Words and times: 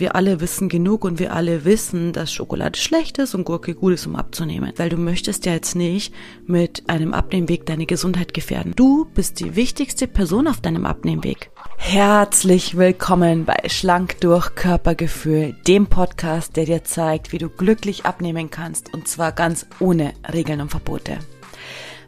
Wir 0.00 0.14
alle 0.14 0.40
wissen 0.40 0.68
genug 0.68 1.04
und 1.04 1.18
wir 1.18 1.32
alle 1.32 1.64
wissen, 1.64 2.12
dass 2.12 2.32
Schokolade 2.32 2.78
schlecht 2.78 3.18
ist 3.18 3.34
und 3.34 3.42
Gurke 3.42 3.74
gut 3.74 3.94
ist, 3.94 4.06
um 4.06 4.14
abzunehmen. 4.14 4.72
Weil 4.76 4.90
du 4.90 4.96
möchtest 4.96 5.44
ja 5.44 5.54
jetzt 5.54 5.74
nicht 5.74 6.14
mit 6.46 6.88
einem 6.88 7.12
Abnehmweg 7.12 7.66
deine 7.66 7.84
Gesundheit 7.84 8.32
gefährden. 8.32 8.74
Du 8.76 9.06
bist 9.06 9.40
die 9.40 9.56
wichtigste 9.56 10.06
Person 10.06 10.46
auf 10.46 10.60
deinem 10.60 10.86
Abnehmweg. 10.86 11.50
Herzlich 11.78 12.76
willkommen 12.76 13.44
bei 13.44 13.56
Schlank 13.68 14.20
durch 14.20 14.54
Körpergefühl, 14.54 15.56
dem 15.66 15.88
Podcast, 15.88 16.54
der 16.54 16.66
dir 16.66 16.84
zeigt, 16.84 17.32
wie 17.32 17.38
du 17.38 17.48
glücklich 17.48 18.06
abnehmen 18.06 18.50
kannst 18.50 18.94
und 18.94 19.08
zwar 19.08 19.32
ganz 19.32 19.66
ohne 19.80 20.12
Regeln 20.32 20.60
und 20.60 20.70
Verbote. 20.70 21.18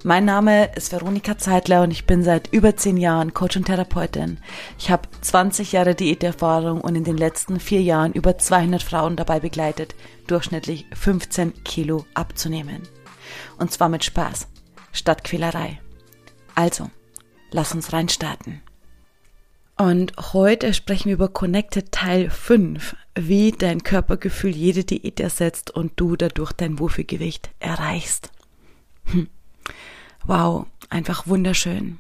Mein 0.03 0.25
Name 0.25 0.73
ist 0.77 0.93
Veronika 0.93 1.37
Zeitler 1.37 1.83
und 1.83 1.91
ich 1.91 2.07
bin 2.07 2.23
seit 2.23 2.51
über 2.55 2.75
zehn 2.75 2.97
Jahren 2.97 3.35
Coach 3.35 3.59
und 3.59 3.67
Therapeutin. 3.67 4.39
Ich 4.79 4.91
habe 4.91 5.07
20 5.21 5.73
Jahre 5.73 5.95
Diäterfahrung 5.95 6.81
und 6.81 6.95
in 6.95 7.05
den 7.05 7.19
letzten 7.19 7.61
vier 7.61 7.83
Jahren 7.83 8.15
über 8.15 8.39
200 8.39 8.83
Frauen 8.83 9.17
dabei 9.17 9.41
begleitet, 9.41 9.95
durchschnittlich 10.27 10.87
15 10.95 11.65
Kilo 11.65 12.07
abzunehmen. 12.15 12.81
Und 13.59 13.73
zwar 13.73 13.91
mit 13.91 14.03
Spaß, 14.03 14.49
statt 14.91 15.23
Quälerei. 15.23 15.79
Also, 16.55 16.91
lass 17.51 17.75
uns 17.75 17.93
reinstarten. 17.93 18.63
Und 19.77 20.15
heute 20.33 20.73
sprechen 20.73 21.09
wir 21.09 21.15
über 21.15 21.29
Connected 21.29 21.93
Teil 21.93 22.31
5, 22.31 22.97
wie 23.17 23.53
dein 23.53 23.83
Körpergefühl 23.83 24.57
jede 24.57 24.85
Diät 24.85 25.21
ersetzt 25.21 25.71
und 25.71 25.93
du 25.97 26.17
dadurch 26.17 26.53
dein 26.53 26.79
Wohlfühlgewicht 26.79 27.51
erreichst. 27.61 28.33
Hm. 29.05 29.29
Wow, 30.27 30.67
einfach 30.89 31.27
wunderschön. 31.27 31.99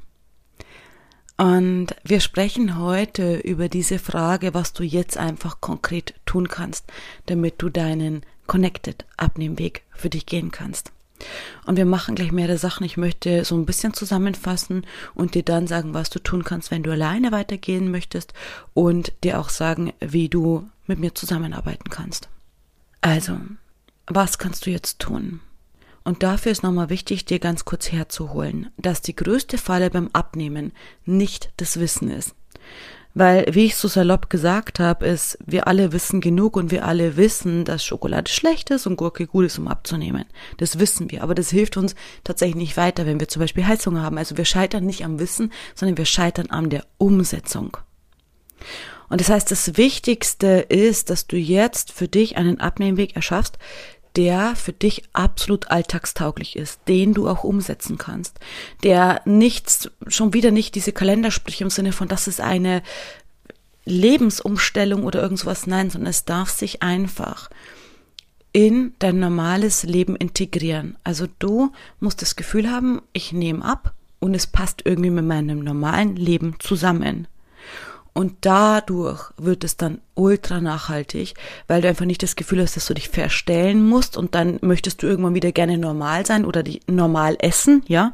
Und 1.37 1.95
wir 2.05 2.21
sprechen 2.21 2.79
heute 2.79 3.39
über 3.39 3.71
diese 3.71 3.99
Frage, 3.99 4.53
was 4.53 4.75
du 4.75 4.83
jetzt 4.83 5.17
einfach 5.17 5.63
konkret 5.63 6.15
tun 6.27 6.49
kannst, 6.49 6.85
damit 7.27 7.63
du 7.63 7.71
deinen 7.71 8.27
Connected 8.47 9.07
Abnehmweg 9.17 9.83
für 9.93 10.11
dich 10.11 10.27
gehen 10.27 10.51
kannst. 10.51 10.93
Und 11.65 11.77
wir 11.77 11.87
machen 11.87 12.15
gleich 12.15 12.33
mehrere 12.33 12.59
Sachen. 12.59 12.85
Ich 12.85 12.97
möchte 12.97 13.45
so 13.45 13.55
ein 13.55 13.67
bisschen 13.67 13.95
zusammenfassen 13.95 14.87
und 15.15 15.35
dir 15.35 15.43
dann 15.43 15.67
sagen, 15.67 15.95
was 15.95 16.11
du 16.11 16.19
tun 16.19 16.45
kannst, 16.45 16.71
wenn 16.71 16.83
du 16.83 16.91
alleine 16.91 17.33
weitergehen 17.33 17.91
möchtest 17.91 18.35
und 18.74 19.13
dir 19.24 19.39
auch 19.39 19.49
sagen, 19.49 19.93
wie 20.01 20.29
du 20.29 20.69
mit 20.87 20.99
mir 20.99 21.15
zusammenarbeiten 21.15 21.89
kannst. 21.91 22.29
Also, 23.01 23.39
was 24.07 24.39
kannst 24.39 24.67
du 24.67 24.71
jetzt 24.71 24.99
tun? 24.99 25.41
Und 26.04 26.23
dafür 26.23 26.52
ist 26.52 26.62
nochmal 26.62 26.90
wichtig, 26.90 27.24
dir 27.24 27.38
ganz 27.38 27.65
kurz 27.65 27.93
herzuholen, 27.93 28.70
dass 28.79 29.02
die 29.02 29.15
größte 29.15 29.59
Falle 29.59 29.90
beim 29.90 30.09
Abnehmen 30.12 30.73
nicht 31.04 31.52
das 31.56 31.79
Wissen 31.79 32.10
ist. 32.10 32.34
Weil, 33.12 33.46
wie 33.51 33.66
ich 33.66 33.76
so 33.76 33.88
salopp 33.88 34.30
gesagt 34.30 34.78
habe, 34.78 35.06
ist, 35.06 35.37
wir 35.45 35.66
alle 35.66 35.93
wissen 35.93 36.21
genug 36.21 36.56
und 36.56 36.71
wir 36.71 36.84
alle 36.84 37.16
wissen, 37.16 37.65
dass 37.65 37.84
Schokolade 37.84 38.30
schlecht 38.30 38.71
ist 38.71 38.87
und 38.87 38.96
Gurke 38.96 39.26
gut 39.26 39.46
ist, 39.46 39.59
um 39.59 39.66
abzunehmen. 39.66 40.26
Das 40.59 40.78
wissen 40.78 41.10
wir. 41.10 41.24
Aber 41.24 41.34
das 41.34 41.51
hilft 41.51 41.76
uns 41.76 41.96
tatsächlich 42.23 42.56
nicht 42.56 42.76
weiter, 42.76 43.06
wenn 43.06 43.18
wir 43.18 43.26
zum 43.26 43.40
Beispiel 43.40 43.66
Heizhunger 43.66 44.02
haben. 44.02 44.16
Also 44.16 44.37
wir 44.37 44.45
scheitern 44.45 44.87
nicht 44.87 45.04
am 45.04 45.18
Wissen, 45.18 45.52
sondern 45.74 45.98
wir 45.98 46.04
scheitern 46.04 46.51
an 46.51 46.71
der 46.71 46.87
Umsetzung. 46.98 47.76
Und 49.09 49.21
das 49.21 49.28
heißt, 49.28 49.51
das 49.51 49.76
Wichtigste 49.76 50.66
ist, 50.68 51.10
dass 51.10 51.26
du 51.26 51.37
jetzt 51.37 51.90
für 51.90 52.06
dich 52.06 52.37
einen 52.37 52.60
Abnehmweg 52.60 53.16
erschaffst, 53.16 53.59
der 54.16 54.57
für 54.57 54.73
dich 54.73 55.05
absolut 55.13 55.71
alltagstauglich 55.71 56.57
ist, 56.57 56.80
den 56.89 57.15
du 57.15 57.29
auch 57.29 57.45
umsetzen 57.45 57.99
kannst, 57.99 58.39
der 58.83 59.23
nichts, 59.25 59.91
schon 60.07 60.35
wieder 60.35 60.51
nicht 60.51 60.75
diese 60.75 60.93
Kalendersprüche 60.93 61.65
im 61.65 61.71
Sinne 61.71 61.93
von, 61.93 62.09
das 62.09 62.27
ist 62.27 62.41
eine 62.41 62.83
Lebensumstellung 63.85 65.05
oder 65.05 65.22
irgendwas, 65.22 65.67
nein, 65.67 65.91
sondern 65.91 66.11
es 66.11 66.25
darf 66.25 66.50
sich 66.50 66.83
einfach 66.83 67.50
in 68.53 68.94
dein 68.99 69.21
normales 69.21 69.84
Leben 69.84 70.17
integrieren. 70.17 70.97
Also 71.05 71.27
du 71.39 71.72
musst 72.00 72.21
das 72.21 72.37
Gefühl 72.37 72.71
haben, 72.71 73.00
ich 73.12 73.33
nehme 73.33 73.65
ab 73.65 73.95
und 74.19 74.34
es 74.34 74.47
passt 74.47 74.83
irgendwie 74.84 75.11
mit 75.11 75.25
meinem 75.25 75.61
normalen 75.61 76.17
Leben 76.17 76.57
zusammen. 76.59 77.29
Und 78.12 78.38
dadurch 78.41 79.31
wird 79.37 79.62
es 79.65 79.76
dann 79.76 80.00
ultra 80.15 80.60
nachhaltig, 80.60 81.34
weil 81.69 81.81
du 81.81 81.88
einfach 81.88 82.04
nicht 82.04 82.22
das 82.22 82.37
Gefühl 82.37 82.60
hast, 82.60 82.76
dass 82.76 82.87
du 82.87 82.94
dich 82.94 83.09
verstellen 83.09 83.87
musst 83.87 84.16
und 84.16 84.34
dann 84.34 84.59
möchtest 84.62 85.03
du 85.03 85.06
irgendwann 85.06 85.34
wieder 85.34 85.53
gerne 85.53 85.78
normal 85.78 86.26
sein 86.26 86.44
oder 86.44 86.62
die 86.62 86.81
normal 86.87 87.37
essen, 87.38 87.82
ja. 87.87 88.12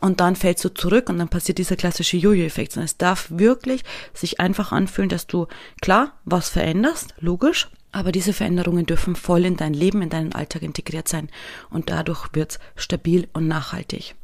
Und 0.00 0.20
dann 0.20 0.36
fällst 0.36 0.64
du 0.64 0.68
zurück 0.68 1.08
und 1.08 1.18
dann 1.18 1.28
passiert 1.28 1.58
dieser 1.58 1.76
klassische 1.76 2.16
Jojo-Effekt. 2.16 2.72
Sondern 2.72 2.86
es 2.86 2.96
darf 2.96 3.28
wirklich 3.30 3.82
sich 4.14 4.40
einfach 4.40 4.72
anfühlen, 4.72 5.08
dass 5.08 5.26
du 5.26 5.46
klar 5.80 6.12
was 6.24 6.48
veränderst, 6.48 7.14
logisch, 7.18 7.68
aber 7.92 8.12
diese 8.12 8.32
Veränderungen 8.32 8.84
dürfen 8.84 9.16
voll 9.16 9.44
in 9.44 9.56
dein 9.56 9.72
Leben, 9.72 10.02
in 10.02 10.10
deinen 10.10 10.34
Alltag 10.34 10.62
integriert 10.62 11.08
sein 11.08 11.30
und 11.70 11.88
dadurch 11.88 12.28
wird's 12.34 12.58
stabil 12.74 13.28
und 13.32 13.48
nachhaltig. 13.48 14.14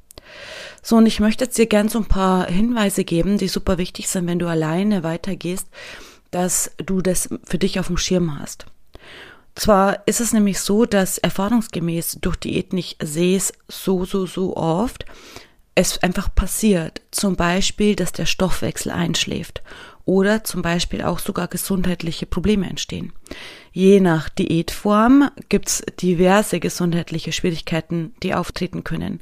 So, 0.82 0.96
und 0.96 1.06
ich 1.06 1.20
möchte 1.20 1.44
jetzt 1.44 1.58
dir 1.58 1.66
gern 1.66 1.88
so 1.88 1.98
ein 2.00 2.06
paar 2.06 2.46
Hinweise 2.46 3.04
geben, 3.04 3.38
die 3.38 3.48
super 3.48 3.78
wichtig 3.78 4.08
sind, 4.08 4.26
wenn 4.26 4.40
du 4.40 4.48
alleine 4.48 5.04
weitergehst, 5.04 5.68
dass 6.32 6.72
du 6.78 7.00
das 7.00 7.28
für 7.44 7.58
dich 7.58 7.78
auf 7.78 7.86
dem 7.86 7.98
Schirm 7.98 8.38
hast. 8.38 8.66
Zwar 9.54 10.02
ist 10.06 10.20
es 10.20 10.32
nämlich 10.32 10.60
so, 10.60 10.86
dass 10.86 11.18
erfahrungsgemäß 11.18 12.18
durch 12.20 12.36
Diät 12.36 12.72
nicht 12.72 12.96
sehe 13.02 13.36
es 13.36 13.52
so, 13.68 14.04
so, 14.04 14.26
so 14.26 14.56
oft, 14.56 15.04
es 15.74 16.02
einfach 16.02 16.34
passiert. 16.34 17.02
Zum 17.10 17.36
Beispiel, 17.36 17.94
dass 17.94 18.12
der 18.12 18.26
Stoffwechsel 18.26 18.90
einschläft 18.90 19.62
oder 20.04 20.42
zum 20.42 20.62
Beispiel 20.62 21.02
auch 21.02 21.18
sogar 21.18 21.48
gesundheitliche 21.48 22.26
Probleme 22.26 22.68
entstehen. 22.68 23.12
Je 23.72 24.00
nach 24.00 24.28
Diätform 24.28 25.30
gibt's 25.48 25.82
diverse 26.00 26.58
gesundheitliche 26.58 27.32
Schwierigkeiten, 27.32 28.14
die 28.22 28.34
auftreten 28.34 28.84
können 28.84 29.20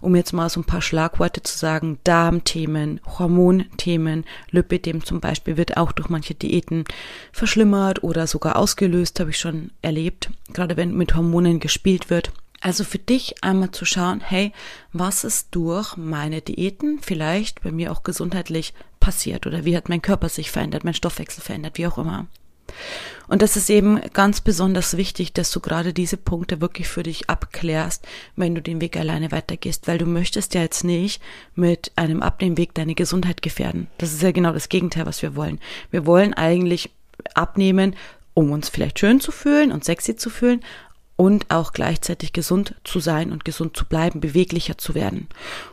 um 0.00 0.16
jetzt 0.16 0.32
mal 0.32 0.48
so 0.48 0.60
ein 0.60 0.64
paar 0.64 0.82
Schlagworte 0.82 1.42
zu 1.42 1.56
sagen, 1.56 1.98
Darmthemen, 2.04 3.00
Hormonthemen, 3.18 4.24
Lipidem 4.50 5.04
zum 5.04 5.20
Beispiel 5.20 5.56
wird 5.56 5.76
auch 5.76 5.92
durch 5.92 6.08
manche 6.08 6.34
Diäten 6.34 6.84
verschlimmert 7.32 8.02
oder 8.02 8.26
sogar 8.26 8.56
ausgelöst, 8.56 9.20
habe 9.20 9.30
ich 9.30 9.38
schon 9.38 9.70
erlebt, 9.82 10.30
gerade 10.52 10.76
wenn 10.76 10.96
mit 10.96 11.14
Hormonen 11.14 11.60
gespielt 11.60 12.10
wird. 12.10 12.32
Also 12.60 12.84
für 12.84 12.98
dich 12.98 13.42
einmal 13.42 13.70
zu 13.70 13.86
schauen, 13.86 14.20
hey, 14.20 14.52
was 14.92 15.24
ist 15.24 15.48
durch 15.52 15.96
meine 15.96 16.42
Diäten 16.42 16.98
vielleicht 17.00 17.62
bei 17.62 17.72
mir 17.72 17.90
auch 17.90 18.02
gesundheitlich 18.02 18.74
passiert 19.00 19.46
oder 19.46 19.64
wie 19.64 19.76
hat 19.76 19.88
mein 19.88 20.02
Körper 20.02 20.28
sich 20.28 20.50
verändert, 20.50 20.84
mein 20.84 20.94
Stoffwechsel 20.94 21.42
verändert, 21.42 21.78
wie 21.78 21.86
auch 21.86 21.96
immer. 21.96 22.26
Und 23.28 23.42
das 23.42 23.56
ist 23.56 23.70
eben 23.70 24.00
ganz 24.12 24.40
besonders 24.40 24.96
wichtig, 24.96 25.32
dass 25.32 25.52
du 25.52 25.60
gerade 25.60 25.92
diese 25.92 26.16
Punkte 26.16 26.60
wirklich 26.60 26.88
für 26.88 27.04
dich 27.04 27.30
abklärst, 27.30 28.06
wenn 28.34 28.54
du 28.54 28.62
den 28.62 28.80
Weg 28.80 28.96
alleine 28.96 29.30
weitergehst, 29.30 29.86
weil 29.86 29.98
du 29.98 30.06
möchtest 30.06 30.54
ja 30.54 30.62
jetzt 30.62 30.82
nicht 30.82 31.22
mit 31.54 31.92
einem 31.94 32.22
Abnehmweg 32.22 32.74
deine 32.74 32.96
Gesundheit 32.96 33.40
gefährden. 33.40 33.86
Das 33.98 34.12
ist 34.12 34.22
ja 34.22 34.32
genau 34.32 34.52
das 34.52 34.68
Gegenteil, 34.68 35.06
was 35.06 35.22
wir 35.22 35.36
wollen. 35.36 35.60
Wir 35.92 36.06
wollen 36.06 36.34
eigentlich 36.34 36.90
abnehmen, 37.34 37.94
um 38.34 38.50
uns 38.50 38.68
vielleicht 38.68 38.98
schön 38.98 39.20
zu 39.20 39.30
fühlen 39.30 39.70
und 39.70 39.84
sexy 39.84 40.16
zu 40.16 40.28
fühlen, 40.28 40.60
und 41.20 41.50
auch 41.50 41.74
gleichzeitig 41.74 42.32
gesund 42.32 42.76
zu 42.82 42.98
sein 42.98 43.30
und 43.30 43.44
gesund 43.44 43.76
zu 43.76 43.84
bleiben, 43.84 44.22
beweglicher 44.22 44.78
zu 44.78 44.94
werden. 44.94 45.28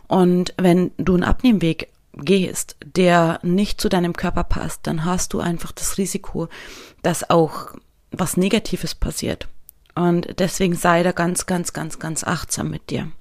Und 0.10 0.54
wenn 0.58 0.92
du 0.98 1.14
einen 1.14 1.24
Abnehmweg 1.24 1.88
gehst, 2.18 2.76
der 2.84 3.40
nicht 3.44 3.80
zu 3.80 3.90
deinem 3.90 4.14
Körper 4.14 4.44
passt, 4.44 4.88
dann 4.88 5.06
hast 5.06 5.34
du 5.34 5.40
einfach 5.40 5.72
das 5.72 5.98
Risiko, 5.98 6.50
dass 7.02 7.30
auch 7.30 7.76
was 8.12 8.38
Negatives 8.38 8.96
passiert. 8.96 9.48
Und 9.96 10.40
deswegen 10.40 10.76
sei 10.76 11.04
da 11.04 11.12
ganz, 11.12 11.46
ganz, 11.46 11.74
ganz, 11.74 12.00
ganz 12.00 12.24
achtsam 12.24 12.70
mit 12.70 12.90
dir. 12.90 13.12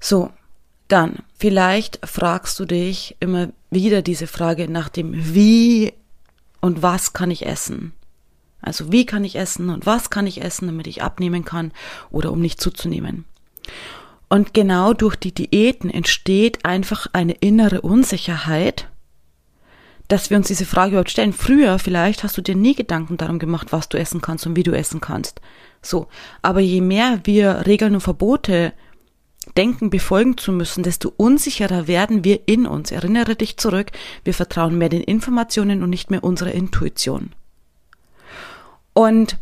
So, 0.00 0.30
dann, 0.88 1.20
vielleicht 1.38 2.06
fragst 2.06 2.58
du 2.60 2.66
dich 2.66 3.16
immer 3.20 3.48
wieder 3.70 4.02
diese 4.02 4.26
Frage 4.26 4.68
nach 4.68 4.88
dem 4.88 5.34
Wie 5.34 5.92
und 6.60 6.82
was 6.82 7.12
kann 7.12 7.30
ich 7.30 7.46
essen? 7.46 7.92
Also 8.60 8.92
wie 8.92 9.04
kann 9.04 9.24
ich 9.24 9.36
essen 9.36 9.68
und 9.70 9.86
was 9.86 10.08
kann 10.08 10.26
ich 10.26 10.42
essen, 10.42 10.66
damit 10.66 10.86
ich 10.86 11.02
abnehmen 11.02 11.44
kann 11.44 11.72
oder 12.10 12.32
um 12.32 12.40
nicht 12.40 12.60
zuzunehmen? 12.60 13.24
Und 14.34 14.52
genau 14.52 14.94
durch 14.94 15.14
die 15.14 15.32
Diäten 15.32 15.90
entsteht 15.90 16.64
einfach 16.64 17.06
eine 17.12 17.34
innere 17.34 17.82
Unsicherheit, 17.82 18.88
dass 20.08 20.28
wir 20.28 20.36
uns 20.36 20.48
diese 20.48 20.66
Frage 20.66 20.90
überhaupt 20.90 21.12
stellen. 21.12 21.32
Früher 21.32 21.78
vielleicht 21.78 22.24
hast 22.24 22.36
du 22.36 22.42
dir 22.42 22.56
nie 22.56 22.74
Gedanken 22.74 23.16
darum 23.16 23.38
gemacht, 23.38 23.68
was 23.70 23.88
du 23.88 23.96
essen 23.96 24.20
kannst 24.20 24.44
und 24.44 24.56
wie 24.56 24.64
du 24.64 24.72
essen 24.72 25.00
kannst. 25.00 25.40
So. 25.82 26.08
Aber 26.42 26.58
je 26.58 26.80
mehr 26.80 27.20
wir 27.22 27.64
Regeln 27.64 27.94
und 27.94 28.00
Verbote 28.00 28.72
denken, 29.56 29.88
befolgen 29.88 30.36
zu 30.36 30.50
müssen, 30.50 30.82
desto 30.82 31.12
unsicherer 31.16 31.86
werden 31.86 32.24
wir 32.24 32.48
in 32.48 32.66
uns. 32.66 32.90
Erinnere 32.90 33.36
dich 33.36 33.56
zurück, 33.56 33.92
wir 34.24 34.34
vertrauen 34.34 34.76
mehr 34.76 34.88
den 34.88 35.02
Informationen 35.02 35.80
und 35.84 35.90
nicht 35.90 36.10
mehr 36.10 36.24
unserer 36.24 36.50
Intuition. 36.50 37.30
Und 38.94 39.36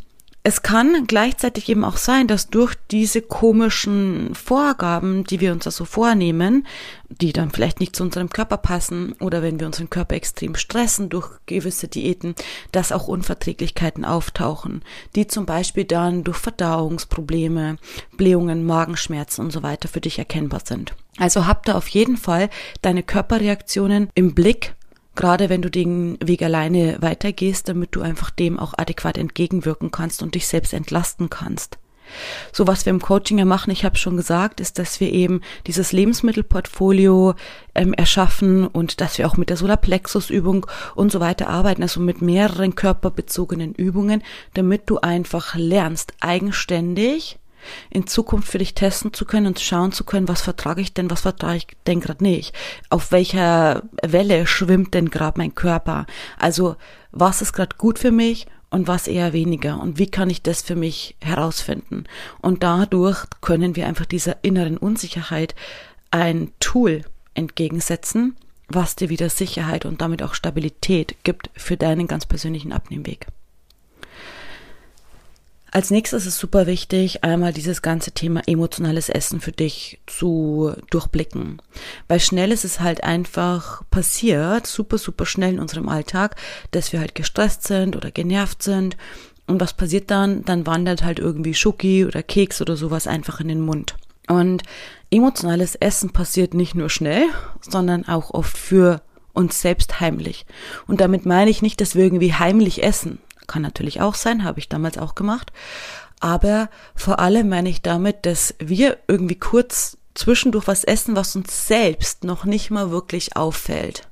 es 0.44 0.62
kann 0.62 1.06
gleichzeitig 1.06 1.69
eben 1.69 1.85
auch 1.85 1.97
sein, 1.97 2.27
dass 2.27 2.49
durch 2.49 2.75
diese 2.91 3.23
komischen 3.23 4.35
Vorgaben, 4.35 5.23
die 5.23 5.39
wir 5.41 5.53
uns 5.53 5.65
da 5.65 5.71
so 5.71 5.85
vornehmen, 5.85 6.67
die 7.09 7.33
dann 7.33 7.50
vielleicht 7.50 7.79
nicht 7.79 7.94
zu 7.94 8.03
unserem 8.03 8.29
Körper 8.29 8.56
passen 8.56 9.12
oder 9.21 9.43
wenn 9.43 9.61
wir 9.61 9.67
unseren 9.67 9.89
Körper 9.89 10.17
extrem 10.17 10.56
stressen 10.56 11.11
durch 11.11 11.31
gewisse 11.47 11.87
Diäten, 11.87 12.35
dass 12.73 12.91
auch 12.91 13.06
Unverträglichkeiten 13.06 14.05
auftauchen, 14.05 14.83
die 15.15 15.29
zum 15.29 15.47
Beispiel 15.47 15.85
dann 15.85 16.25
durch 16.25 16.39
Verdauungsprobleme, 16.39 17.77
Blähungen, 18.17 18.67
Magenschmerzen 18.67 19.44
und 19.44 19.53
so 19.53 19.62
weiter 19.62 19.89
für 19.89 20.00
dich 20.00 20.19
erkennbar 20.19 20.62
sind. 20.65 20.94
Also 21.19 21.47
hab 21.47 21.67
da 21.67 21.75
auf 21.75 21.87
jeden 21.89 22.17
Fall 22.17 22.50
deine 22.81 23.05
Körperreaktionen 23.05 24.09
im 24.15 24.35
Blick 24.35 24.75
Gerade 25.14 25.49
wenn 25.49 25.62
du 25.62 25.70
den 25.70 26.17
Weg 26.23 26.43
alleine 26.43 26.97
weitergehst, 27.00 27.69
damit 27.69 27.94
du 27.94 28.00
einfach 28.00 28.31
dem 28.31 28.59
auch 28.59 28.75
adäquat 28.76 29.19
entgegenwirken 29.19 29.91
kannst 29.91 30.23
und 30.23 30.35
dich 30.35 30.47
selbst 30.47 30.73
entlasten 30.73 31.29
kannst. 31.29 31.79
So 32.53 32.67
was 32.67 32.85
wir 32.85 32.91
im 32.91 33.00
Coaching 33.00 33.38
ja 33.38 33.44
machen, 33.44 33.70
ich 33.70 33.85
habe 33.85 33.97
schon 33.97 34.17
gesagt, 34.17 34.61
ist, 34.61 34.79
dass 34.79 35.00
wir 35.00 35.12
eben 35.12 35.41
dieses 35.67 35.93
Lebensmittelportfolio 35.93 37.35
ähm, 37.75 37.94
erschaffen 37.94 38.67
und 38.67 39.00
dass 39.00 39.19
wir 39.19 39.26
auch 39.26 39.37
mit 39.37 39.50
der 39.50 39.56
Solarplexus-Übung 39.56 40.67
und 40.94 41.11
so 41.11 41.20
weiter 41.20 41.49
arbeiten, 41.49 41.82
also 41.82 42.00
mit 42.00 42.23
mehreren 42.23 42.75
körperbezogenen 42.75 43.75
Übungen, 43.75 44.23
damit 44.55 44.91
du 44.91 44.99
einfach 44.99 45.55
lernst, 45.55 46.12
eigenständig 46.20 47.38
in 47.91 48.06
Zukunft 48.06 48.49
für 48.49 48.59
dich 48.59 48.75
testen 48.75 49.12
zu 49.12 49.25
können 49.25 49.47
und 49.47 49.61
schauen 49.61 49.93
zu 49.93 50.05
können, 50.05 50.29
was 50.29 50.43
vertrage 50.43 50.81
ich 50.81 50.94
denn, 50.94 51.11
was 51.11 51.23
vertrage 51.23 51.59
ich 51.59 51.67
denn 51.87 52.00
gerade 52.00 52.23
nicht, 52.23 52.55
auf 52.91 53.12
welcher 53.12 53.82
Welle 54.03 54.47
schwimmt 54.47 54.94
denn 54.94 55.11
gerade 55.11 55.38
mein 55.38 55.55
Körper, 55.55 56.06
also 56.38 56.76
was 57.11 57.43
ist 57.43 57.53
gerade 57.53 57.76
gut 57.76 57.99
für 57.99 58.11
mich 58.11 58.47
und 58.70 58.88
was 58.88 59.06
eher 59.06 59.32
weniger? 59.32 59.81
Und 59.81 59.99
wie 59.99 60.11
kann 60.11 60.31
ich 60.31 60.43
das 60.43 60.62
für 60.62 60.76
mich 60.76 61.14
herausfinden? 61.20 62.05
Und 62.41 62.62
dadurch 62.62 63.25
können 63.43 63.76
wir 63.76 63.87
einfach 63.87 64.06
dieser 64.06 64.43
inneren 64.43 64.79
Unsicherheit 64.79 65.55
ein 66.11 66.50
Tool 66.58 67.03
entgegensetzen, 67.35 68.37
was 68.69 68.97
dir 68.97 69.11
wieder 69.11 69.29
Sicherheit 69.29 69.85
und 69.85 70.00
damit 70.00 70.23
auch 70.23 70.35
Stabilität 70.35 71.17
gibt 71.23 71.50
für 71.55 71.76
deinen 71.76 72.06
ganz 72.06 72.26
persönlichen 72.26 72.73
Abnehmweg. 72.73 73.26
Als 75.75 75.91
nächstes 75.91 76.27
ist 76.27 76.37
super 76.37 76.67
wichtig, 76.67 77.25
einmal 77.25 77.55
dieses 77.55 77.81
ganze 77.81 78.13
Thema 78.13 78.43
emotionales 78.47 79.09
Essen 79.09 79.41
für 79.41 79.53
dich 79.53 80.01
zu 80.07 80.75
durchblicken. 80.91 81.63
Weil 82.09 82.21
schnell 82.21 82.53
ist 82.53 82.67
es 82.67 82.81
halt 82.81 83.03
einfach 83.03 83.83
passiert, 83.91 84.67
super, 84.67 84.99
super 84.99 85.25
schnell 85.25 85.55
in 85.55 85.59
unserem 85.59 85.89
Alltag, 85.89 86.37
dass 86.73 86.93
wir 86.93 87.01
halt 87.01 87.15
gestresst 87.15 87.63
sind 87.65 87.97
oder 87.97 88.11
genervt 88.11 88.63
sind. 88.63 88.99
Und 89.47 89.63
was 89.63 89.73
passiert 89.73 90.11
dann? 90.11 90.45
Dann 90.45 90.67
wandert 90.67 91.03
halt 91.03 91.19
irgendwie 91.19 91.55
Schoki 91.55 92.05
oder 92.05 92.23
Keks 92.23 92.61
oder 92.61 92.77
sowas 92.77 93.07
einfach 93.07 93.41
in 93.41 93.49
den 93.49 93.63
Mund. 93.63 93.97
Und 94.29 94.63
emotionales 95.11 95.75
Essen 95.77 96.11
passiert 96.11 96.53
nicht 96.53 96.75
nur 96.75 96.91
schnell, 96.91 97.25
sondern 97.63 98.07
auch 98.07 98.35
oft 98.35 98.59
für 98.59 99.01
uns 99.33 99.63
selbst 99.63 100.01
heimlich. 100.01 100.45
Und 100.87 101.01
damit 101.01 101.25
meine 101.25 101.51
ich 101.51 101.63
nicht, 101.63 101.81
dass 101.81 101.95
wir 101.95 102.05
irgendwie 102.05 102.35
heimlich 102.35 102.83
essen. 102.83 103.21
Kann 103.53 103.61
natürlich 103.61 104.01
auch 104.01 104.15
sein, 104.15 104.45
habe 104.45 104.61
ich 104.61 104.71
damals 104.71 104.97
auch 104.97 105.15
gemacht. 105.15 105.53
Aber 106.21 106.71
vor 106.95 107.19
allem 107.19 107.51
meine 107.51 107.69
ich 107.69 107.83
damit, 107.83 108.25
dass 108.25 108.55
wir 108.59 108.97
irgendwie 109.09 109.39
kurz 109.39 109.99
zwischendurch 110.15 110.67
was 110.69 110.85
essen, 110.85 111.17
was 111.17 111.37
uns 111.37 111.67
selbst 111.67 112.25
noch 112.25 112.47
nicht 112.47 112.71
mal 112.71 112.91
wirklich 112.91 113.37
auffällt. 113.37 114.09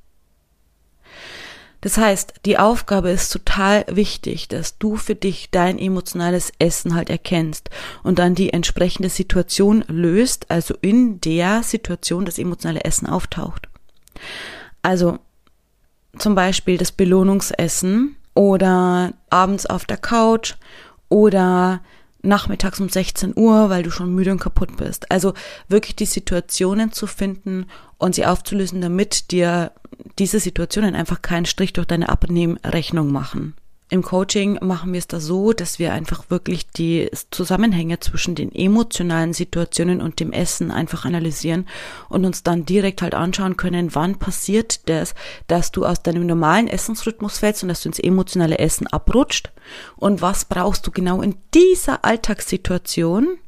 Das 1.81 1.97
heißt, 1.97 2.35
die 2.45 2.59
Aufgabe 2.59 3.09
ist 3.09 3.33
total 3.33 3.87
wichtig, 3.89 4.49
dass 4.49 4.77
du 4.77 4.97
für 4.97 5.15
dich 5.15 5.51
dein 5.51 5.79
emotionales 5.79 6.53
Essen 6.59 6.95
halt 6.95 7.09
erkennst 7.09 7.71
und 8.03 8.19
dann 8.19 8.35
die 8.35 8.53
entsprechende 8.53 9.09
Situation 9.09 9.87
löst, 9.89 10.51
also 10.51 10.75
in 10.83 11.19
der 11.23 11.63
Situation 11.63 12.27
das 12.27 12.39
emotionale 12.39 12.85
Essen 12.85 13.07
auftaucht. 13.07 13.71
Also 14.83 15.19
zum 16.19 16.35
Beispiel 16.35 16.77
das 16.77 16.93
Belohnungsessen 16.93 18.17
oder 18.41 19.13
abends 19.29 19.67
auf 19.67 19.85
der 19.85 19.99
Couch 19.99 20.55
oder 21.11 21.83
nachmittags 22.23 22.81
um 22.81 22.89
16 22.89 23.35
Uhr, 23.37 23.69
weil 23.69 23.83
du 23.83 23.91
schon 23.91 24.15
müde 24.15 24.33
und 24.33 24.41
kaputt 24.41 24.79
bist. 24.79 25.11
Also 25.11 25.35
wirklich 25.69 25.95
die 25.95 26.07
Situationen 26.07 26.91
zu 26.91 27.07
finden 27.07 27.67
und 27.99 28.15
sie 28.15 28.25
aufzulösen, 28.25 28.81
damit 28.81 29.31
dir 29.31 29.73
diese 30.19 30.41
Situationen 30.41 30.95
einfach 30.95 31.21
keinen 31.21 31.45
Strich 31.45 31.75
durch 31.75 31.87
deine 31.87 32.09
Abnehmrechnung 32.09 33.13
machen. 33.13 33.53
Im 33.93 34.03
Coaching 34.03 34.57
machen 34.65 34.93
wir 34.93 35.01
es 35.01 35.09
da 35.09 35.19
so, 35.19 35.53
dass 35.53 35.81
wir 35.81 35.93
einfach 35.93 36.31
wirklich 36.31 36.69
die 36.69 37.11
Zusammenhänge 37.33 37.99
zwischen 37.99 38.37
den 38.37 38.55
emotionalen 38.55 39.33
Situationen 39.33 40.01
und 40.01 40.21
dem 40.21 40.31
Essen 40.33 40.71
einfach 40.71 41.05
analysieren 41.05 41.67
und 42.09 42.25
uns 42.25 42.45
dann 42.45 42.65
direkt 42.65 43.03
halt 43.03 43.15
anschauen 43.15 43.57
können, 43.57 43.93
wann 43.97 44.21
passiert 44.21 44.89
das, 44.89 45.17
dass 45.49 45.73
du 45.73 45.85
aus 45.85 46.05
deinem 46.05 46.25
normalen 46.25 46.69
Essensrhythmus 46.69 47.39
fällst 47.39 47.65
und 47.65 47.69
dass 47.69 47.83
du 47.83 47.89
ins 47.89 47.99
emotionale 47.99 48.61
Essen 48.61 48.87
abrutscht 48.87 49.51
und 49.97 50.23
was 50.23 50.45
brauchst 50.45 50.87
du 50.87 50.93
genau 50.93 51.21
in 51.21 51.35
dieser 51.53 52.05
Alltagssituation 52.05 53.39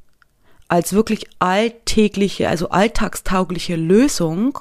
als 0.67 0.93
wirklich 0.93 1.27
alltägliche, 1.39 2.49
also 2.49 2.71
alltagstaugliche 2.71 3.77
Lösung, 3.77 4.59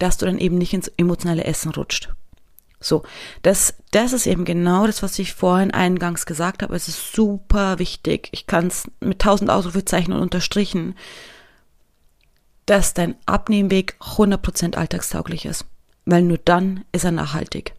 dass 0.00 0.18
du 0.18 0.26
dann 0.26 0.38
eben 0.38 0.58
nicht 0.58 0.74
ins 0.74 0.88
emotionale 0.96 1.44
Essen 1.44 1.70
rutscht. 1.70 2.08
So, 2.82 3.02
das, 3.42 3.74
das 3.90 4.12
ist 4.12 4.26
eben 4.26 4.44
genau 4.44 4.86
das, 4.86 5.02
was 5.02 5.18
ich 5.18 5.34
vorhin 5.34 5.70
eingangs 5.70 6.26
gesagt 6.26 6.62
habe. 6.62 6.74
Es 6.74 6.88
ist 6.88 7.12
super 7.12 7.78
wichtig. 7.78 8.28
Ich 8.32 8.46
kann 8.46 8.66
es 8.66 8.90
mit 9.00 9.20
tausend 9.20 9.50
Ausrufezeichen 9.50 10.12
unterstrichen, 10.12 10.96
dass 12.66 12.94
dein 12.94 13.16
Abnehmweg 13.26 13.96
100% 14.00 14.76
alltagstauglich 14.76 15.46
ist. 15.46 15.64
Weil 16.04 16.22
nur 16.22 16.38
dann 16.38 16.84
ist 16.92 17.04
er 17.04 17.12
nachhaltig. 17.12 17.74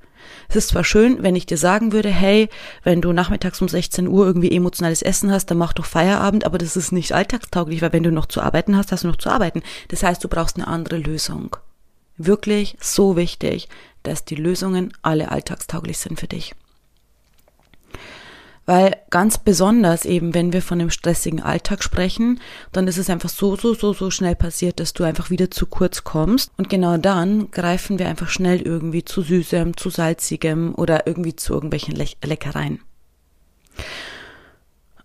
Es 0.47 0.55
ist 0.55 0.69
zwar 0.69 0.83
schön, 0.83 1.21
wenn 1.21 1.35
ich 1.35 1.45
dir 1.45 1.57
sagen 1.57 1.91
würde, 1.91 2.09
hey, 2.09 2.49
wenn 2.83 3.01
du 3.01 3.11
nachmittags 3.11 3.61
um 3.61 3.67
16 3.67 4.07
Uhr 4.07 4.25
irgendwie 4.25 4.55
emotionales 4.55 5.01
Essen 5.01 5.31
hast, 5.31 5.47
dann 5.47 5.57
mach 5.57 5.73
doch 5.73 5.85
Feierabend, 5.85 6.45
aber 6.45 6.57
das 6.57 6.77
ist 6.77 6.91
nicht 6.91 7.11
alltagstauglich, 7.11 7.81
weil 7.81 7.93
wenn 7.93 8.03
du 8.03 8.11
noch 8.11 8.27
zu 8.27 8.41
arbeiten 8.41 8.77
hast, 8.77 8.91
hast 8.91 9.03
du 9.03 9.07
noch 9.07 9.17
zu 9.17 9.29
arbeiten. 9.29 9.63
Das 9.89 10.03
heißt, 10.03 10.23
du 10.23 10.29
brauchst 10.29 10.55
eine 10.55 10.67
andere 10.67 10.97
Lösung. 10.97 11.57
Wirklich 12.17 12.77
so 12.79 13.15
wichtig 13.17 13.67
dass 14.03 14.25
die 14.25 14.35
Lösungen 14.35 14.93
alle 15.01 15.31
alltagstauglich 15.31 15.97
sind 15.97 16.19
für 16.19 16.27
dich. 16.27 16.55
Weil 18.65 18.95
ganz 19.09 19.37
besonders 19.37 20.05
eben, 20.05 20.33
wenn 20.33 20.53
wir 20.53 20.61
von 20.61 20.79
dem 20.79 20.89
stressigen 20.89 21.41
Alltag 21.41 21.83
sprechen, 21.83 22.39
dann 22.71 22.87
ist 22.87 22.97
es 22.97 23.09
einfach 23.09 23.29
so, 23.29 23.57
so, 23.57 23.73
so, 23.73 23.91
so 23.91 24.09
schnell 24.09 24.35
passiert, 24.35 24.79
dass 24.79 24.93
du 24.93 25.03
einfach 25.03 25.29
wieder 25.29 25.51
zu 25.51 25.65
kurz 25.65 26.05
kommst. 26.05 26.51
Und 26.57 26.69
genau 26.69 26.95
dann 26.97 27.51
greifen 27.51 27.99
wir 27.99 28.07
einfach 28.07 28.29
schnell 28.29 28.61
irgendwie 28.61 29.03
zu 29.03 29.21
süßem, 29.21 29.75
zu 29.75 29.89
salzigem 29.89 30.73
oder 30.75 31.07
irgendwie 31.07 31.35
zu 31.35 31.53
irgendwelchen 31.53 31.95
Le 31.95 32.07
Leckereien. 32.23 32.79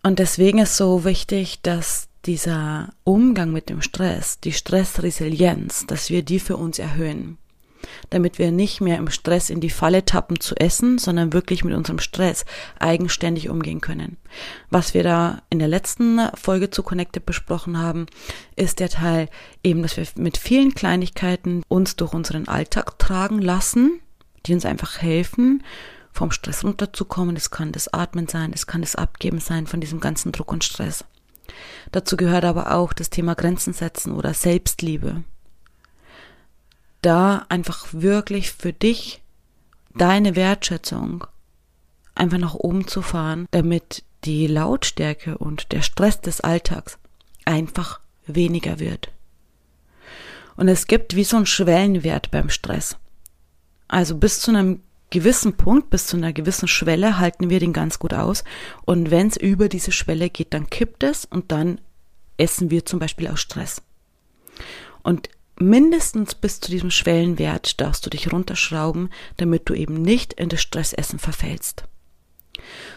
Und 0.05 0.21
deswegen 0.21 0.59
ist 0.59 0.77
so 0.77 1.05
wichtig, 1.05 1.61
dass 1.63 2.09
dieser 2.27 2.91
Umgang 3.03 3.53
mit 3.53 3.69
dem 3.71 3.83
Stress, 3.83 4.39
die 4.39 4.53
Stressresilienz, 4.53 5.87
dass 5.87 6.11
wir 6.11 6.23
die 6.23 6.39
für 6.39 6.57
uns 6.57 6.79
erhöhen 6.79 7.39
damit 8.11 8.39
wir 8.39 8.51
nicht 8.53 8.81
mehr 8.81 8.97
im 8.97 9.11
Stress 9.11 9.51
in 9.51 9.61
die 9.61 9.71
Falle 9.71 10.05
tappen 10.05 10.41
zu 10.41 10.55
essen, 10.57 10.99
sondern 10.99 11.33
wirklich 11.33 11.65
mit 11.65 11.75
unserem 11.75 11.99
Stress 11.99 12.45
eigenständig 12.79 13.49
umgehen 13.49 13.81
können. 13.81 14.17
Was 14.71 14.95
wir 14.95 15.03
da 15.03 15.43
in 15.51 15.59
der 15.59 15.69
letzten 15.69 16.21
Folge 16.35 16.71
zu 16.71 16.83
Connected 16.83 17.27
besprochen 17.27 17.79
haben, 17.79 18.07
ist 18.57 18.81
der 18.81 18.89
Teil 18.89 19.29
eben, 19.63 19.83
dass 19.83 19.97
wir 19.97 20.07
mit 20.17 20.37
vielen 20.37 20.75
Kleinigkeiten 20.75 21.63
uns 21.69 21.97
durch 21.97 22.13
unseren 22.13 22.49
Alltag 22.49 22.99
tragen 22.99 23.41
lassen, 23.41 24.01
die 24.47 24.55
uns 24.55 24.65
einfach 24.65 25.01
helfen, 25.01 25.63
vom 26.13 26.31
Stress 26.31 26.65
runterzukommen. 26.65 27.35
Das 27.35 27.51
kann 27.51 27.73
das 27.73 27.93
Atmen 27.93 28.29
sein, 28.29 28.53
das 28.53 28.67
kann 28.67 28.81
das 28.81 28.97
Abgeben 28.97 29.41
sein 29.41 29.67
von 29.67 29.81
diesem 29.81 30.01
ganzen 30.01 30.33
Druck 30.33 30.53
und 30.53 30.65
Stress. 30.65 31.05
Dazu 31.93 32.17
gehört 32.17 32.45
aber 32.45 32.75
auch 32.75 32.93
das 32.93 33.11
Thema 33.11 33.35
Grenzen 33.35 33.73
setzen 33.73 34.13
oder 34.13 34.35
Selbstliebe 34.35 35.23
da 37.03 37.47
einfach 37.49 37.89
wirklich 37.93 38.53
für 38.53 38.73
dich 38.73 39.23
deine 39.95 40.37
Wertschätzung 40.37 41.27
einfach 42.15 42.39
nach 42.39 42.55
oben 42.55 42.87
zu 42.87 43.03
fahren, 43.03 43.47
damit 43.51 44.05
die 44.25 44.47
Lautstärke 44.47 45.39
und 45.39 45.73
der 45.73 45.83
Stress 45.83 46.21
des 46.21 46.41
Alltags 46.41 46.99
einfach 47.45 48.01
weniger 48.27 48.79
wird. 48.79 49.11
Und 50.57 50.69
es 50.69 50.87
gibt 50.87 51.15
wie 51.15 51.25
so 51.25 51.37
einen 51.37 51.47
Schwellenwert 51.47 52.31
beim 52.31 52.51
Stress. 52.51 52.97
Also 53.87 54.17
bis 54.17 54.41
zu 54.41 54.51
einem 54.51 54.83
gewissen 55.11 55.57
Punkt, 55.57 55.91
bis 55.91 56.07
zu 56.07 56.17
einer 56.17 56.33
gewissen 56.33 56.69
Schwelle 56.69 57.19
halten 57.19 57.49
wir 57.49 57.61
den 57.61 57.73
ganz 57.73 57.99
gut 57.99 58.13
aus. 58.13 58.45
Und 58.85 59.11
wenn 59.11 59.29
es 59.29 59.37
über 59.37 59.69
diese 59.69 59.93
Schwelle 59.93 60.29
geht, 60.31 60.53
dann 60.53 60.69
kippt 60.69 61.05
es 61.05 61.25
und 61.25 61.53
dann 61.53 61.81
essen 62.37 62.71
wir 62.71 62.85
zum 62.85 62.99
Beispiel 62.99 63.29
aus 63.29 63.41
Stress. 63.41 63.83
Und 65.03 65.31
mindestens 65.61 66.35
bis 66.35 66.61
zu 66.61 66.71
diesem 66.71 66.91
Schwellenwert 66.91 67.81
darfst 67.81 68.05
du 68.07 68.11
dich 68.11 68.33
runterschrauben, 68.33 69.11
damit 69.37 69.69
du 69.69 69.75
eben 69.75 70.01
nicht 70.03 70.35
in 70.35 70.49
das 70.49 70.61
Stressessen 70.61 71.19
verfällst. 71.19 71.85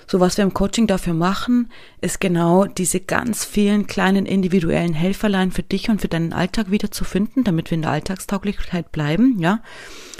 So 0.07 0.19
was 0.19 0.37
wir 0.37 0.43
im 0.43 0.53
Coaching 0.53 0.87
dafür 0.87 1.13
machen, 1.13 1.71
ist 2.01 2.19
genau 2.19 2.65
diese 2.65 2.99
ganz 2.99 3.45
vielen 3.45 3.87
kleinen 3.87 4.25
individuellen 4.25 4.93
Helferlein 4.93 5.51
für 5.51 5.63
dich 5.63 5.89
und 5.89 6.01
für 6.01 6.07
deinen 6.07 6.33
Alltag 6.33 6.71
wieder 6.71 6.91
zu 6.91 7.03
finden, 7.03 7.43
damit 7.43 7.71
wir 7.71 7.75
in 7.75 7.83
der 7.83 7.91
Alltagstauglichkeit 7.91 8.91
bleiben, 8.91 9.39
ja, 9.39 9.61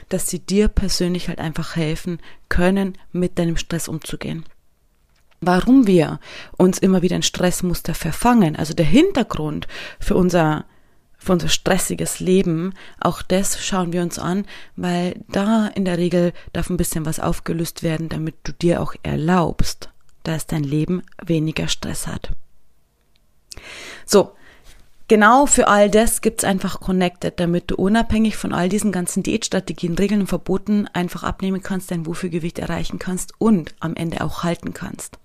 dass 0.09 0.29
sie 0.29 0.39
dir 0.39 0.67
persönlich 0.67 1.27
halt 1.27 1.39
einfach 1.39 1.75
helfen 1.75 2.19
können, 2.49 2.97
mit 3.11 3.39
deinem 3.39 3.57
Stress 3.57 3.87
umzugehen 3.87 4.45
warum 5.41 5.87
wir 5.87 6.19
uns 6.57 6.77
immer 6.77 7.01
wieder 7.01 7.15
in 7.15 7.23
Stressmuster 7.23 7.95
verfangen, 7.95 8.55
also 8.55 8.75
der 8.75 8.85
Hintergrund 8.85 9.67
für 9.99 10.15
unser 10.15 10.65
für 11.21 11.33
unser 11.33 11.49
stressiges 11.49 12.19
Leben, 12.19 12.73
auch 12.99 13.21
das 13.21 13.63
schauen 13.63 13.93
wir 13.93 14.01
uns 14.01 14.17
an, 14.17 14.45
weil 14.75 15.23
da 15.29 15.67
in 15.67 15.85
der 15.85 15.99
Regel 15.99 16.33
darf 16.51 16.69
ein 16.69 16.77
bisschen 16.77 17.05
was 17.05 17.19
aufgelöst 17.19 17.83
werden, 17.83 18.09
damit 18.09 18.35
du 18.43 18.53
dir 18.53 18.81
auch 18.81 18.95
erlaubst, 19.03 19.89
dass 20.23 20.47
dein 20.47 20.63
Leben 20.63 21.03
weniger 21.23 21.67
Stress 21.67 22.07
hat. 22.07 22.31
So, 24.03 24.31
genau 25.07 25.45
für 25.45 25.67
all 25.67 25.91
das 25.91 26.21
gibt's 26.21 26.43
einfach 26.43 26.79
Connected, 26.79 27.39
damit 27.39 27.69
du 27.69 27.75
unabhängig 27.75 28.35
von 28.35 28.51
all 28.51 28.67
diesen 28.67 28.91
ganzen 28.91 29.21
Diätstrategien, 29.21 29.93
Regeln 29.93 30.21
und 30.21 30.27
Verboten 30.27 30.87
einfach 30.87 31.21
abnehmen 31.21 31.61
kannst, 31.61 31.91
dein 31.91 32.07
Wofürgewicht 32.07 32.57
erreichen 32.57 32.97
kannst 32.97 33.33
und 33.37 33.75
am 33.79 33.95
Ende 33.95 34.21
auch 34.21 34.41
halten 34.41 34.73
kannst. 34.73 35.19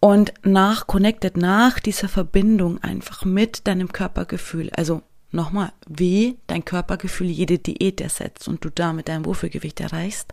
Und 0.00 0.32
nach 0.42 0.86
Connected, 0.86 1.36
nach 1.36 1.78
dieser 1.78 2.08
Verbindung 2.08 2.82
einfach 2.82 3.24
mit 3.24 3.66
deinem 3.66 3.92
Körpergefühl, 3.92 4.70
also 4.70 5.02
nochmal, 5.30 5.72
wie 5.86 6.38
dein 6.46 6.64
Körpergefühl 6.64 7.28
jede 7.28 7.58
Diät 7.58 8.00
ersetzt 8.00 8.48
und 8.48 8.64
du 8.64 8.70
damit 8.70 9.08
dein 9.08 9.26
Wohlfühlgewicht 9.26 9.78
erreichst, 9.80 10.32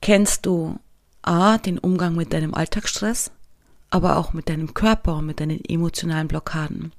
kennst 0.00 0.46
du 0.46 0.78
A, 1.22 1.58
den 1.58 1.78
Umgang 1.78 2.14
mit 2.14 2.32
deinem 2.32 2.54
Alltagsstress, 2.54 3.32
aber 3.90 4.16
auch 4.16 4.32
mit 4.32 4.48
deinem 4.48 4.72
Körper 4.72 5.16
und 5.16 5.26
mit 5.26 5.40
deinen 5.40 5.64
emotionalen 5.64 6.28
Blockaden. 6.28 6.92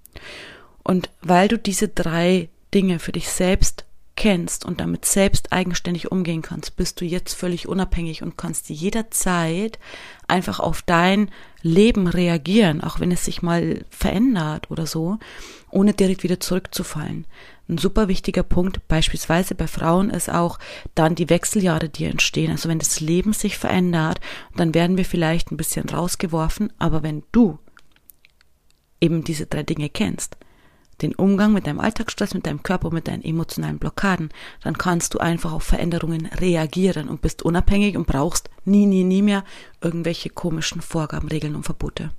Und 0.84 1.10
weil 1.22 1.48
du 1.48 1.58
diese 1.58 1.88
drei 1.88 2.50
Dinge 2.74 3.00
für 3.00 3.14
dich 3.14 3.30
selbst 3.30 3.86
kennst 4.18 4.66
und 4.66 4.82
damit 4.82 5.06
selbst 5.06 5.54
eigenständig 5.54 6.12
umgehen 6.12 6.42
kannst, 6.42 6.76
bist 6.76 7.00
du 7.00 7.06
jetzt 7.06 7.34
völlig 7.34 7.70
unabhängig 7.70 8.24
und 8.24 8.38
kannst 8.38 8.70
jederzeit 8.70 9.80
einfach 10.28 10.60
auf 10.60 10.82
dein 10.82 11.32
Leben 11.62 12.08
reagieren, 12.08 12.82
auch 12.82 13.00
wenn 13.00 13.12
es 13.12 13.24
sich 13.24 13.42
mal 13.42 13.86
verändert 13.90 14.70
oder 14.70 14.86
so, 14.86 15.20
ohne 15.72 15.94
direkt 15.94 16.24
wieder 16.24 16.40
zurückzufallen. 16.40 17.26
Ein 17.70 17.78
super 17.78 18.08
wichtiger 18.08 18.44
Punkt 18.44 18.88
beispielsweise 18.88 19.54
bei 19.54 19.68
Frauen 19.68 20.10
ist 20.10 20.30
auch 20.30 20.58
dann 20.96 21.16
die 21.16 21.30
Wechseljahre, 21.30 21.88
die 21.88 22.06
entstehen. 22.06 22.52
Also 22.52 22.70
wenn 22.70 22.80
das 22.80 23.00
Leben 23.00 23.34
sich 23.34 23.58
verändert, 23.58 24.20
dann 24.56 24.74
werden 24.74 24.98
wir 24.98 25.06
vielleicht 25.06 25.52
ein 25.52 25.58
bisschen 25.58 25.88
rausgeworfen, 25.88 26.74
aber 26.80 27.04
wenn 27.04 27.24
du 27.32 27.60
eben 29.00 29.24
diese 29.24 29.46
drei 29.46 29.64
Dinge 29.64 29.90
kennst, 29.90 30.38
den 31.01 31.13
Umgang 31.16 31.54
mit 31.54 31.68
deinem 31.68 31.80
Alltagsstress, 31.80 32.34
mit 32.34 32.46
deinem 32.46 32.63
Körper, 32.63 32.92
mit 32.92 33.08
deinen 33.08 33.24
emotionalen 33.24 33.77
Blockaden, 33.77 34.30
dann 34.63 34.77
kannst 34.77 35.13
du 35.13 35.20
einfach 35.20 35.54
auf 35.54 35.63
Veränderungen 35.63 36.25
reagieren 36.25 37.10
und 37.10 37.22
bist 37.22 37.44
unabhängig 37.44 37.96
und 37.98 38.08
brauchst 38.08 38.50
nie, 38.66 38.86
nie, 38.86 39.04
nie 39.04 39.22
mehr 39.22 39.44
irgendwelche 39.82 40.30
komischen 40.30 40.82
Vorgaben, 40.82 41.27
Regeln 41.27 41.56
und 41.56 41.63
Verbote. 41.63 42.12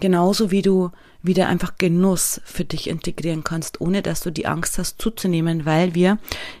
Genauso 0.00 0.50
wie 0.50 0.62
du 0.62 0.90
wieder 1.22 1.48
einfach 1.48 1.76
Genuss 1.78 2.40
für 2.44 2.64
dich 2.64 2.88
integrieren 2.88 3.44
kannst, 3.44 3.80
ohne 3.80 4.02
dass 4.02 4.20
du 4.20 4.30
die 4.30 4.46
Angst 4.46 4.78
hast 4.78 5.00
zuzunehmen, 5.00 5.64
weil 5.64 5.94
wir 5.94 6.18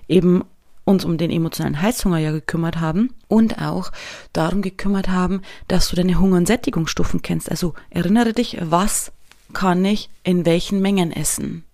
eben 0.08 0.44
uns 0.84 1.04
um 1.04 1.18
den 1.18 1.30
emotionalen 1.30 1.82
Heißhunger 1.82 2.18
ja 2.18 2.30
gekümmert 2.30 2.80
haben 2.80 3.10
und 3.28 3.60
auch 3.60 3.90
darum 4.32 4.62
gekümmert 4.62 5.08
haben, 5.08 5.42
dass 5.68 5.88
du 5.90 5.96
deine 5.96 6.18
Hunger- 6.18 6.36
und 6.36 6.46
Sättigungsstufen 6.46 7.22
kennst. 7.22 7.50
Also 7.50 7.74
erinnere 7.90 8.32
dich, 8.32 8.56
was 8.60 9.12
kann 9.56 9.86
ich 9.86 10.10
in 10.22 10.44
welchen 10.44 10.82
Mengen 10.82 11.10
essen. 11.10 11.64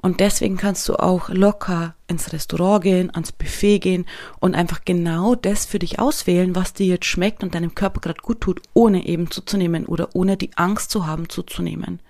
Und 0.00 0.20
deswegen 0.20 0.56
kannst 0.56 0.88
du 0.88 0.94
auch 0.94 1.28
locker 1.28 1.94
ins 2.08 2.32
Restaurant 2.32 2.82
gehen, 2.82 3.14
ans 3.14 3.30
Buffet 3.30 3.78
gehen 3.78 4.06
und 4.40 4.54
einfach 4.54 4.80
genau 4.86 5.34
das 5.34 5.66
für 5.66 5.78
dich 5.78 5.98
auswählen, 5.98 6.56
was 6.56 6.72
dir 6.72 6.86
jetzt 6.86 7.04
schmeckt 7.04 7.42
und 7.42 7.54
deinem 7.54 7.74
Körper 7.74 8.00
gerade 8.00 8.22
gut 8.22 8.40
tut, 8.40 8.62
ohne 8.72 9.06
eben 9.06 9.30
zuzunehmen 9.30 9.84
oder 9.84 10.14
ohne 10.14 10.38
die 10.38 10.56
Angst 10.56 10.90
zu 10.90 11.06
haben, 11.06 11.28
zuzunehmen. 11.28 12.00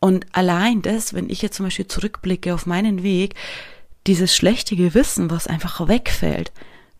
Und 0.00 0.24
allein 0.32 0.80
das, 0.80 1.12
wenn 1.12 1.28
ich 1.28 1.42
jetzt 1.42 1.56
zum 1.56 1.66
Beispiel 1.66 1.86
zurückblicke 1.86 2.54
auf 2.54 2.64
meinen 2.64 3.02
Weg, 3.02 3.34
dieses 4.06 4.34
schlechte 4.34 4.74
Gewissen, 4.74 5.30
was 5.30 5.46
einfach 5.46 5.86
wegfällt, 5.86 6.50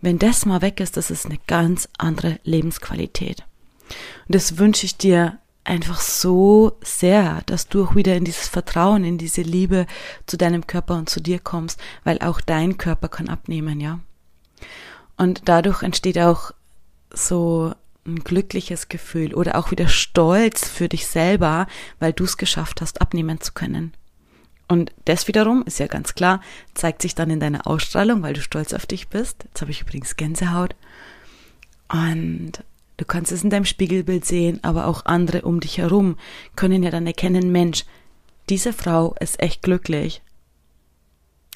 wenn 0.02 0.18
das 0.18 0.44
mal 0.44 0.61
weg 0.61 0.78
ist, 0.78 0.99
das 0.99 1.11
ist 1.11 1.25
eine 1.25 1.38
ganz 1.46 1.88
andere 1.96 2.38
Lebensqualität. 2.44 3.44
Und 4.28 4.34
das 4.34 4.58
wünsche 4.58 4.84
ich 4.84 4.99
dir 4.99 5.38
einfach 5.64 6.00
so 6.00 6.76
sehr, 6.83 7.42
dass 7.47 7.69
du 7.69 7.85
auch 7.85 7.95
wieder 7.95 8.16
in 8.16 8.25
dieses 8.25 8.49
Vertrauen, 8.49 9.04
in 9.04 9.19
diese 9.19 9.42
Liebe 9.42 9.87
zu 10.26 10.37
deinem 10.37 10.66
Körper 10.66 10.97
und 10.97 11.09
zu 11.09 11.21
dir 11.21 11.38
kommst, 11.38 11.81
weil 12.04 12.19
auch 12.19 12.40
dein 12.40 12.78
Körper 12.78 13.09
kann 13.09 13.28
abnehmen, 13.28 13.81
ja. 13.81 14.00
Und 15.16 15.42
dadurch 15.45 15.83
entsteht 15.83 16.19
auch 16.19 16.52
so 17.12 17.75
ein 18.04 18.16
glückliches 18.16 18.88
Gefühl 18.88 19.35
oder 19.35 19.57
auch 19.57 19.71
wieder 19.71 19.88
Stolz 19.88 20.69
für 20.69 20.88
dich 20.88 21.07
selber, 21.07 21.66
weil 22.00 22.12
du 22.12 22.25
es 22.25 22.37
geschafft 22.37 22.81
hast, 22.81 23.00
abnehmen 23.00 23.40
zu 23.40 23.52
können. 23.52 23.92
Und 24.69 24.92
das 25.04 25.28
wiederum 25.28 25.62
ist 25.66 25.78
ja 25.78 25.87
ganz 25.87 26.14
klar, 26.14 26.40
zeigt 26.75 27.02
sich 27.02 27.14
dann 27.14 27.31
in 27.31 27.40
deiner 27.40 27.66
Ausstrahlung, 27.66 28.23
weil 28.23 28.35
du 28.35 28.40
stolz 28.40 28.73
auf 28.73 28.87
dich 28.87 29.09
bist. 29.09 29.45
Jetzt 29.45 29.61
habe 29.61 29.71
ich 29.71 29.83
übrigens 29.83 30.16
Gänsehaut. 30.16 30.75
Und 31.88 32.64
Du 33.02 33.06
kannst 33.09 33.32
es 33.32 33.42
in 33.42 33.50
deinem 33.50 33.64
Spiegelbild 33.64 34.25
sehen, 34.25 34.61
aber 34.62 34.87
auch 34.87 35.06
andere 35.06 35.42
um 35.42 35.59
dich 35.59 35.78
herum 35.78 36.16
können 36.54 36.85
ja 36.85 36.90
dann 36.92 37.04
erkennen, 37.04 37.50
Mensch, 37.50 37.85
diese 38.49 38.73
Frau 38.73 39.16
ist 39.18 39.42
echt 39.42 39.61
glücklich. 39.61 40.23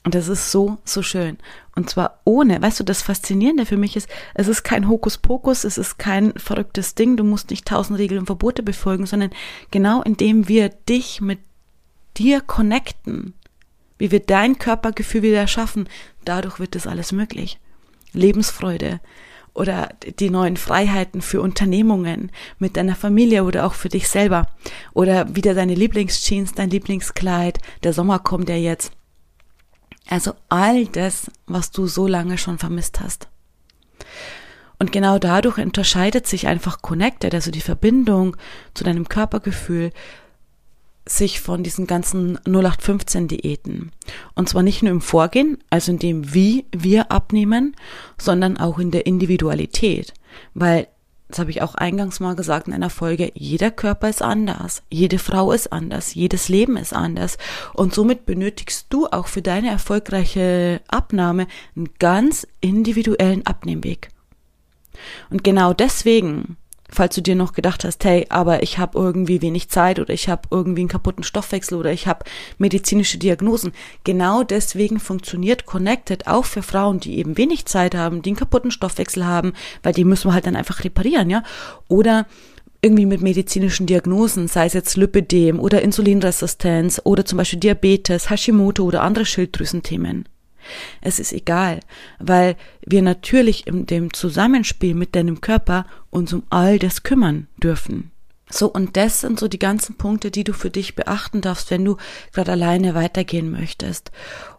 Und 0.02 0.16
das 0.16 0.26
ist 0.26 0.50
so, 0.50 0.78
so 0.84 1.02
schön. 1.02 1.38
Und 1.76 1.88
zwar 1.88 2.18
ohne, 2.24 2.60
weißt 2.60 2.80
du, 2.80 2.84
das 2.84 3.00
Faszinierende 3.00 3.64
für 3.64 3.76
mich 3.76 3.94
ist, 3.94 4.08
es 4.34 4.48
ist 4.48 4.64
kein 4.64 4.88
Hokuspokus, 4.88 5.62
es 5.62 5.78
ist 5.78 6.00
kein 6.00 6.32
verrücktes 6.32 6.96
Ding, 6.96 7.16
du 7.16 7.22
musst 7.22 7.50
nicht 7.50 7.64
tausend 7.64 8.00
Regeln 8.00 8.18
und 8.18 8.26
Verbote 8.26 8.64
befolgen, 8.64 9.06
sondern 9.06 9.30
genau 9.70 10.02
indem 10.02 10.48
wir 10.48 10.70
dich 10.70 11.20
mit 11.20 11.38
dir 12.16 12.40
connecten, 12.40 13.34
wie 13.98 14.10
wir 14.10 14.18
dein 14.18 14.58
Körpergefühl 14.58 15.22
wieder 15.22 15.46
schaffen, 15.46 15.88
dadurch 16.24 16.58
wird 16.58 16.74
das 16.74 16.88
alles 16.88 17.12
möglich. 17.12 17.60
Lebensfreude, 18.12 18.98
oder 19.56 19.88
die 20.18 20.30
neuen 20.30 20.56
Freiheiten 20.56 21.22
für 21.22 21.40
Unternehmungen 21.40 22.30
mit 22.58 22.76
deiner 22.76 22.94
Familie 22.94 23.44
oder 23.44 23.66
auch 23.66 23.74
für 23.74 23.88
dich 23.88 24.08
selber 24.08 24.48
oder 24.92 25.34
wieder 25.34 25.54
deine 25.54 25.74
Lieblingsjeans, 25.74 26.52
dein 26.52 26.70
Lieblingskleid, 26.70 27.58
der 27.82 27.92
Sommer 27.92 28.18
kommt 28.18 28.48
ja 28.48 28.56
jetzt. 28.56 28.92
Also 30.08 30.34
all 30.48 30.86
das, 30.86 31.30
was 31.46 31.70
du 31.70 31.86
so 31.86 32.06
lange 32.06 32.38
schon 32.38 32.58
vermisst 32.58 33.00
hast. 33.00 33.28
Und 34.78 34.92
genau 34.92 35.18
dadurch 35.18 35.58
unterscheidet 35.58 36.26
sich 36.26 36.46
einfach 36.46 36.82
Connected, 36.82 37.34
also 37.34 37.50
die 37.50 37.62
Verbindung 37.62 38.36
zu 38.74 38.84
deinem 38.84 39.08
Körpergefühl, 39.08 39.90
sich 41.08 41.40
von 41.40 41.62
diesen 41.62 41.86
ganzen 41.86 42.36
0815 42.44 43.28
Diäten. 43.28 43.92
Und 44.34 44.48
zwar 44.48 44.62
nicht 44.62 44.82
nur 44.82 44.90
im 44.90 45.00
Vorgehen, 45.00 45.58
also 45.70 45.92
in 45.92 45.98
dem, 45.98 46.34
wie 46.34 46.66
wir 46.72 47.12
abnehmen, 47.12 47.76
sondern 48.18 48.56
auch 48.56 48.78
in 48.78 48.90
der 48.90 49.06
Individualität. 49.06 50.12
Weil, 50.54 50.88
das 51.28 51.38
habe 51.38 51.50
ich 51.50 51.62
auch 51.62 51.76
eingangs 51.76 52.18
mal 52.18 52.34
gesagt 52.34 52.66
in 52.66 52.74
einer 52.74 52.90
Folge, 52.90 53.30
jeder 53.34 53.70
Körper 53.70 54.08
ist 54.08 54.22
anders, 54.22 54.82
jede 54.90 55.18
Frau 55.18 55.52
ist 55.52 55.72
anders, 55.72 56.14
jedes 56.14 56.48
Leben 56.48 56.76
ist 56.76 56.92
anders. 56.92 57.38
Und 57.72 57.94
somit 57.94 58.26
benötigst 58.26 58.86
du 58.90 59.06
auch 59.06 59.28
für 59.28 59.42
deine 59.42 59.70
erfolgreiche 59.70 60.80
Abnahme 60.88 61.46
einen 61.76 61.90
ganz 62.00 62.46
individuellen 62.60 63.46
Abnehmweg. 63.46 64.08
Und 65.30 65.44
genau 65.44 65.72
deswegen 65.72 66.56
falls 66.90 67.14
du 67.14 67.22
dir 67.22 67.34
noch 67.34 67.52
gedacht 67.52 67.84
hast, 67.84 68.04
hey, 68.04 68.26
aber 68.28 68.62
ich 68.62 68.78
habe 68.78 68.98
irgendwie 68.98 69.42
wenig 69.42 69.68
Zeit 69.68 69.98
oder 69.98 70.12
ich 70.12 70.28
habe 70.28 70.42
irgendwie 70.50 70.82
einen 70.82 70.88
kaputten 70.88 71.24
Stoffwechsel 71.24 71.78
oder 71.78 71.92
ich 71.92 72.06
habe 72.06 72.24
medizinische 72.58 73.18
Diagnosen. 73.18 73.72
Genau 74.04 74.42
deswegen 74.42 75.00
funktioniert 75.00 75.66
Connected 75.66 76.26
auch 76.26 76.44
für 76.44 76.62
Frauen, 76.62 77.00
die 77.00 77.18
eben 77.18 77.36
wenig 77.36 77.66
Zeit 77.66 77.94
haben, 77.94 78.22
die 78.22 78.30
einen 78.30 78.38
kaputten 78.38 78.70
Stoffwechsel 78.70 79.26
haben, 79.26 79.52
weil 79.82 79.92
die 79.92 80.04
müssen 80.04 80.28
wir 80.28 80.34
halt 80.34 80.46
dann 80.46 80.56
einfach 80.56 80.84
reparieren, 80.84 81.30
ja? 81.30 81.42
Oder 81.88 82.26
irgendwie 82.82 83.06
mit 83.06 83.20
medizinischen 83.20 83.86
Diagnosen, 83.86 84.48
sei 84.48 84.66
es 84.66 84.72
jetzt 84.72 84.96
Lipidem 84.96 85.58
oder 85.58 85.82
Insulinresistenz 85.82 87.00
oder 87.04 87.24
zum 87.24 87.38
Beispiel 87.38 87.58
Diabetes, 87.58 88.30
Hashimoto 88.30 88.84
oder 88.84 89.02
andere 89.02 89.24
Schilddrüsenthemen. 89.24 90.28
Es 91.00 91.18
ist 91.18 91.32
egal, 91.32 91.80
weil 92.18 92.56
wir 92.84 93.02
natürlich 93.02 93.66
in 93.66 93.86
dem 93.86 94.12
Zusammenspiel 94.12 94.94
mit 94.94 95.14
deinem 95.14 95.40
Körper 95.40 95.86
uns 96.10 96.32
um 96.32 96.42
all 96.50 96.78
das 96.78 97.02
kümmern 97.02 97.48
dürfen. 97.62 98.10
So, 98.48 98.68
und 98.72 98.96
das 98.96 99.20
sind 99.22 99.40
so 99.40 99.48
die 99.48 99.58
ganzen 99.58 99.96
Punkte, 99.96 100.30
die 100.30 100.44
du 100.44 100.52
für 100.52 100.70
dich 100.70 100.94
beachten 100.94 101.40
darfst, 101.40 101.70
wenn 101.70 101.84
du 101.84 101.96
gerade 102.32 102.52
alleine 102.52 102.94
weitergehen 102.94 103.50
möchtest. 103.50 104.12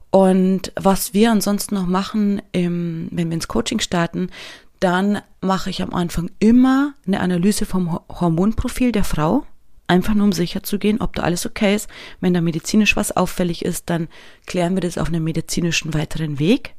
Und 0.10 0.72
was 0.76 1.14
wir 1.14 1.32
ansonsten 1.32 1.76
noch 1.76 1.86
machen, 1.86 2.42
im, 2.52 3.08
wenn 3.12 3.30
wir 3.30 3.36
ins 3.36 3.48
Coaching 3.48 3.80
starten, 3.80 4.30
dann 4.80 5.22
mache 5.42 5.70
ich 5.70 5.82
am 5.82 5.94
Anfang 5.94 6.30
immer 6.40 6.94
eine 7.06 7.20
Analyse 7.20 7.66
vom 7.66 8.00
Hormonprofil 8.10 8.92
der 8.92 9.04
Frau. 9.04 9.46
Einfach 9.88 10.14
nur 10.14 10.26
um 10.26 10.34
sicher 10.34 10.64
zu 10.64 10.80
gehen, 10.80 11.00
ob 11.00 11.16
da 11.16 11.24
alles 11.24 11.46
okay 11.46 11.76
ist. 11.76 11.90
Wenn 12.20 12.34
da 12.34 12.42
medizinisch 12.42 12.96
was 12.96 13.16
auffällig 13.16 13.64
ist, 13.64 13.90
dann 13.90 14.10
klären 14.46 14.76
wir 14.76 14.82
das 14.82 14.98
auf 14.98 15.08
einem 15.08 15.24
medizinischen 15.24 15.94
weiteren 15.94 16.40
Weg. 16.40 16.74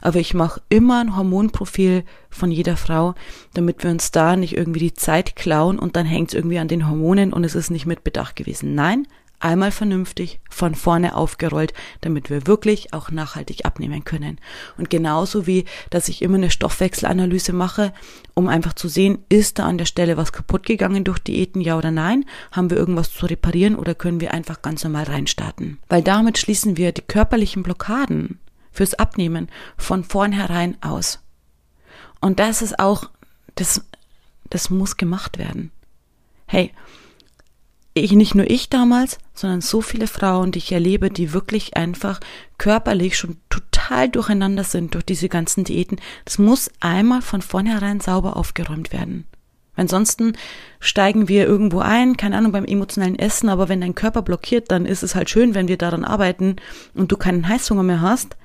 Aber 0.00 0.18
ich 0.18 0.34
mache 0.34 0.60
immer 0.68 1.00
ein 1.00 1.16
Hormonprofil 1.16 2.04
von 2.30 2.50
jeder 2.50 2.76
Frau, 2.76 3.14
damit 3.54 3.82
wir 3.82 3.90
uns 3.90 4.10
da 4.10 4.36
nicht 4.36 4.56
irgendwie 4.56 4.80
die 4.80 4.94
Zeit 4.94 5.34
klauen 5.34 5.78
und 5.78 5.96
dann 5.96 6.06
hängt 6.06 6.28
es 6.28 6.34
irgendwie 6.34 6.58
an 6.58 6.68
den 6.68 6.88
Hormonen 6.88 7.32
und 7.32 7.44
es 7.44 7.54
ist 7.54 7.70
nicht 7.70 7.86
mit 7.86 8.04
Bedacht 8.04 8.36
gewesen. 8.36 8.74
Nein, 8.74 9.06
einmal 9.42 9.70
vernünftig 9.70 10.40
von 10.48 10.74
vorne 10.74 11.16
aufgerollt, 11.16 11.72
damit 12.00 12.30
wir 12.30 12.46
wirklich 12.46 12.92
auch 12.92 13.10
nachhaltig 13.10 13.64
abnehmen 13.64 14.04
können. 14.04 14.38
Und 14.78 14.90
genauso 14.90 15.46
wie, 15.46 15.64
dass 15.90 16.08
ich 16.08 16.22
immer 16.22 16.36
eine 16.36 16.50
Stoffwechselanalyse 16.50 17.52
mache, 17.52 17.92
um 18.34 18.48
einfach 18.48 18.72
zu 18.72 18.88
sehen, 18.88 19.18
ist 19.28 19.58
da 19.58 19.66
an 19.66 19.78
der 19.78 19.84
Stelle 19.84 20.16
was 20.16 20.32
kaputt 20.32 20.64
gegangen 20.64 21.04
durch 21.04 21.18
Diäten, 21.18 21.60
ja 21.60 21.76
oder 21.76 21.90
nein? 21.90 22.24
Haben 22.52 22.70
wir 22.70 22.76
irgendwas 22.76 23.12
zu 23.12 23.26
reparieren 23.26 23.76
oder 23.76 23.94
können 23.94 24.20
wir 24.20 24.32
einfach 24.32 24.62
ganz 24.62 24.84
normal 24.84 25.04
reinstarten? 25.04 25.78
Weil 25.88 26.02
damit 26.02 26.38
schließen 26.38 26.76
wir 26.76 26.92
die 26.92 27.02
körperlichen 27.02 27.62
Blockaden 27.62 28.38
fürs 28.70 28.94
Abnehmen 28.94 29.48
von 29.76 30.04
vornherein 30.04 30.76
aus. 30.82 31.20
Und 32.20 32.38
das 32.38 32.62
ist 32.62 32.78
auch, 32.78 33.10
das, 33.56 33.84
das 34.48 34.70
muss 34.70 34.96
gemacht 34.96 35.38
werden. 35.38 35.72
Hey, 36.46 36.72
ich, 37.94 38.12
nicht 38.12 38.34
nur 38.34 38.48
ich 38.48 38.70
damals, 38.70 39.18
sondern 39.34 39.60
so 39.60 39.80
viele 39.80 40.06
Frauen, 40.06 40.52
die 40.52 40.58
ich 40.58 40.72
erlebe, 40.72 41.10
die 41.10 41.32
wirklich 41.32 41.76
einfach 41.76 42.20
körperlich 42.58 43.18
schon 43.18 43.36
total 43.50 44.08
durcheinander 44.08 44.64
sind 44.64 44.94
durch 44.94 45.04
diese 45.04 45.28
ganzen 45.28 45.64
Diäten. 45.64 46.00
Das 46.24 46.38
muss 46.38 46.70
einmal 46.80 47.22
von 47.22 47.42
vornherein 47.42 48.00
sauber 48.00 48.36
aufgeräumt 48.36 48.92
werden. 48.92 49.26
Ansonsten 49.74 50.34
steigen 50.80 51.28
wir 51.28 51.46
irgendwo 51.46 51.80
ein, 51.80 52.16
keine 52.16 52.36
Ahnung, 52.36 52.52
beim 52.52 52.66
emotionalen 52.66 53.18
Essen, 53.18 53.48
aber 53.48 53.68
wenn 53.68 53.80
dein 53.80 53.94
Körper 53.94 54.22
blockiert, 54.22 54.70
dann 54.70 54.84
ist 54.84 55.02
es 55.02 55.14
halt 55.14 55.30
schön, 55.30 55.54
wenn 55.54 55.68
wir 55.68 55.78
daran 55.78 56.04
arbeiten 56.04 56.56
und 56.94 57.10
du 57.10 57.16
keinen 57.16 57.48
Heißhunger 57.48 57.82
mehr 57.82 58.02
hast. 58.02 58.36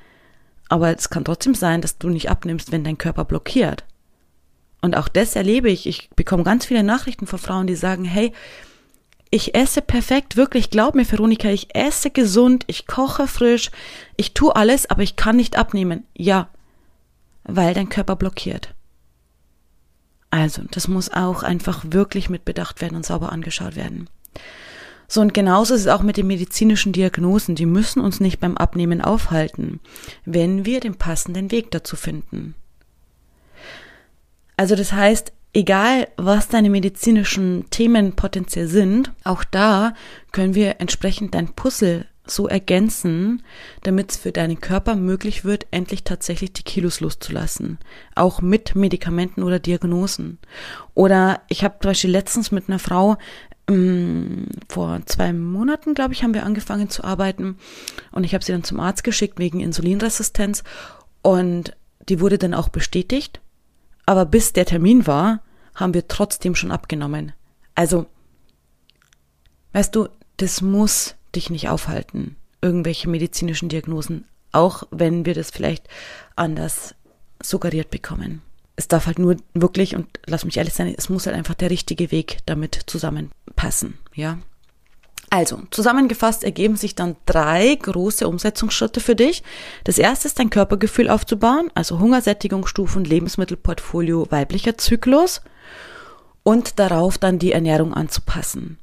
Aber 0.70 0.96
es 0.96 1.10
kann 1.10 1.26
trotzdem 1.26 1.54
sein, 1.54 1.82
dass 1.82 1.98
du 1.98 2.10
nicht 2.10 2.30
abnimmst, 2.30 2.72
wenn 2.72 2.84
dein 2.84 2.98
Körper 2.98 3.26
blockiert. 3.26 3.86
Und 4.82 4.96
auch 4.96 5.08
das 5.08 5.36
erlebe 5.36 5.70
ich. 5.70 5.88
Ich 5.88 6.10
bekomme 6.16 6.44
ganz 6.44 6.66
viele 6.66 6.84
Nachrichten 6.84 7.28
von 7.28 7.40
Frauen, 7.40 7.68
die 7.68 7.76
sagen, 7.76 8.06
hey, 8.06 8.32
ich 9.30 9.56
esse 9.56 9.82
perfekt, 9.82 10.38
wirklich, 10.38 10.70
glaub 10.70 10.96
mir, 10.96 11.10
Veronika, 11.10 11.50
ich 11.50 11.76
esse 11.76 12.12
gesund, 12.12 12.64
ich 12.68 12.88
koche 12.88 13.28
frisch, 13.28 13.72
ich 14.16 14.34
tue 14.34 14.56
alles, 14.56 14.90
aber 14.90 15.04
ich 15.04 15.16
kann 15.16 15.36
nicht 15.36 15.58
abnehmen. 15.58 16.06
Ja, 16.16 16.50
weil 17.44 17.74
dein 17.74 17.90
Körper 17.90 18.16
blockiert. 18.16 18.74
Also, 20.30 20.64
das 20.72 20.88
muss 20.88 21.10
auch 21.10 21.44
einfach 21.44 21.84
wirklich 21.88 22.30
mit 22.30 22.46
Bedacht 22.46 22.82
werden 22.82 22.96
und 22.96 23.06
sauber 23.06 23.32
angeschaut 23.32 23.76
werden. 23.76 24.10
So 25.08 25.22
und 25.22 25.34
genauso 25.34 25.74
ist 25.74 25.82
es 25.82 25.88
auch 25.88 26.02
mit 26.04 26.18
den 26.18 26.28
medizinischen 26.28 26.92
Diagnosen. 26.92 27.56
Die 27.56 27.66
müssen 27.66 28.02
uns 28.02 28.20
nicht 28.20 28.40
beim 28.40 28.58
Abnehmen 28.58 29.02
aufhalten, 29.02 29.80
wenn 30.26 30.66
wir 30.66 30.82
den 30.82 30.96
passenden 30.96 31.50
Weg 31.52 31.72
dazu 31.72 31.96
finden. 31.96 32.56
Also 34.58 34.76
das 34.76 34.92
heißt, 34.92 35.32
egal 35.58 36.08
was 36.18 36.50
deine 36.50 36.70
medizinischen 36.70 37.66
Themen 37.72 38.14
potenziell 38.14 38.68
sind, 38.68 39.12
auch 39.24 39.44
da 39.44 39.96
können 40.32 40.54
wir 40.54 40.80
entsprechend 40.80 41.34
dein 41.34 41.48
Puzzle 41.48 42.06
so 42.28 42.48
ergänzen, 42.48 43.42
damit 43.82 44.12
es 44.12 44.18
für 44.18 44.32
deinen 44.32 44.62
Körper 44.62 44.96
möglich 44.96 45.46
wird, 45.46 45.66
endlich 45.72 46.04
tatsächlich 46.04 46.54
die 46.54 46.62
Kilos 46.62 47.00
loszulassen. 47.00 47.80
Auch 48.14 48.40
mit 48.42 48.76
Medikamenten 48.76 49.42
oder 49.42 49.58
Diagnosen. 49.58 50.38
Oder 50.94 51.42
ich 51.48 51.64
habe 51.64 51.78
zum 51.82 51.90
Beispiel 51.90 52.12
letztens 52.12 52.52
mit 52.52 52.70
einer 52.70 52.80
Frau 52.80 53.18
ähm, 53.68 54.50
vor 54.70 55.02
zwei 55.06 55.34
Monaten, 55.34 55.96
glaube 55.96 56.14
ich, 56.14 56.22
haben 56.22 56.36
wir 56.36 56.46
angefangen 56.46 56.92
zu 56.92 57.04
arbeiten 57.04 57.58
und 58.12 58.26
ich 58.26 58.36
habe 58.36 58.46
sie 58.46 58.52
dann 58.52 58.64
zum 58.64 58.80
Arzt 58.80 59.04
geschickt 59.04 59.40
wegen 59.40 59.60
Insulinresistenz 59.60 60.64
und 61.24 61.76
die 62.10 62.20
wurde 62.20 62.38
dann 62.38 62.54
auch 62.54 62.70
bestätigt. 62.70 63.42
Aber 64.06 64.26
bis 64.26 64.54
der 64.54 64.66
Termin 64.66 65.08
war, 65.08 65.42
haben 65.78 65.94
wir 65.94 66.10
trotzdem 66.10 66.54
schon 66.54 66.72
abgenommen. 66.72 67.32
Also, 67.74 68.08
weißt 69.72 69.96
du, 69.96 70.10
das 70.36 70.62
muss 70.62 71.16
dich 71.34 71.50
nicht 71.50 71.70
aufhalten, 71.70 72.36
irgendwelche 72.62 73.08
medizinischen 73.08 73.70
Diagnosen, 73.70 74.26
auch 74.52 74.84
wenn 74.92 75.26
wir 75.26 75.34
das 75.34 75.52
vielleicht 75.52 75.88
anders 76.36 76.94
suggeriert 77.42 77.90
bekommen 77.90 78.42
es 78.78 78.88
darf 78.88 79.08
halt 79.08 79.20
nur 79.20 79.36
wirklich, 79.54 79.96
und 79.96 80.08
lass 80.28 80.46
mich 80.46 80.58
ehrlich 80.58 80.76
sein, 80.76 80.94
es 80.96 81.10
muss 81.10 81.26
halt 81.26 81.36
einfach 81.36 81.56
der 81.56 81.72
richtige 81.72 82.12
Weg 82.12 82.38
damit 82.46 82.80
zusammenpassen, 82.86 83.98
ja. 84.14 84.38
Also, 85.30 85.64
zusammengefasst 85.72 86.46
ergeben 86.46 86.78
sich 86.78 86.96
dann 86.96 87.18
drei 87.26 87.76
große 87.76 88.26
Umsetzungsschritte 88.26 89.02
für 89.02 89.16
dich. 89.16 89.44
Das 89.84 89.98
erste 89.98 90.30
ist 90.30 90.40
dein 90.40 90.50
Körpergefühl 90.50 91.10
aufzubauen, 91.10 91.70
also 91.74 92.00
Hungersättigungsstufen, 92.00 93.04
Lebensmittelportfolio, 93.04 94.28
weiblicher 94.30 94.78
Zyklus 94.78 95.42
und 96.48 96.80
darauf 96.80 97.18
dann 97.18 97.40
die 97.40 97.52
Ernährung 97.52 97.94
anzupassen. 97.94 98.78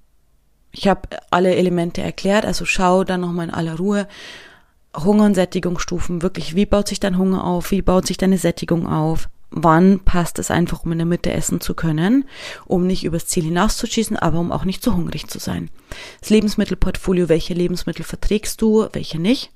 Ich 0.71 0.87
habe 0.87 1.09
alle 1.31 1.55
Elemente 1.55 2.03
erklärt, 2.03 2.45
also 2.45 2.67
schau 2.67 3.05
dann 3.05 3.23
nochmal 3.23 3.49
in 3.49 3.55
aller 3.55 3.79
Ruhe. 3.79 4.07
Hunger 4.95 5.25
und 5.25 5.35
Sättigungsstufen, 5.35 6.21
wirklich, 6.21 6.55
wie 6.55 6.67
baut 6.67 6.89
sich 6.89 7.01
dein 7.01 7.17
Hunger 7.17 7.43
auf, 7.43 7.71
wie 7.71 7.81
baut 7.81 8.07
sich 8.07 8.19
deine 8.19 8.37
Sättigung 8.37 8.87
auf, 8.87 9.31
wann 9.51 10.01
passt 10.01 10.39
es 10.39 10.51
einfach, 10.51 10.85
um 10.85 10.93
in 10.93 10.99
der 10.99 11.07
Mitte 11.07 11.33
essen 11.33 11.63
zu 11.63 11.73
können, 11.73 12.27
um 12.67 12.87
nicht 12.87 13.03
übers 13.03 13.29
Ziel 13.29 13.45
hinauszuschießen, 13.45 14.19
aber 14.19 14.41
um 14.41 14.53
auch 14.53 14.67
nicht 14.67 14.83
zu 14.83 14.95
hungrig 14.95 15.29
zu 15.29 15.39
sein. 15.39 15.71
Das 16.21 16.29
Lebensmittelportfolio, 16.29 17.31
welche 17.31 17.55
Lebensmittel 17.55 18.05
verträgst 18.05 18.61
du, 18.61 18.89
welche 18.93 19.19
nicht? 19.19 19.53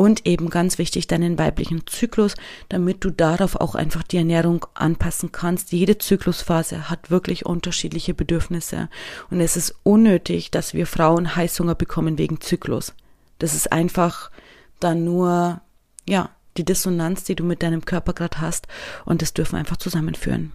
Und 0.00 0.24
eben 0.26 0.48
ganz 0.48 0.78
wichtig, 0.78 1.08
deinen 1.08 1.36
weiblichen 1.36 1.86
Zyklus, 1.86 2.34
damit 2.70 3.04
du 3.04 3.10
darauf 3.10 3.56
auch 3.56 3.74
einfach 3.74 4.02
die 4.02 4.16
Ernährung 4.16 4.64
anpassen 4.72 5.30
kannst. 5.30 5.72
Jede 5.72 5.98
Zyklusphase 5.98 6.88
hat 6.88 7.10
wirklich 7.10 7.44
unterschiedliche 7.44 8.14
Bedürfnisse. 8.14 8.88
Und 9.28 9.42
es 9.42 9.58
ist 9.58 9.74
unnötig, 9.82 10.50
dass 10.50 10.72
wir 10.72 10.86
Frauen 10.86 11.36
Heißhunger 11.36 11.74
bekommen 11.74 12.16
wegen 12.16 12.40
Zyklus. 12.40 12.94
Das 13.38 13.52
ist 13.52 13.72
einfach 13.72 14.30
dann 14.78 15.04
nur, 15.04 15.60
ja, 16.08 16.30
die 16.56 16.64
Dissonanz, 16.64 17.24
die 17.24 17.34
du 17.34 17.44
mit 17.44 17.62
deinem 17.62 17.84
Körper 17.84 18.14
gerade 18.14 18.40
hast. 18.40 18.68
Und 19.04 19.20
das 19.20 19.34
dürfen 19.34 19.52
wir 19.52 19.58
einfach 19.58 19.76
zusammenführen. 19.76 20.54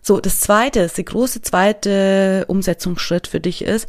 So, 0.00 0.18
das 0.18 0.40
zweite, 0.40 0.88
der 0.88 1.04
große 1.04 1.40
zweite 1.42 2.46
Umsetzungsschritt 2.48 3.28
für 3.28 3.38
dich 3.38 3.62
ist, 3.62 3.86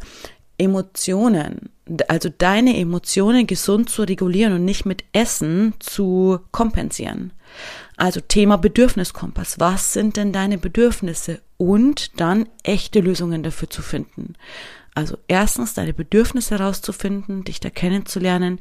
Emotionen, 0.56 1.70
also 2.08 2.30
deine 2.36 2.78
Emotionen 2.78 3.46
gesund 3.46 3.90
zu 3.90 4.02
regulieren 4.02 4.54
und 4.54 4.64
nicht 4.64 4.86
mit 4.86 5.04
Essen 5.12 5.74
zu 5.78 6.40
kompensieren. 6.50 7.32
Also 7.96 8.20
Thema 8.20 8.56
Bedürfniskompass. 8.56 9.60
Was 9.60 9.92
sind 9.92 10.16
denn 10.16 10.32
deine 10.32 10.58
Bedürfnisse? 10.58 11.40
Und 11.56 12.20
dann 12.20 12.48
echte 12.62 13.00
Lösungen 13.00 13.42
dafür 13.42 13.70
zu 13.70 13.82
finden. 13.82 14.34
Also 14.94 15.18
erstens 15.28 15.74
deine 15.74 15.92
Bedürfnisse 15.92 16.58
herauszufinden, 16.58 17.44
dich 17.44 17.60
da 17.60 17.70
kennenzulernen 17.70 18.60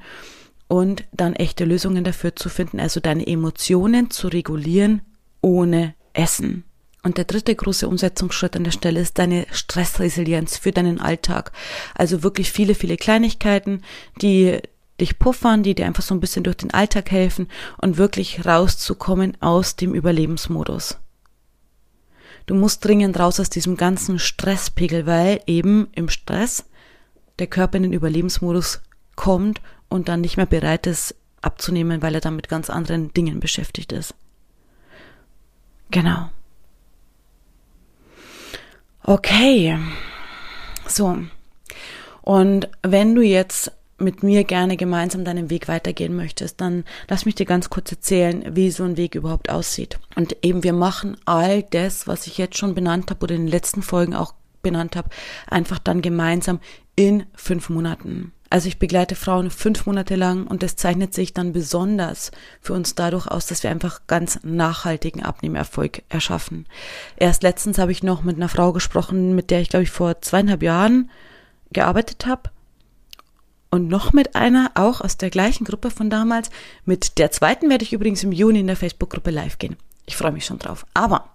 und 0.67 1.03
dann 1.11 1.33
echte 1.33 1.65
Lösungen 1.65 2.03
dafür 2.03 2.35
zu 2.35 2.49
finden, 2.49 2.79
also 2.79 2.99
deine 2.99 3.27
Emotionen 3.27 4.09
zu 4.09 4.27
regulieren 4.27 5.01
ohne 5.41 5.93
Essen. 6.13 6.63
Und 7.03 7.17
der 7.17 7.25
dritte 7.25 7.53
große 7.53 7.87
Umsetzungsschritt 7.87 8.55
an 8.55 8.63
der 8.63 8.71
Stelle 8.71 9.01
ist 9.01 9.19
deine 9.19 9.45
Stressresilienz 9.51 10.57
für 10.57 10.71
deinen 10.71 11.01
Alltag. 11.01 11.51
Also 11.95 12.23
wirklich 12.23 12.49
viele, 12.51 12.75
viele 12.75 12.95
Kleinigkeiten, 12.95 13.83
die 14.21 14.59
dich 15.01 15.19
puffern, 15.19 15.63
die 15.63 15.75
dir 15.75 15.85
einfach 15.85 16.03
so 16.03 16.15
ein 16.15 16.21
bisschen 16.21 16.45
durch 16.45 16.57
den 16.57 16.73
Alltag 16.73 17.11
helfen 17.11 17.49
und 17.77 17.97
wirklich 17.97 18.45
rauszukommen 18.45 19.35
aus 19.41 19.75
dem 19.75 19.93
Überlebensmodus. 19.93 20.97
Du 22.45 22.55
musst 22.55 22.85
dringend 22.85 23.19
raus 23.19 23.39
aus 23.39 23.49
diesem 23.49 23.75
ganzen 23.75 24.17
Stresspegel, 24.19 25.05
weil 25.05 25.41
eben 25.45 25.87
im 25.93 26.09
Stress 26.09 26.65
der 27.39 27.47
Körper 27.47 27.77
in 27.77 27.83
den 27.83 27.93
Überlebensmodus 27.93 28.81
kommt 29.15 29.61
und 29.89 30.07
dann 30.07 30.21
nicht 30.21 30.37
mehr 30.37 30.45
bereit 30.45 30.87
ist 30.87 31.15
abzunehmen, 31.41 32.01
weil 32.01 32.15
er 32.15 32.21
dann 32.21 32.35
mit 32.35 32.47
ganz 32.47 32.69
anderen 32.69 33.13
Dingen 33.13 33.39
beschäftigt 33.39 33.91
ist. 33.91 34.13
Genau. 35.91 36.29
Okay. 39.03 39.77
So. 40.87 41.17
Und 42.21 42.69
wenn 42.81 43.15
du 43.15 43.21
jetzt 43.21 43.71
mit 43.97 44.23
mir 44.23 44.43
gerne 44.43 44.77
gemeinsam 44.77 45.23
deinen 45.23 45.49
Weg 45.49 45.67
weitergehen 45.67 46.15
möchtest, 46.15 46.61
dann 46.61 46.83
lass 47.09 47.25
mich 47.25 47.35
dir 47.35 47.45
ganz 47.45 47.69
kurz 47.69 47.91
erzählen, 47.91 48.43
wie 48.55 48.71
so 48.71 48.83
ein 48.83 48.97
Weg 48.97 49.15
überhaupt 49.15 49.49
aussieht. 49.49 49.99
Und 50.15 50.37
eben 50.41 50.63
wir 50.63 50.73
machen 50.73 51.17
all 51.25 51.63
das, 51.63 52.07
was 52.07 52.27
ich 52.27 52.37
jetzt 52.37 52.57
schon 52.57 52.75
benannt 52.75 53.09
habe 53.09 53.23
oder 53.23 53.35
in 53.35 53.43
den 53.43 53.51
letzten 53.51 53.81
Folgen 53.81 54.15
auch 54.15 54.33
benannt 54.61 54.95
habe, 54.95 55.09
einfach 55.47 55.79
dann 55.79 56.01
gemeinsam 56.01 56.59
in 56.95 57.25
fünf 57.35 57.69
Monaten. 57.69 58.31
Also 58.53 58.67
ich 58.67 58.77
begleite 58.77 59.15
Frauen 59.15 59.49
fünf 59.49 59.87
Monate 59.87 60.13
lang 60.13 60.45
und 60.45 60.61
das 60.61 60.75
zeichnet 60.75 61.11
sich 61.11 61.33
dann 61.33 61.53
besonders 61.53 62.29
für 62.61 62.73
uns 62.73 62.93
dadurch 62.93 63.25
aus, 63.25 63.47
dass 63.47 63.63
wir 63.63 63.71
einfach 63.71 64.01
ganz 64.05 64.41
nachhaltigen 64.43 65.23
Abnehmerfolg 65.23 66.03
erschaffen. 66.07 66.67
Erst 67.17 67.41
letztens 67.41 67.79
habe 67.79 67.91
ich 67.91 68.03
noch 68.03 68.21
mit 68.21 68.35
einer 68.35 68.49
Frau 68.49 68.71
gesprochen, 68.71 69.33
mit 69.33 69.49
der 69.49 69.61
ich 69.61 69.69
glaube 69.69 69.81
ich 69.81 69.89
vor 69.89 70.21
zweieinhalb 70.21 70.61
Jahren 70.61 71.09
gearbeitet 71.71 72.27
habe. 72.27 72.51
Und 73.71 73.87
noch 73.87 74.13
mit 74.13 74.35
einer, 74.35 74.69
auch 74.75 75.01
aus 75.01 75.17
der 75.17 75.31
gleichen 75.31 75.65
Gruppe 75.65 75.89
von 75.89 76.11
damals. 76.11 76.51
Mit 76.85 77.17
der 77.17 77.31
zweiten 77.31 77.71
werde 77.71 77.85
ich 77.85 77.93
übrigens 77.93 78.23
im 78.23 78.31
Juni 78.31 78.59
in 78.59 78.67
der 78.67 78.75
Facebook-Gruppe 78.75 79.31
live 79.31 79.57
gehen. 79.57 79.77
Ich 80.05 80.15
freue 80.15 80.31
mich 80.31 80.45
schon 80.45 80.59
drauf. 80.59 80.85
Aber 80.93 81.33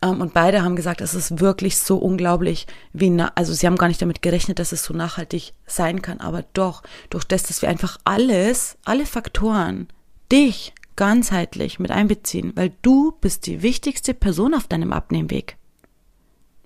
und 0.00 0.32
beide 0.32 0.62
haben 0.62 0.76
gesagt, 0.76 1.00
es 1.00 1.14
ist 1.14 1.40
wirklich 1.40 1.76
so 1.76 1.98
unglaublich, 1.98 2.66
wie, 2.92 3.10
na 3.10 3.32
also 3.34 3.52
sie 3.52 3.66
haben 3.66 3.76
gar 3.76 3.88
nicht 3.88 4.00
damit 4.00 4.22
gerechnet, 4.22 4.60
dass 4.60 4.70
es 4.70 4.84
so 4.84 4.94
nachhaltig 4.94 5.54
sein 5.66 6.02
kann, 6.02 6.20
aber 6.20 6.44
doch, 6.52 6.82
durch 7.10 7.24
das, 7.24 7.42
dass 7.42 7.62
wir 7.62 7.68
einfach 7.68 7.98
alles, 8.04 8.78
alle 8.84 9.06
Faktoren, 9.06 9.88
dich 10.30 10.72
ganzheitlich 10.94 11.78
mit 11.78 11.90
einbeziehen, 11.90 12.52
weil 12.54 12.72
du 12.82 13.12
bist 13.20 13.46
die 13.46 13.62
wichtigste 13.62 14.14
Person 14.14 14.54
auf 14.54 14.68
deinem 14.68 14.92
Abnehmweg. 14.92 15.56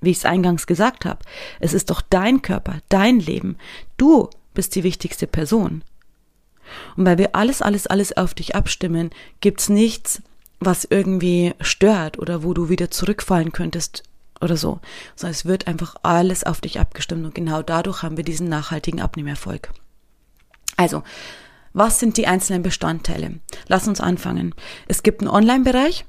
Wie 0.00 0.10
ich 0.10 0.18
es 0.18 0.24
eingangs 0.24 0.66
gesagt 0.66 1.04
habe, 1.04 1.20
es 1.60 1.74
ist 1.74 1.90
doch 1.90 2.02
dein 2.02 2.42
Körper, 2.42 2.78
dein 2.88 3.20
Leben. 3.20 3.56
Du 3.96 4.28
bist 4.52 4.74
die 4.74 4.82
wichtigste 4.82 5.26
Person. 5.26 5.84
Und 6.96 7.06
weil 7.06 7.18
wir 7.18 7.36
alles, 7.36 7.62
alles, 7.62 7.86
alles 7.86 8.16
auf 8.16 8.34
dich 8.34 8.56
abstimmen, 8.56 9.10
gibt's 9.40 9.68
nichts, 9.68 10.22
was 10.64 10.86
irgendwie 10.88 11.54
stört 11.60 12.18
oder 12.18 12.42
wo 12.42 12.54
du 12.54 12.68
wieder 12.68 12.90
zurückfallen 12.90 13.52
könntest 13.52 14.02
oder 14.40 14.56
so, 14.56 14.80
sondern 15.14 15.32
es 15.32 15.44
wird 15.44 15.66
einfach 15.66 15.96
alles 16.02 16.44
auf 16.44 16.60
dich 16.60 16.80
abgestimmt 16.80 17.24
und 17.24 17.34
genau 17.34 17.62
dadurch 17.62 18.02
haben 18.02 18.16
wir 18.16 18.24
diesen 18.24 18.48
nachhaltigen 18.48 19.00
Abnehmerfolg. 19.00 19.70
Also, 20.76 21.02
was 21.72 22.00
sind 22.00 22.16
die 22.16 22.26
einzelnen 22.26 22.62
Bestandteile? 22.62 23.38
Lass 23.68 23.88
uns 23.88 24.00
anfangen. 24.00 24.54
Es 24.88 25.02
gibt 25.02 25.20
einen 25.20 25.30
Online-Bereich. 25.30 26.04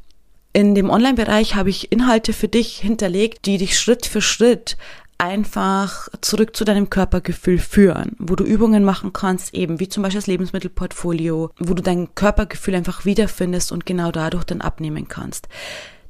In 0.51 0.75
dem 0.75 0.89
Online-Bereich 0.89 1.55
habe 1.55 1.69
ich 1.69 1.91
Inhalte 1.91 2.33
für 2.33 2.47
dich 2.47 2.77
hinterlegt, 2.77 3.45
die 3.45 3.57
dich 3.57 3.79
Schritt 3.79 4.05
für 4.05 4.21
Schritt 4.21 4.77
einfach 5.23 6.09
zurück 6.19 6.53
zu 6.53 6.65
deinem 6.65 6.89
Körpergefühl 6.89 7.57
führen, 7.57 8.17
wo 8.19 8.35
du 8.35 8.43
Übungen 8.43 8.83
machen 8.83 9.13
kannst, 9.13 9.53
eben 9.53 9.79
wie 9.79 9.87
zum 9.87 10.03
Beispiel 10.03 10.19
das 10.19 10.27
Lebensmittelportfolio, 10.27 11.51
wo 11.59 11.73
du 11.73 11.81
dein 11.81 12.13
Körpergefühl 12.13 12.75
einfach 12.75 13.05
wiederfindest 13.05 13.71
und 13.71 13.85
genau 13.85 14.11
dadurch 14.11 14.43
dann 14.43 14.59
abnehmen 14.59 15.07
kannst. 15.07 15.47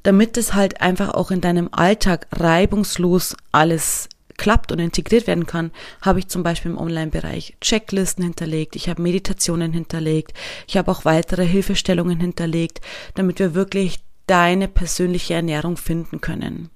Damit 0.02 0.36
es 0.36 0.54
halt 0.54 0.80
einfach 0.80 1.14
auch 1.14 1.30
in 1.30 1.40
deinem 1.40 1.68
Alltag 1.70 2.26
reibungslos 2.32 3.36
alles 3.52 4.08
klappt 4.36 4.72
und 4.72 4.80
integriert 4.80 5.28
werden 5.28 5.46
kann, 5.46 5.70
habe 6.02 6.18
ich 6.18 6.26
zum 6.26 6.42
Beispiel 6.42 6.72
im 6.72 6.78
Online-Bereich 6.78 7.56
Checklisten 7.60 8.24
hinterlegt, 8.24 8.74
ich 8.74 8.88
habe 8.88 9.00
Meditationen 9.00 9.72
hinterlegt, 9.72 10.36
ich 10.66 10.76
habe 10.76 10.90
auch 10.90 11.04
weitere 11.04 11.46
Hilfestellungen 11.46 12.18
hinterlegt, 12.18 12.80
damit 13.14 13.38
wir 13.38 13.54
wirklich 13.54 14.00
deine 14.26 14.66
persönliche 14.66 15.34
Ernährung 15.34 15.76
finden 15.76 16.20
können. 16.20 16.70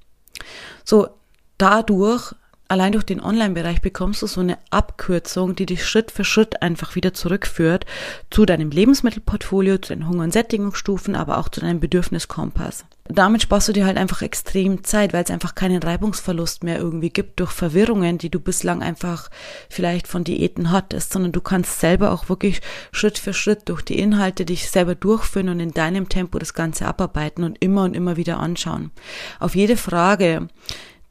So, 0.85 1.09
dadurch, 1.59 2.35
allein 2.69 2.93
durch 2.93 3.05
den 3.05 3.21
Online-Bereich 3.21 3.81
bekommst 3.81 4.23
du 4.23 4.27
so 4.27 4.41
eine 4.41 4.59
Abkürzung, 4.71 5.57
die 5.57 5.67
dich 5.67 5.87
Schritt 5.87 6.11
für 6.11 6.25
Schritt 6.25 6.63
einfach 6.63 6.95
wieder 6.95 7.15
zurückführt 7.15 7.87
zu 8.31 8.47
deinem 8.47 8.71
Lebensmittelportfolio, 8.71 9.79
zu 9.79 9.95
den 9.95 10.09
Hunger- 10.09 10.25
und 10.25 10.33
Sättigungsstufen, 10.33 11.17
aber 11.17 11.39
auch 11.39 11.49
zu 11.49 11.61
deinem 11.61 11.81
Bedürfniskompass. 11.81 12.85
Damit 13.11 13.41
sparst 13.41 13.69
du 13.69 13.73
dir 13.73 13.87
halt 13.87 13.97
einfach 13.97 14.21
extrem 14.21 14.85
Zeit, 14.85 15.15
weil 15.15 15.25
es 15.25 15.31
einfach 15.31 15.55
keinen 15.55 15.83
Reibungsverlust 15.83 16.63
mehr 16.63 16.79
irgendwie 16.79 17.09
gibt 17.09 17.41
durch 17.41 17.53
Verwirrungen, 17.53 18.19
die 18.19 18.29
du 18.29 18.39
bislang 18.39 18.83
einfach 18.83 19.31
vielleicht 19.71 20.07
von 20.07 20.25
Diäten 20.25 20.71
hattest, 20.71 21.15
sondern 21.15 21.33
du 21.33 21.41
kannst 21.41 21.81
selber 21.81 22.13
auch 22.13 22.29
wirklich 22.29 22.61
Schritt 22.93 23.17
für 23.17 23.33
Schritt 23.33 23.71
durch 23.71 23.81
die 23.81 23.99
Inhalte 23.99 24.45
dich 24.45 24.69
selber 24.69 24.95
durchführen 24.95 25.49
und 25.49 25.59
in 25.59 25.71
deinem 25.71 26.11
Tempo 26.11 26.39
das 26.39 26.53
Ganze 26.53 26.85
abarbeiten 26.85 27.45
und 27.45 27.57
immer 27.61 27.85
und 27.85 27.97
immer 27.97 28.19
wieder 28.19 28.39
anschauen. 28.41 28.91
Auf 29.41 29.57
jede 29.57 29.79
Frage, 29.79 30.49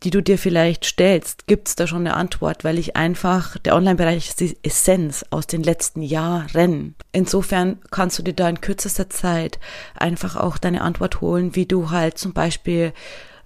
die 0.04 0.12
du 0.12 0.22
dir 0.22 0.38
vielleicht 0.38 0.86
stellst, 0.86 1.48
gibt's 1.48 1.76
da 1.76 1.88
schon 1.88 2.02
eine 2.02 2.16
Antwort, 2.16 2.64
weil 2.64 2.78
ich 2.78 2.96
einfach, 2.96 3.58
der 3.58 3.76
Online-Bereich 3.76 4.30
ist 4.30 4.40
die 4.40 4.58
Essenz 4.62 5.26
aus 5.32 5.48
den 5.48 5.64
letzten 5.64 6.02
Jahren. 6.02 6.96
Insofern 7.12 7.80
kannst 7.90 8.20
du 8.20 8.24
dir 8.24 8.34
da 8.34 8.48
in 8.48 8.62
kürzester 8.62 9.10
Zeit 9.10 9.60
einfach 9.96 10.36
auch 10.36 10.58
deine 10.58 10.82
Antwort 10.82 11.22
holen, 11.22 11.56
wie 11.56 11.66
du 11.66 11.90
halt 11.90 12.18
zum 12.18 12.34
Beispiel 12.34 12.94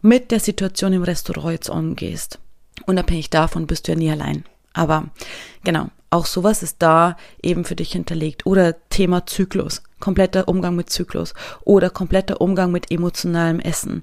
mit 0.01 0.31
der 0.31 0.39
Situation 0.39 0.93
im 0.93 1.03
Restaurant 1.03 1.53
jetzt 1.53 1.69
umgehst. 1.69 2.39
Unabhängig 2.85 3.29
davon 3.29 3.67
bist 3.67 3.87
du 3.87 3.93
ja 3.93 3.97
nie 3.97 4.11
allein. 4.11 4.43
Aber 4.73 5.05
genau, 5.63 5.87
auch 6.09 6.25
sowas 6.25 6.63
ist 6.63 6.77
da 6.79 7.15
eben 7.41 7.63
für 7.63 7.75
dich 7.75 7.93
hinterlegt. 7.93 8.45
Oder 8.45 8.75
Thema 8.89 9.25
Zyklus, 9.25 9.83
kompletter 9.99 10.47
Umgang 10.47 10.75
mit 10.75 10.89
Zyklus 10.89 11.33
oder 11.63 11.89
kompletter 11.89 12.41
Umgang 12.41 12.71
mit 12.71 12.91
emotionalem 12.91 13.59
Essen. 13.59 14.01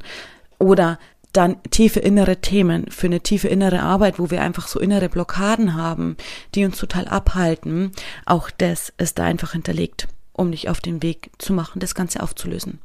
Oder 0.58 0.98
dann 1.32 1.62
tiefe 1.70 2.00
innere 2.00 2.40
Themen 2.40 2.90
für 2.90 3.06
eine 3.06 3.20
tiefe 3.20 3.48
innere 3.48 3.80
Arbeit, 3.80 4.18
wo 4.18 4.30
wir 4.30 4.42
einfach 4.42 4.66
so 4.66 4.80
innere 4.80 5.08
Blockaden 5.08 5.74
haben, 5.74 6.16
die 6.54 6.64
uns 6.64 6.78
total 6.78 7.06
abhalten. 7.06 7.92
Auch 8.24 8.50
das 8.50 8.92
ist 8.98 9.18
da 9.18 9.24
einfach 9.24 9.52
hinterlegt, 9.52 10.08
um 10.32 10.50
dich 10.50 10.68
auf 10.68 10.80
den 10.80 11.02
Weg 11.02 11.30
zu 11.38 11.52
machen, 11.52 11.80
das 11.80 11.94
Ganze 11.94 12.22
aufzulösen. 12.22 12.80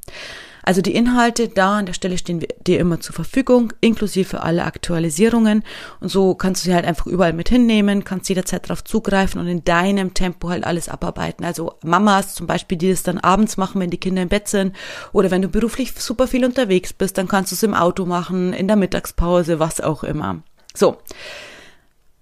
Also 0.64 0.82
die 0.82 0.96
Inhalte 0.96 1.50
da 1.50 1.78
an 1.78 1.86
der 1.86 1.94
Stelle 1.94 2.18
stehen 2.18 2.44
dir 2.66 2.80
immer 2.80 3.00
zur 3.00 3.14
Verfügung, 3.14 3.74
inklusive 3.82 4.42
alle 4.42 4.64
Aktualisierungen. 4.64 5.64
Und 6.00 6.10
so 6.10 6.34
kannst 6.36 6.64
du 6.64 6.70
sie 6.70 6.74
halt 6.76 6.86
einfach 6.86 7.06
überall 7.06 7.34
mit 7.34 7.50
hinnehmen, 7.50 8.04
kannst 8.04 8.30
jederzeit 8.30 8.66
darauf 8.66 8.84
zugreifen 8.84 9.40
und 9.40 9.48
in 9.48 9.64
deinem 9.66 10.14
Tempo 10.14 10.50
halt 10.50 10.64
alles 10.64 10.90
abarbeiten. 10.90 11.46
Also 11.46 11.74
Mamas 11.84 12.34
zum 12.34 12.48
Beispiel, 12.48 12.78
die 12.78 12.90
das 12.90 13.04
dann 13.04 13.20
abends 13.20 13.58
machen, 13.58 13.82
wenn 13.82 13.90
die 13.90 14.00
Kinder 14.00 14.22
im 14.22 14.30
Bett 14.30 14.48
sind. 14.48 14.76
Oder 15.12 15.30
wenn 15.30 15.42
du 15.42 15.50
beruflich 15.50 15.94
super 15.98 16.28
viel 16.28 16.46
unterwegs 16.46 16.94
bist, 16.94 17.18
dann 17.18 17.28
kannst 17.28 17.52
du 17.52 17.56
es 17.56 17.64
im 17.64 17.74
Auto 17.74 18.06
machen, 18.06 18.54
in 18.54 18.68
der 18.68 18.78
Mittagspause, 18.78 19.60
was 19.60 19.82
auch 19.82 20.04
immer. 20.04 20.42
So. 20.74 20.98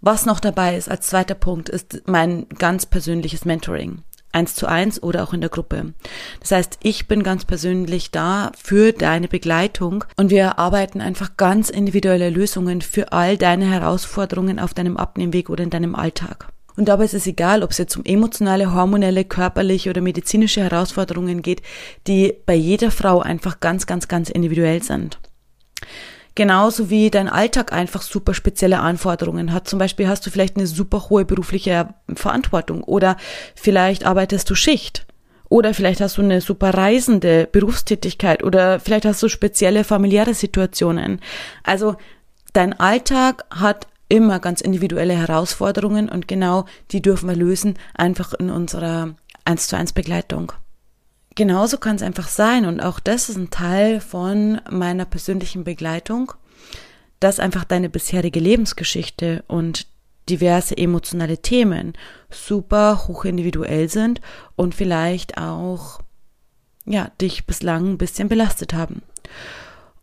Was 0.04 0.26
noch 0.26 0.40
dabei 0.40 0.78
ist 0.78 0.90
als 0.90 1.06
zweiter 1.06 1.36
Punkt, 1.36 1.70
ist 1.70 2.02
mein 2.08 2.50
ganz 2.58 2.88
persönliches 2.88 3.46
Mentoring 3.46 4.02
eins 4.32 4.56
zu 4.56 4.68
eins 4.68 5.02
oder 5.02 5.24
auch 5.24 5.34
in 5.34 5.42
der 5.42 5.50
Gruppe. 5.50 5.94
Das 6.40 6.52
heißt, 6.52 6.80
ich 6.84 7.08
bin 7.08 7.24
ganz 7.24 7.46
persönlich 7.46 8.12
da 8.12 8.52
für 8.62 8.94
deine 8.94 9.28
Begleitung 9.28 10.04
und 10.18 10.30
wir 10.30 10.60
arbeiten 10.60 11.02
einfach 11.02 11.38
ganz 11.38 11.70
individuelle 11.70 12.30
Lösungen 12.30 12.82
für 12.82 13.12
all 13.12 13.38
deine 13.38 13.70
Herausforderungen 13.70 14.60
auf 14.60 14.74
deinem 14.74 14.98
Abnehmweg 14.98 15.50
oder 15.50 15.64
in 15.64 15.70
deinem 15.70 15.96
Alltag. 15.96 16.48
Und 16.78 16.88
dabei 16.88 17.04
ist 17.06 17.14
es 17.14 17.28
egal, 17.28 17.64
ob 17.64 17.72
es 17.72 17.78
jetzt 17.78 17.98
um 17.98 18.06
emotionale, 18.06 18.74
hormonelle, 18.74 19.26
körperliche 19.26 19.90
oder 19.90 20.02
medizinische 20.02 20.62
Herausforderungen 20.62 21.42
geht, 21.42 21.62
die 22.08 22.34
bei 22.46 22.56
jeder 22.56 22.92
Frau 22.92 23.20
einfach 23.20 23.60
ganz, 23.60 23.86
ganz, 23.86 24.08
ganz 24.08 24.30
individuell 24.30 24.82
sind. 24.82 25.20
Genauso 26.36 26.90
wie 26.90 27.10
dein 27.10 27.28
Alltag 27.28 27.74
einfach 27.74 28.02
super 28.02 28.34
spezielle 28.34 28.80
Anforderungen 28.80 29.52
hat. 29.52 29.68
Zum 29.68 29.80
Beispiel 29.80 30.08
hast 30.08 30.26
du 30.26 30.30
vielleicht 30.30 30.56
eine 30.56 30.68
super 30.68 31.10
hohe 31.10 31.26
berufliche 31.26 31.94
Verantwortung 32.14 32.84
oder 32.84 33.18
vielleicht 33.56 34.06
arbeitest 34.06 34.50
du 34.50 34.56
Schicht. 34.56 35.06
Oder 35.50 35.74
vielleicht 35.74 36.00
hast 36.00 36.18
du 36.18 36.22
eine 36.22 36.40
super 36.40 36.74
reisende 36.74 37.46
Berufstätigkeit 37.52 38.42
oder 38.42 38.80
vielleicht 38.80 39.04
hast 39.04 39.22
du 39.22 39.28
spezielle 39.28 39.84
familiäre 39.84 40.34
Situationen. 40.34 41.20
Also 41.64 41.98
dein 42.54 42.80
Alltag 42.80 43.44
hat 43.50 43.88
immer 44.08 44.40
ganz 44.40 44.62
individuelle 44.62 45.14
Herausforderungen 45.14 46.08
und 46.08 46.30
genau 46.30 46.66
die 46.92 47.02
dürfen 47.02 47.28
wir 47.28 47.36
lösen, 47.36 47.76
einfach 47.94 48.34
in 48.34 48.50
unserer 48.50 49.16
1 49.44 49.68
zu 49.68 49.76
1 49.76 49.92
Begleitung 49.92 50.54
genauso 51.36 51.78
kann 51.78 51.96
es 51.96 52.02
einfach 52.02 52.28
sein 52.28 52.66
und 52.66 52.80
auch 52.80 53.00
das 53.00 53.30
ist 53.30 53.38
ein 53.38 53.50
Teil 53.50 54.02
von 54.02 54.62
meiner 54.70 55.06
persönlichen 55.06 55.64
Begleitung, 55.64 56.34
dass 57.20 57.40
einfach 57.40 57.64
deine 57.64 57.90
bisherige 57.90 58.40
Lebensgeschichte 58.40 59.44
und 59.48 59.88
diverse 60.30 60.78
emotionale 60.78 61.40
Themen 61.40 61.94
super 62.30 63.08
hoch 63.08 63.26
individuell 63.26 63.90
sind 63.90 64.22
und 64.56 64.76
vielleicht 64.76 65.38
auch 65.38 66.02
ja, 66.86 67.12
dich 67.22 67.46
bislang 67.46 67.92
ein 67.92 67.98
bisschen 67.98 68.28
belastet 68.28 68.74
haben. 68.74 69.02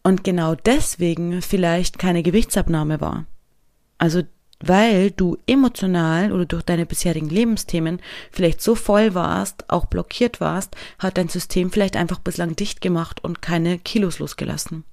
Und 0.03 0.25
genau 0.25 0.55
deswegen 0.55 1.43
vielleicht 1.43 1.99
keine 1.99 2.23
Gewichtsabnahme 2.23 3.01
war. 3.01 3.27
Also 3.99 4.23
weil 4.61 5.11
du 5.11 5.39
emotional 5.47 6.33
oder 6.33 6.45
durch 6.45 6.63
deine 6.63 6.87
bisherigen 6.87 7.29
Lebensthemen 7.29 8.01
vielleicht 8.31 8.61
so 8.61 8.75
voll 8.75 9.15
warst, 9.15 9.71
auch 9.71 9.87
blockiert 9.87 10.41
warst, 10.41 10.77
hat 10.99 11.17
dein 11.17 11.29
System 11.29 11.71
vielleicht 11.71 11.97
einfach 11.97 12.19
bislang 12.19 12.57
dicht 12.57 12.81
gemacht 12.81 13.23
und 13.23 13.43
keine 13.43 13.79
Kilos 13.79 14.19
losgelassen. 14.19 14.85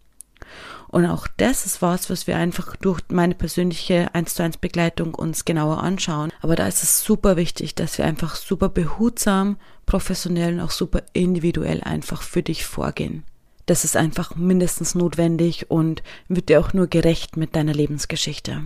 Und 0.88 1.06
auch 1.08 1.28
das 1.38 1.66
ist 1.66 1.82
was, 1.82 2.10
was 2.10 2.28
wir 2.28 2.38
einfach 2.38 2.76
durch 2.76 3.02
meine 3.10 3.36
persönliche 3.36 4.14
1 4.14 4.36
zu 4.36 4.44
1 4.44 4.58
Begleitung 4.58 5.14
uns 5.14 5.44
genauer 5.44 5.84
anschauen. 5.84 6.32
Aber 6.42 6.56
da 6.56 6.68
ist 6.68 6.84
es 6.84 7.04
super 7.04 7.36
wichtig, 7.36 7.76
dass 7.76 7.98
wir 7.98 8.06
einfach 8.06 8.36
super 8.36 8.70
behutsam, 8.70 9.58
professionell 9.86 10.54
und 10.54 10.62
auch 10.62 10.72
super 10.72 11.04
individuell 11.14 11.82
einfach 11.82 12.22
für 12.22 12.44
dich 12.44 12.66
vorgehen. 12.66 13.24
Das 13.66 13.84
ist 13.84 13.98
einfach 13.98 14.36
mindestens 14.36 14.94
notwendig 14.94 15.72
und 15.72 16.04
wird 16.28 16.50
dir 16.50 16.60
auch 16.60 16.74
nur 16.74 16.88
gerecht 16.88 17.36
mit 17.36 17.56
deiner 17.56 17.74
Lebensgeschichte. 17.74 18.64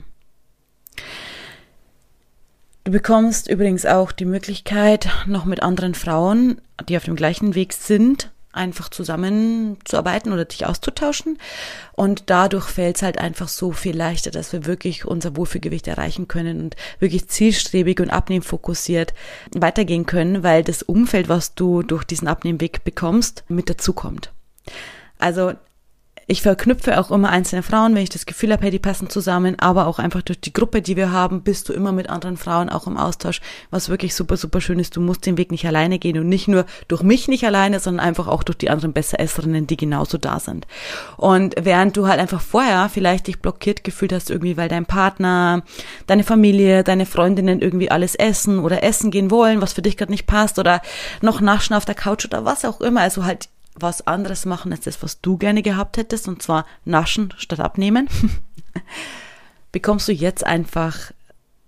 Du 2.83 2.91
bekommst 2.91 3.49
übrigens 3.49 3.85
auch 3.85 4.11
die 4.11 4.25
Möglichkeit, 4.25 5.09
noch 5.27 5.45
mit 5.45 5.61
anderen 5.61 5.93
Frauen, 5.93 6.59
die 6.87 6.97
auf 6.97 7.03
dem 7.03 7.15
gleichen 7.15 7.53
Weg 7.53 7.73
sind, 7.73 8.31
einfach 8.51 8.89
zusammenzuarbeiten 8.89 10.33
oder 10.33 10.45
dich 10.45 10.65
auszutauschen. 10.65 11.37
Und 11.91 12.31
dadurch 12.31 12.65
fällt 12.65 12.95
es 12.95 13.01
halt 13.03 13.19
einfach 13.19 13.47
so 13.47 13.71
viel 13.73 13.95
leichter, 13.95 14.31
dass 14.31 14.53
wir 14.53 14.65
wirklich 14.65 15.05
unser 15.05 15.35
Wohlfühlgewicht 15.35 15.87
erreichen 15.87 16.27
können 16.27 16.61
und 16.61 16.75
wirklich 16.99 17.27
zielstrebig 17.27 17.99
und 17.99 18.09
abnehmfokussiert 18.09 19.13
weitergehen 19.53 20.05
können, 20.05 20.41
weil 20.41 20.63
das 20.63 20.81
Umfeld, 20.81 21.29
was 21.29 21.53
du 21.53 21.83
durch 21.83 22.03
diesen 22.03 22.27
Abnehmweg 22.27 22.83
bekommst, 22.83 23.43
mit 23.49 23.69
dazukommt. 23.69 24.31
Also 25.19 25.53
ich 26.29 26.43
verknüpfe 26.43 26.99
auch 26.99 27.09
immer 27.09 27.31
einzelne 27.31 27.63
Frauen, 27.63 27.95
wenn 27.95 28.03
ich 28.03 28.11
das 28.11 28.27
Gefühl 28.27 28.51
habe, 28.51 28.61
hey, 28.61 28.69
die 28.69 28.77
passen 28.77 29.09
zusammen, 29.09 29.57
aber 29.57 29.87
auch 29.87 29.97
einfach 29.97 30.21
durch 30.21 30.39
die 30.39 30.53
Gruppe, 30.53 30.83
die 30.83 30.95
wir 30.95 31.11
haben, 31.11 31.41
bist 31.41 31.67
du 31.67 31.73
immer 31.73 31.91
mit 31.91 32.07
anderen 32.07 32.37
Frauen 32.37 32.69
auch 32.69 32.85
im 32.85 32.97
Austausch, 32.97 33.41
was 33.71 33.89
wirklich 33.89 34.13
super, 34.13 34.37
super 34.37 34.61
schön 34.61 34.77
ist. 34.77 34.95
Du 34.95 35.01
musst 35.01 35.25
den 35.25 35.39
Weg 35.39 35.51
nicht 35.51 35.65
alleine 35.65 35.97
gehen 35.97 36.19
und 36.19 36.29
nicht 36.29 36.47
nur 36.47 36.67
durch 36.87 37.01
mich 37.01 37.29
nicht 37.29 37.45
alleine, 37.45 37.79
sondern 37.79 38.05
einfach 38.05 38.27
auch 38.27 38.43
durch 38.43 38.59
die 38.59 38.69
anderen 38.69 38.93
Besseresserinnen, 38.93 39.65
die 39.65 39.75
genauso 39.75 40.19
da 40.19 40.39
sind. 40.39 40.67
Und 41.17 41.55
während 41.59 41.97
du 41.97 42.07
halt 42.07 42.19
einfach 42.19 42.41
vorher 42.41 42.89
vielleicht 42.89 43.25
dich 43.25 43.41
blockiert 43.41 43.83
gefühlt 43.83 44.13
hast, 44.13 44.29
irgendwie, 44.29 44.55
weil 44.55 44.69
dein 44.69 44.85
Partner, 44.85 45.63
deine 46.05 46.23
Familie, 46.23 46.83
deine 46.83 47.07
Freundinnen 47.07 47.59
irgendwie 47.59 47.89
alles 47.89 48.13
essen 48.13 48.59
oder 48.59 48.83
essen 48.83 49.09
gehen 49.09 49.31
wollen, 49.31 49.63
was 49.63 49.73
für 49.73 49.81
dich 49.81 49.97
gerade 49.97 50.11
nicht 50.11 50.27
passt 50.27 50.59
oder 50.59 50.83
noch 51.21 51.41
naschen 51.41 51.75
auf 51.75 51.85
der 51.85 51.95
Couch 51.95 52.25
oder 52.25 52.45
was 52.45 52.65
auch 52.65 52.81
immer, 52.81 53.01
also 53.01 53.25
halt 53.25 53.49
was 53.75 54.05
anderes 54.05 54.45
machen 54.45 54.71
als 54.71 54.81
das, 54.81 55.01
was 55.03 55.21
du 55.21 55.37
gerne 55.37 55.61
gehabt 55.61 55.97
hättest, 55.97 56.27
und 56.27 56.41
zwar 56.41 56.65
naschen 56.85 57.33
statt 57.37 57.59
abnehmen, 57.59 58.07
bekommst 59.71 60.07
du 60.07 60.11
jetzt 60.11 60.45
einfach 60.45 61.11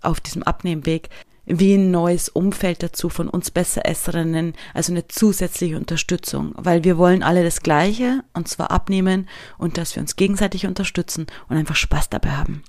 auf 0.02 0.20
diesem 0.20 0.44
Abnehmweg 0.44 1.10
wie 1.46 1.74
ein 1.74 1.92
neues 1.92 2.30
Umfeld 2.30 2.84
dazu 2.84 3.10
von 3.10 3.28
uns 3.28 3.52
Besseresserinnen, 3.52 4.54
also 4.74 4.94
eine 4.94 5.08
zusätzliche 5.08 5.78
Unterstützung, 5.78 6.54
weil 6.56 6.84
wir 6.84 6.98
wollen 6.98 7.24
alle 7.24 7.44
das 7.44 7.62
Gleiche, 7.62 8.24
und 8.34 8.48
zwar 8.48 8.72
abnehmen 8.72 9.28
und 9.58 9.78
dass 9.78 9.96
wir 9.96 10.02
uns 10.02 10.16
gegenseitig 10.16 10.68
unterstützen 10.68 11.28
und 11.50 11.58
einfach 11.58 11.76
Spaß 11.76 12.10
dabei 12.10 12.32
haben. 12.32 12.64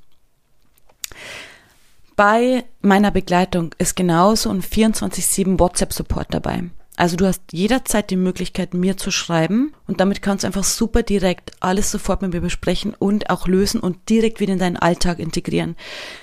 Bei 2.17 2.65
meiner 2.81 3.11
Begleitung 3.11 3.75
ist 3.79 3.97
genauso 3.97 4.51
ein 4.51 4.63
24-7 4.63 5.59
WhatsApp-Support 5.59 6.35
dabei. 6.35 6.65
Also 7.03 7.17
du 7.17 7.27
hast 7.27 7.43
jederzeit 7.51 8.11
die 8.11 8.17
Möglichkeit, 8.17 8.75
mir 8.75 8.97
zu 8.97 9.11
schreiben 9.11 9.75
und 9.89 9.99
damit 9.99 10.23
kannst 10.23 10.45
du 10.45 10.47
einfach 10.47 10.63
super 10.63 11.03
direkt 11.03 11.51
alles 11.59 11.91
sofort 11.91 12.23
mit 12.23 12.33
mir 12.33 12.41
besprechen 12.41 12.95
und 12.97 13.29
auch 13.29 13.49
lösen 13.49 13.81
und 13.81 14.09
direkt 14.09 14.39
wieder 14.39 14.53
in 14.53 14.61
deinen 14.61 14.77
Alltag 14.77 15.19
integrieren. 15.19 15.75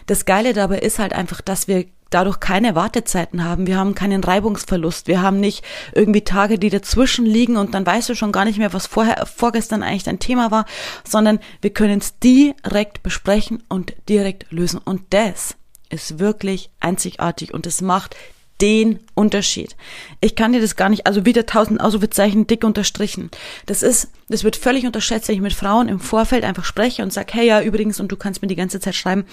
Das 0.06 0.24
Geile 0.24 0.54
dabei 0.54 0.80
ist 0.80 0.98
halt 0.98 1.12
einfach, 1.12 1.42
dass 1.42 1.68
wir 1.68 1.88
dadurch 2.12 2.40
keine 2.40 2.76
Wartezeiten 2.76 3.44
haben. 3.44 3.68
Wir 3.68 3.76
haben 3.76 3.94
keinen 3.94 4.24
Reibungsverlust. 4.24 5.10
Wir 5.10 5.22
haben 5.22 5.42
nicht 5.42 5.66
irgendwie 5.94 6.24
Tage, 6.24 6.58
die 6.58 6.70
dazwischen 6.70 7.26
liegen 7.26 7.58
und 7.58 7.74
dann 7.74 7.86
weißt 7.86 8.08
du 8.08 8.16
schon 8.16 8.32
gar 8.32 8.46
nicht 8.46 8.58
mehr, 8.58 8.72
was 8.72 8.88
vorher, 8.88 9.26
vorgestern 9.26 9.84
eigentlich 9.84 10.04
dein 10.04 10.20
Thema 10.20 10.50
war, 10.50 10.64
sondern 11.04 11.40
wir 11.60 11.72
können 11.72 12.00
es 12.00 12.20
direkt 12.20 13.04
besprechen 13.04 13.64
und 13.68 13.96
direkt 14.08 14.50
lösen. 14.50 14.80
Und 14.82 15.02
das 15.10 15.58
ist 15.90 16.20
wirklich 16.20 16.70
einzigartig 16.80 17.54
und 17.54 17.68
es 17.68 17.82
macht 17.82 18.16
den 18.62 19.00
Unterschied. 19.16 19.76
Ich 20.22 20.36
kann 20.36 20.52
dir 20.52 20.62
das 20.62 20.76
gar 20.76 20.90
nicht, 20.90 21.08
also 21.08 21.26
wieder 21.26 21.46
tausend 21.46 21.80
Ausrufezeichen 21.80 22.48
dick 22.48 22.64
unterstrichen. 22.64 23.32
Das 23.66 23.84
ist, 23.84 24.10
das 24.28 24.44
wird 24.44 24.56
völlig 24.56 24.86
unterschätzt, 24.86 25.28
wenn 25.28 25.36
ich 25.36 25.42
mit 25.42 25.54
Frauen 25.54 25.88
im 25.88 26.00
Vorfeld 26.00 26.44
einfach 26.44 26.66
spreche 26.66 27.04
und 27.04 27.14
sage, 27.14 27.34
hey 27.34 27.48
ja, 27.48 27.62
übrigens, 27.62 28.00
und 28.00 28.12
du 28.12 28.18
kannst 28.18 28.42
mir 28.42 28.48
die 28.48 28.56
ganze 28.56 28.80
Zeit 28.80 28.96
schreiben, 28.96 29.26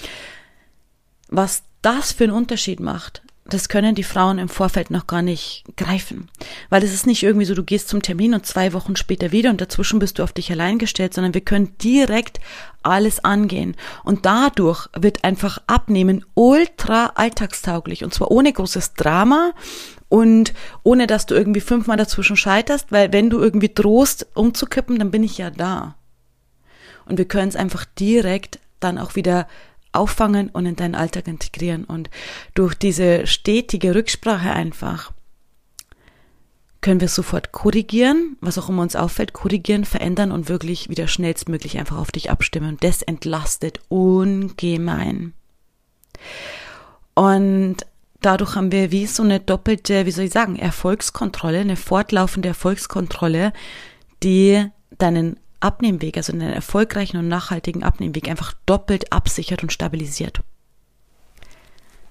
was 1.28 1.62
das 1.82 2.12
für 2.12 2.24
einen 2.24 2.32
Unterschied 2.32 2.80
macht 2.80 3.22
das 3.48 3.68
können 3.68 3.94
die 3.94 4.02
Frauen 4.02 4.38
im 4.38 4.48
Vorfeld 4.48 4.90
noch 4.90 5.06
gar 5.06 5.22
nicht 5.22 5.64
greifen. 5.76 6.28
Weil 6.68 6.82
es 6.82 6.92
ist 6.92 7.06
nicht 7.06 7.22
irgendwie 7.22 7.46
so, 7.46 7.54
du 7.54 7.62
gehst 7.62 7.88
zum 7.88 8.02
Termin 8.02 8.35
und 8.35 8.46
zwei 8.46 8.72
Wochen 8.72 8.96
später 8.96 9.32
wieder 9.32 9.50
und 9.50 9.61
dazwischen 9.61 9.98
bist 9.98 10.18
du 10.18 10.22
auf 10.22 10.32
dich 10.32 10.50
allein 10.50 10.78
gestellt, 10.78 11.14
sondern 11.14 11.35
wir 11.35 11.40
können 11.40 11.76
direkt 11.78 12.40
alles 12.82 13.24
angehen. 13.24 13.76
Und 14.04 14.26
dadurch 14.26 14.88
wird 14.96 15.24
einfach 15.24 15.59
Abnehmen 15.66 16.24
ultra 16.35 17.12
alltagstauglich 17.14 18.04
und 18.04 18.12
zwar 18.12 18.30
ohne 18.30 18.52
großes 18.52 18.94
Drama 18.94 19.52
und 20.09 20.52
ohne, 20.82 21.06
dass 21.06 21.26
du 21.26 21.35
irgendwie 21.35 21.61
fünfmal 21.61 21.96
dazwischen 21.96 22.37
scheiterst, 22.37 22.92
weil 22.92 23.12
wenn 23.12 23.30
du 23.30 23.38
irgendwie 23.38 23.72
drohst 23.72 24.26
umzukippen, 24.35 24.98
dann 24.98 25.11
bin 25.11 25.24
ich 25.24 25.38
ja 25.38 25.50
da. 25.50 25.96
Und 27.06 27.18
wir 27.18 27.26
können 27.26 27.48
es 27.48 27.56
einfach 27.56 27.85
direkt 27.98 28.59
dann 28.80 28.98
auch 28.98 29.14
wieder 29.14 29.46
auffangen 29.96 30.48
und 30.50 30.66
in 30.66 30.76
deinen 30.76 30.94
Alltag 30.94 31.26
integrieren. 31.26 31.85
Und 31.85 32.11
durch 32.54 32.74
diese 32.74 33.26
stetige 33.26 33.94
Rücksprache 33.94 34.50
einfach 34.50 35.12
können 36.80 37.00
wir 37.00 37.09
sofort 37.09 37.50
korrigieren, 37.50 38.37
was 38.40 38.59
auch 38.59 38.68
immer 38.68 38.82
uns 38.82 38.94
auffällt, 38.94 39.32
korrigieren, 39.32 39.85
verändern 39.85 40.30
und 40.30 40.48
wirklich 40.48 40.88
wieder 40.88 41.09
schnellstmöglich 41.09 41.78
einfach 41.78 41.98
auf 41.98 42.12
dich 42.12 42.30
abstimmen. 42.30 42.68
Und 42.68 42.85
das 42.85 43.02
entlastet 43.02 43.80
ungemein. 43.88 45.32
Und 47.14 47.78
dadurch 48.20 48.54
haben 48.54 48.70
wir 48.70 48.92
wie 48.92 49.06
so 49.06 49.22
eine 49.22 49.40
doppelte, 49.40 50.06
wie 50.06 50.11
soll 50.11 50.26
ich 50.26 50.32
sagen, 50.32 50.56
Erfolgskontrolle, 50.56 51.59
eine 51.59 51.76
fortlaufende 51.76 52.50
Erfolgskontrolle, 52.50 53.52
die 54.22 54.66
deinen 54.98 55.40
Abnehmweg, 55.60 56.16
also 56.16 56.32
einen 56.32 56.52
erfolgreichen 56.52 57.16
und 57.16 57.28
nachhaltigen 57.28 57.82
Abnehmweg 57.82 58.28
einfach 58.28 58.54
doppelt 58.66 59.12
absichert 59.12 59.62
und 59.62 59.72
stabilisiert. 59.72 60.40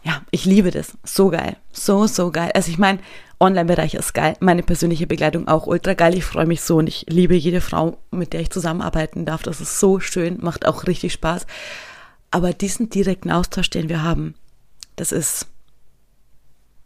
Ja, 0.04 0.22
ich 0.30 0.46
liebe 0.46 0.70
das. 0.70 0.98
So 1.04 1.30
geil. 1.30 1.58
So, 1.72 2.06
so 2.06 2.32
geil. 2.32 2.52
Also 2.54 2.70
ich 2.70 2.78
meine, 2.78 3.00
Online-Bereich 3.40 3.96
ist 3.96 4.14
geil. 4.14 4.38
Meine 4.40 4.62
persönliche 4.62 5.08
Begleitung 5.08 5.48
auch 5.48 5.66
ultra 5.66 5.96
geil. 5.96 6.16
Ich 6.16 6.26
freue 6.26 6.46
mich 6.46 6.62
so 6.62 6.78
und 6.78 6.88
ich 6.88 7.06
liebe 7.10 7.36
jede 7.36 7.60
Frau, 7.60 7.98
mit 8.12 8.34
der 8.34 8.42
ich 8.42 8.52
zusammenarbeiten 8.52 9.26
darf. 9.26 9.42
Das 9.42 9.62
ist 9.62 9.80
so 9.80 10.00
schön, 10.00 10.38
macht 10.42 10.68
auch 10.68 10.86
richtig 10.86 11.14
Spaß. 11.14 11.48
Aber 12.30 12.54
diesen 12.54 12.90
direkten 12.90 13.32
Austausch, 13.32 13.72
den 13.72 13.90
wir 13.90 14.04
haben, 14.04 14.36
das 14.96 15.12
ist 15.12 15.48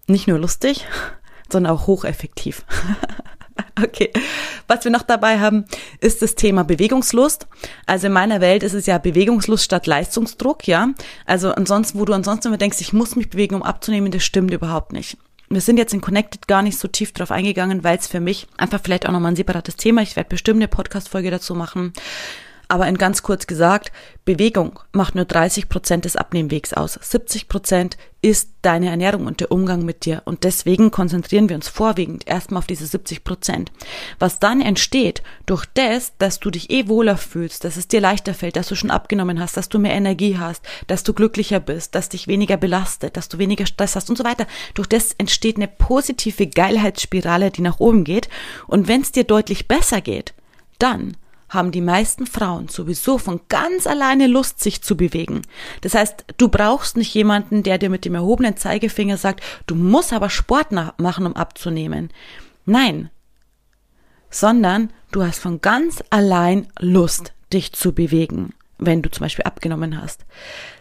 nicht 0.08 0.28
nur 0.28 0.40
lustig, 0.40 0.86
sondern 1.52 1.74
auch 1.74 1.88
hocheffektiv. 1.88 2.64
Okay. 3.82 4.12
Was 4.68 4.84
wir 4.84 4.92
noch 4.92 5.04
dabei 5.04 5.40
haben, 5.40 5.66
ist 6.00 6.22
das 6.22 6.36
Thema 6.36 6.64
Bewegungslust. 6.64 7.48
Also 7.86 8.08
in 8.08 8.14
meiner 8.14 8.42
Welt 8.42 8.62
ist 8.62 8.74
es 8.74 8.86
ja 8.86 8.98
Bewegungslust 8.98 9.64
statt 9.64 9.88
Leistungsdruck, 9.88 10.68
ja. 10.68 10.90
Also 11.26 11.52
ansonsten, 11.52 12.00
wo 12.00 12.06
du 12.06 12.14
ansonsten 12.14 12.50
immer 12.50 12.58
denkst, 12.58 12.82
ich 12.82 12.94
muss 12.94 13.16
mich 13.16 13.30
bewegen, 13.30 13.56
um 13.56 13.64
abzunehmen, 13.64 14.12
das 14.12 14.24
stimmt 14.24 14.54
überhaupt 14.54 14.94
nicht. 14.94 15.18
Wir 15.50 15.62
sind 15.62 15.78
jetzt 15.78 15.94
in 15.94 16.02
Connected 16.02 16.48
gar 16.48 16.62
nicht 16.62 16.78
so 16.78 16.88
tief 16.88 17.12
drauf 17.14 17.32
eingegangen, 17.32 17.84
weil 17.84 17.98
es 17.98 18.08
für 18.08 18.20
mich 18.20 18.48
einfach 18.58 18.80
vielleicht 18.84 19.08
auch 19.08 19.12
nochmal 19.12 19.32
ein 19.32 19.36
separates 19.36 19.78
Thema. 19.78 20.04
Ich 20.04 20.16
werde 20.16 20.30
bestimmt 20.30 20.58
eine 20.58 20.68
Podcast-Folge 20.68 21.32
dazu 21.32 21.56
machen. 21.56 21.94
Aber 22.72 22.88
in 22.88 23.00
ganz 23.00 23.24
kurz 23.24 23.48
gesagt, 23.48 23.92
Bewegung 24.26 24.80
macht 24.92 25.16
nur 25.16 25.26
30 25.26 25.70
Prozent 25.70 26.06
des 26.06 26.16
Abnehmwegs 26.16 26.72
aus. 26.72 27.00
70 27.02 27.50
Prozent 27.50 27.98
ist 28.22 28.52
deine 28.62 28.90
Ernährung 28.92 29.26
und 29.26 29.40
der 29.40 29.52
Umgang 29.52 29.84
mit 29.86 30.06
dir. 30.06 30.22
Und 30.26 30.44
deswegen 30.44 30.92
konzentrieren 30.92 31.50
wir 31.50 31.56
uns 31.56 31.68
vorwiegend 31.68 32.28
erstmal 32.28 32.60
auf 32.60 32.68
diese 32.68 32.86
70 32.86 33.24
Prozent. 33.24 33.72
Was 34.20 34.38
dann 34.38 34.62
entsteht 34.62 35.24
durch 35.48 35.66
das, 35.74 36.14
dass 36.20 36.40
du 36.40 36.52
dich 36.52 36.70
eh 36.70 36.88
wohler 36.88 37.18
fühlst, 37.18 37.64
dass 37.64 37.76
es 37.76 37.88
dir 37.88 38.02
leichter 38.02 38.36
fällt, 38.36 38.56
dass 38.56 38.68
du 38.68 38.76
schon 38.76 38.92
abgenommen 38.92 39.40
hast, 39.40 39.58
dass 39.58 39.70
du 39.70 39.80
mehr 39.80 39.96
Energie 39.96 40.38
hast, 40.38 40.64
dass 40.86 41.02
du 41.02 41.14
glücklicher 41.16 41.60
bist, 41.60 41.96
dass 41.96 42.10
dich 42.10 42.28
weniger 42.28 42.58
belastet, 42.58 43.18
dass 43.18 43.30
du 43.30 43.40
weniger 43.40 43.66
Stress 43.66 43.96
hast 43.96 44.12
und 44.12 44.18
so 44.18 44.24
weiter. 44.24 44.46
Durch 44.76 44.88
das 44.88 45.14
entsteht 45.14 45.56
eine 45.56 45.68
positive 45.68 46.46
Geilheitsspirale, 46.46 47.50
die 47.50 47.62
nach 47.64 47.80
oben 47.80 48.04
geht. 48.04 48.30
Und 48.68 48.88
wenn 48.88 49.02
es 49.02 49.12
dir 49.12 49.24
deutlich 49.24 49.68
besser 49.68 50.02
geht, 50.02 50.36
dann 50.78 51.18
haben 51.50 51.72
die 51.72 51.82
meisten 51.82 52.26
Frauen 52.26 52.68
sowieso 52.68 53.18
von 53.18 53.42
ganz 53.50 53.88
alleine 53.88 54.28
Lust, 54.28 54.60
sich 54.62 54.82
zu 54.82 54.96
bewegen. 54.96 55.42
Das 55.82 55.96
heißt, 55.96 56.26
du 56.38 56.48
brauchst 56.48 56.96
nicht 56.96 57.14
jemanden, 57.14 57.64
der 57.64 57.78
dir 57.78 57.90
mit 57.90 58.06
dem 58.06 58.16
erhobenen 58.16 58.56
Zeigefinger 58.56 59.18
sagt, 59.18 59.44
du 59.68 59.76
musst 59.76 60.14
aber 60.14 60.30
Sport 60.30 60.72
machen, 60.72 61.26
um 61.26 61.36
abzunehmen. 61.36 62.10
Nein, 62.66 63.10
sondern 64.30 64.92
du 65.12 65.24
hast 65.24 65.40
von 65.40 65.62
ganz 65.62 66.04
allein 66.10 66.68
Lust, 66.80 67.34
dich 67.52 67.74
zu 67.74 67.94
bewegen, 67.94 68.54
wenn 68.78 69.02
du 69.02 69.10
zum 69.10 69.26
Beispiel 69.26 69.46
abgenommen 69.46 70.00
hast. 70.00 70.26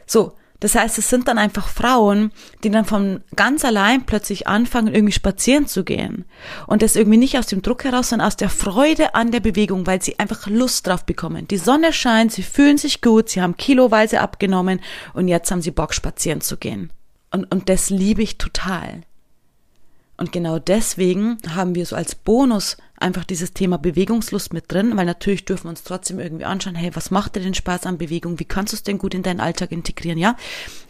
So, 0.07 0.35
das 0.61 0.75
heißt, 0.75 0.99
es 0.99 1.09
sind 1.09 1.29
dann 1.29 1.39
einfach 1.39 1.69
Frauen, 1.69 2.33
die 2.65 2.71
dann 2.71 2.85
von 2.85 3.23
ganz 3.37 3.65
allein 3.65 4.05
plötzlich 4.07 4.49
anfangen, 4.49 4.93
irgendwie 4.93 5.13
spazieren 5.13 5.69
zu 5.69 5.85
gehen. 5.85 6.25
Und 6.67 6.83
das 6.83 6.97
irgendwie 6.97 7.19
nicht 7.19 7.39
aus 7.39 7.47
dem 7.47 7.63
Druck 7.63 7.85
heraus, 7.85 8.09
sondern 8.09 8.27
aus 8.27 8.37
der 8.37 8.51
Freude 8.51 9.15
an 9.15 9.31
der 9.31 9.41
Bewegung, 9.41 9.87
weil 9.87 10.03
sie 10.03 10.19
einfach 10.19 10.49
Lust 10.49 10.87
drauf 10.87 11.05
bekommen. 11.05 11.47
Die 11.47 11.59
Sonne 11.59 11.93
scheint, 11.93 12.33
sie 12.33 12.43
fühlen 12.43 12.79
sich 12.79 13.01
gut, 13.01 13.29
sie 13.29 13.41
haben 13.41 13.57
kiloweise 13.57 14.21
abgenommen 14.21 14.81
und 15.15 15.29
jetzt 15.29 15.51
haben 15.51 15.63
sie 15.63 15.71
Bock, 15.71 15.95
spazieren 15.95 16.41
zu 16.41 16.57
gehen. 16.57 16.93
Und, 17.31 17.45
und 17.53 17.69
das 17.69 17.91
liebe 17.91 18.23
ich 18.23 18.39
total. 18.39 19.03
Und 20.19 20.33
genau 20.33 20.59
deswegen 20.59 21.39
haben 21.49 21.75
wir 21.75 21.87
so 21.87 21.97
als 21.97 22.15
Bonus 22.15 22.77
einfach 22.99 23.25
dieses 23.25 23.55
Thema 23.55 23.79
Bewegungslust 23.79 24.53
mit 24.53 24.71
drin, 24.71 24.97
weil 24.97 25.07
natürlich 25.07 25.45
dürfen 25.47 25.65
wir 25.65 25.71
uns 25.71 25.85
trotzdem 25.85 26.19
irgendwie 26.19 26.45
anschauen, 26.45 26.75
hey, 26.75 26.91
was 26.95 27.11
macht 27.11 27.37
dir 27.37 27.41
denn 27.41 27.55
Spaß 27.55 27.87
an 27.87 27.99
Bewegung? 27.99 28.39
Wie 28.39 28.45
kannst 28.45 28.73
du 28.73 28.77
es 28.77 28.83
denn 28.83 28.99
gut 28.99 29.15
in 29.15 29.23
deinen 29.23 29.41
Alltag 29.41 29.73
integrieren, 29.73 30.19
ja? 30.19 30.37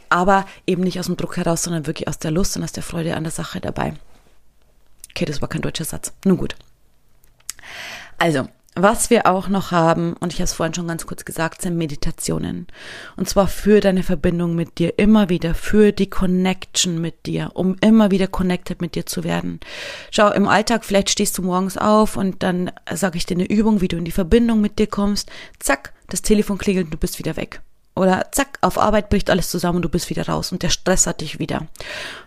aber 0.09 0.47
eben 0.67 0.83
nicht 0.83 0.99
aus 0.99 1.07
dem 1.07 1.17
Druck 1.17 1.37
heraus, 1.37 1.63
sondern 1.63 1.87
wirklich 1.87 2.09
aus 2.09 2.19
der 2.19 2.31
Lust 2.31 2.57
und 2.57 2.65
aus 2.65 2.73
der 2.73 2.83
Freude 2.83 3.17
an 3.17 3.25
der 3.25 3.33
Sache 3.33 3.61
dabei. 3.61 3.95
Okay, 5.11 5.25
das 5.25 5.41
war 5.41 5.49
kein 5.49 5.63
deutscher 5.63 5.85
Satz. 5.85 6.13
Nun 6.25 6.37
gut. 6.37 6.57
Also, 8.19 8.49
was 8.83 9.11
wir 9.11 9.27
auch 9.27 9.49
noch 9.49 9.71
haben, 9.71 10.15
und 10.15 10.33
ich 10.33 10.39
habe 10.39 10.45
es 10.45 10.53
vorhin 10.53 10.75
schon 10.75 10.89
ganz 10.89 11.07
kurz 11.07 11.25
gesagt, 11.25 11.63
sind 11.63 11.77
Meditationen. 11.77 12.67
Und 13.17 13.29
zwar 13.29 13.49
für 13.49 13.81
deine 13.81 14.03
Verbindung 14.03 14.55
mit 14.55 14.79
dir, 14.79 14.99
immer 14.99 15.29
wieder, 15.29 15.55
für 15.55 15.93
die 15.93 16.11
Connection 16.11 17.01
mit 17.01 17.27
dir, 17.27 17.51
um 17.55 17.77
immer 17.81 18.11
wieder 18.11 18.27
connected 18.27 18.81
mit 18.81 18.95
dir 18.95 19.07
zu 19.07 19.25
werden. 19.25 19.61
Schau, 20.11 20.31
im 20.31 20.49
Alltag, 20.49 20.85
vielleicht 20.85 21.11
stehst 21.11 21.37
du 21.39 21.43
morgens 21.43 21.77
auf 21.77 22.17
und 22.17 22.43
dann 22.43 22.71
sage 22.93 23.19
ich 23.19 23.27
dir 23.27 23.37
eine 23.37 23.49
Übung, 23.49 23.81
wie 23.81 23.89
du 23.89 23.97
in 23.97 24.05
die 24.05 24.13
Verbindung 24.13 24.61
mit 24.61 24.79
dir 24.79 24.87
kommst. 24.87 25.31
Zack, 25.59 25.93
das 26.09 26.23
Telefon 26.23 26.59
klingelt 26.59 26.87
und 26.87 26.95
du 26.95 26.99
bist 26.99 27.19
wieder 27.19 27.37
weg. 27.37 27.61
Oder 27.99 28.27
zack, 28.33 28.59
auf 28.61 28.79
Arbeit 28.79 29.11
bricht 29.11 29.29
alles 29.31 29.51
zusammen 29.51 29.77
und 29.77 29.83
du 29.83 29.89
bist 29.89 30.09
wieder 30.11 30.27
raus 30.27 30.53
und 30.53 30.63
der 30.63 30.71
Stress 30.71 31.07
hat 31.07 31.21
dich 31.21 31.39
wieder. 31.39 31.61
Und 31.61 31.69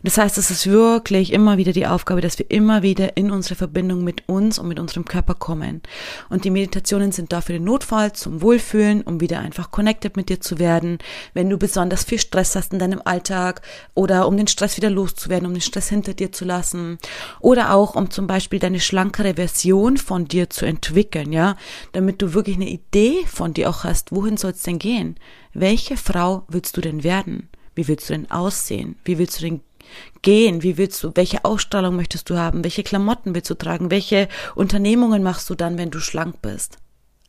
das 0.04 0.18
heißt, 0.18 0.38
es 0.38 0.52
ist 0.52 0.68
wirklich 0.68 1.32
immer 1.32 1.58
wieder 1.58 1.72
die 1.72 1.88
Aufgabe, 1.88 2.22
dass 2.22 2.38
wir 2.38 2.50
immer 2.52 2.84
wieder 2.84 3.16
in 3.16 3.32
unsere 3.32 3.56
Verbindung 3.56 4.04
mit 4.04 4.28
uns 4.28 4.60
und 4.60 4.68
mit 4.68 4.80
unserem 4.80 5.06
Körper 5.06 5.34
kommen. 5.34 5.82
Und 6.30 6.44
die 6.44 6.50
Meditationen 6.50 7.12
sind 7.12 7.32
da 7.32 7.42
für 7.42 7.54
den 7.54 7.64
Notfall, 7.64 8.14
zum 8.14 8.42
Wohlfühlen, 8.42 9.02
um 9.02 9.22
wieder 9.22 9.40
einfach 9.40 9.72
connected 9.72 10.18
mit 10.18 10.30
dir 10.30 10.42
zu 10.42 10.60
werden, 10.60 11.00
wenn 11.34 11.50
du 11.50 11.58
besonders 11.58 12.04
viel 12.04 12.20
Stress 12.20 12.56
hast 12.56 12.74
in 12.74 12.80
deinem 12.80 13.02
Alltag 13.06 13.62
oder 13.94 14.28
um 14.28 14.36
den 14.38 14.48
Stress 14.48 14.78
wieder 14.78 14.90
loszuwerden, 14.90 15.48
um 15.48 15.54
den 15.54 15.62
Stress 15.62 15.88
hinter 15.88 16.14
dir 16.14 16.32
zu 16.32 16.46
lassen 16.46 16.98
oder 17.40 17.74
auch 17.74 17.96
um 17.96 18.10
zum 18.10 18.28
Beispiel 18.28 18.60
deine 18.60 18.80
schlankere 18.80 19.36
Version 19.36 19.98
von 19.98 20.26
dir 20.26 20.50
zu 20.50 20.66
entwickeln, 20.66 21.32
ja, 21.32 21.56
damit 21.94 22.22
du 22.22 22.34
wirklich 22.34 22.58
eine 22.58 22.70
Idee 22.70 23.26
von 23.26 23.54
dir 23.54 23.70
auch 23.70 23.84
hast, 23.84 24.12
wohin 24.12 24.38
soll 24.38 24.52
es 24.52 24.64
denn 24.64 24.80
gehen? 24.80 25.16
Welche 25.54 25.98
Frau 25.98 26.44
willst 26.48 26.78
du 26.78 26.82
denn 26.82 27.04
werden? 27.04 27.50
Wie 27.76 27.88
willst 27.88 28.10
du 28.10 28.14
denn 28.14 28.30
aussehen? 28.32 28.96
Wie 29.06 29.18
willst 29.18 29.40
du 29.40 29.46
denn 29.46 29.62
gehen? 30.22 30.64
Wie 30.64 30.78
willst 30.78 31.04
du, 31.04 31.12
welche 31.16 31.46
Ausstrahlung 31.46 31.96
möchtest 31.96 32.30
du 32.30 32.38
haben? 32.38 32.64
Welche 32.64 32.84
Klamotten 32.84 33.36
willst 33.36 33.50
du 33.50 33.56
tragen? 33.56 33.92
Welche 33.92 34.28
Unternehmungen 34.56 35.24
machst 35.24 35.50
du 35.50 35.56
dann, 35.56 35.78
wenn 35.78 35.92
du 35.92 36.00
schlank 36.00 36.42
bist? 36.42 36.78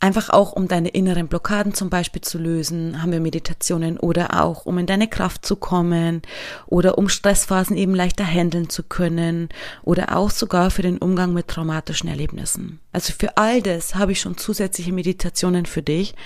Einfach 0.03 0.31
auch, 0.31 0.51
um 0.51 0.67
deine 0.67 0.89
inneren 0.89 1.29
Blockaden 1.29 1.75
zum 1.75 1.89
Beispiel 1.89 2.23
zu 2.23 2.37
lösen, 2.37 3.01
haben 3.01 3.13
wir 3.13 3.21
Meditationen 3.21 3.99
oder 3.99 4.43
auch, 4.43 4.67
um 4.67 4.79
in 4.79 4.87
deine 4.87 5.07
Kraft 5.07 5.47
zu 5.47 5.55
kommen 5.55 6.23
oder 6.67 6.99
um 6.99 7.09
Stressphasen 7.09 7.77
eben 7.77 7.95
leichter 7.95 8.25
handeln 8.25 8.69
zu 8.69 8.83
können 8.83 9.49
oder 9.85 10.17
auch 10.17 10.31
sogar 10.31 10.73
für 10.73 10.83
den 10.83 10.99
Umgang 10.99 11.33
mit 11.33 11.47
traumatischen 11.47 12.09
Erlebnissen. 12.09 12.81
Also 12.91 13.13
für 13.17 13.37
all 13.37 13.63
das 13.63 13.95
habe 13.95 14.11
ich 14.11 14.21
schon 14.21 14.37
zusätzliche 14.37 14.93
Meditationen 14.93 15.67
für 15.67 15.83
dich, 15.83 16.17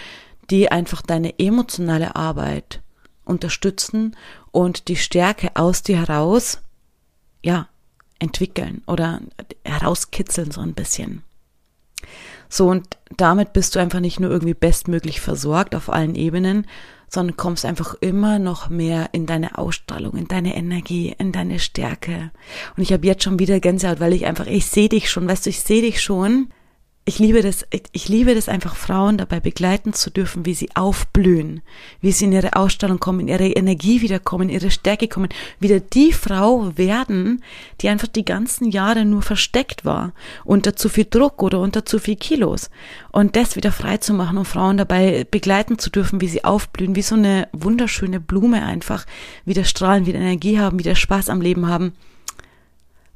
die 0.50 0.70
einfach 0.70 1.02
deine 1.02 1.38
emotionale 1.38 2.16
Arbeit 2.16 2.82
unterstützen 3.24 4.16
und 4.52 4.88
die 4.88 4.96
Stärke 4.96 5.50
aus 5.54 5.82
dir 5.82 5.98
heraus, 5.98 6.60
ja, 7.42 7.68
entwickeln 8.18 8.82
oder 8.86 9.20
herauskitzeln 9.64 10.50
so 10.50 10.60
ein 10.60 10.74
bisschen. 10.74 11.22
So, 12.48 12.68
und 12.68 12.96
damit 13.16 13.52
bist 13.52 13.74
du 13.74 13.80
einfach 13.80 14.00
nicht 14.00 14.20
nur 14.20 14.30
irgendwie 14.30 14.54
bestmöglich 14.54 15.20
versorgt 15.20 15.74
auf 15.74 15.92
allen 15.92 16.14
Ebenen, 16.14 16.66
sondern 17.08 17.36
kommst 17.36 17.64
einfach 17.64 17.94
immer 18.00 18.38
noch 18.38 18.68
mehr 18.68 19.10
in 19.12 19.26
deine 19.26 19.58
Ausstrahlung, 19.58 20.16
in 20.16 20.28
deine 20.28 20.56
Energie, 20.56 21.14
in 21.18 21.32
deine 21.32 21.58
Stärke. 21.58 22.30
Und 22.76 22.82
ich 22.82 22.92
habe 22.92 23.06
jetzt 23.06 23.24
schon 23.24 23.38
wieder 23.38 23.60
Gänsehaut, 23.60 24.00
weil 24.00 24.12
ich 24.12 24.26
einfach, 24.26 24.46
ich 24.46 24.66
sehe 24.66 24.88
dich 24.88 25.10
schon, 25.10 25.28
weißt 25.28 25.46
du, 25.46 25.50
ich 25.50 25.60
sehe 25.60 25.82
dich 25.82 26.02
schon 26.02 26.48
ich 27.08 27.20
liebe 27.20 27.40
das, 27.40 27.64
ich 27.92 28.08
liebe 28.08 28.34
das 28.34 28.48
einfach, 28.48 28.74
Frauen 28.74 29.16
dabei 29.16 29.38
begleiten 29.38 29.92
zu 29.92 30.10
dürfen, 30.10 30.44
wie 30.44 30.54
sie 30.54 30.74
aufblühen, 30.74 31.62
wie 32.00 32.10
sie 32.10 32.24
in 32.24 32.32
ihre 32.32 32.56
Ausstellung 32.56 32.98
kommen, 32.98 33.20
in 33.20 33.28
ihre 33.28 33.46
Energie 33.46 34.00
wiederkommen, 34.00 34.48
in 34.48 34.56
ihre 34.56 34.72
Stärke 34.72 35.06
kommen, 35.06 35.28
wieder 35.60 35.78
die 35.78 36.12
Frau 36.12 36.76
werden, 36.76 37.44
die 37.80 37.90
einfach 37.90 38.08
die 38.08 38.24
ganzen 38.24 38.72
Jahre 38.72 39.04
nur 39.04 39.22
versteckt 39.22 39.84
war, 39.84 40.14
unter 40.44 40.74
zu 40.74 40.88
viel 40.88 41.06
Druck 41.08 41.44
oder 41.44 41.60
unter 41.60 41.86
zu 41.86 42.00
viel 42.00 42.16
Kilos. 42.16 42.70
Und 43.12 43.36
das 43.36 43.54
wieder 43.54 43.70
frei 43.70 43.98
zu 43.98 44.12
machen 44.12 44.36
und 44.36 44.48
Frauen 44.48 44.76
dabei 44.76 45.24
begleiten 45.30 45.78
zu 45.78 45.90
dürfen, 45.90 46.20
wie 46.20 46.28
sie 46.28 46.42
aufblühen, 46.42 46.96
wie 46.96 47.02
so 47.02 47.14
eine 47.14 47.46
wunderschöne 47.52 48.18
Blume 48.18 48.64
einfach, 48.64 49.06
wieder 49.44 49.62
strahlen, 49.62 50.06
wieder 50.06 50.18
Energie 50.18 50.58
haben, 50.58 50.80
wieder 50.80 50.96
Spaß 50.96 51.28
am 51.28 51.40
Leben 51.40 51.68
haben 51.68 51.92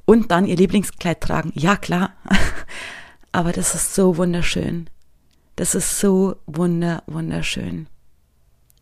und 0.05 0.31
dann 0.31 0.47
ihr 0.47 0.57
Lieblingskleid 0.57 1.21
tragen. 1.21 1.51
Ja, 1.57 1.75
klar. 1.75 2.13
Aber 3.33 3.53
das 3.53 3.75
ist 3.75 3.95
so 3.95 4.17
wunderschön. 4.17 4.91
Das 5.57 5.75
ist 5.75 6.01
so 6.01 6.37
wunder, 6.47 7.03
wunderschön. 7.07 7.87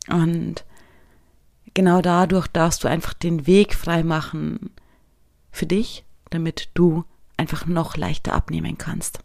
Und 0.08 0.64
genau 1.74 2.00
dadurch 2.00 2.46
darfst 2.48 2.84
du 2.84 2.88
einfach 2.88 3.14
den 3.14 3.46
Weg 3.46 3.74
frei 3.74 4.02
machen 4.02 4.70
für 5.50 5.66
dich, 5.66 6.04
damit 6.30 6.70
du 6.74 7.04
einfach 7.36 7.66
noch 7.66 7.96
leichter 7.96 8.32
abnehmen 8.32 8.78
kannst. 8.78 9.20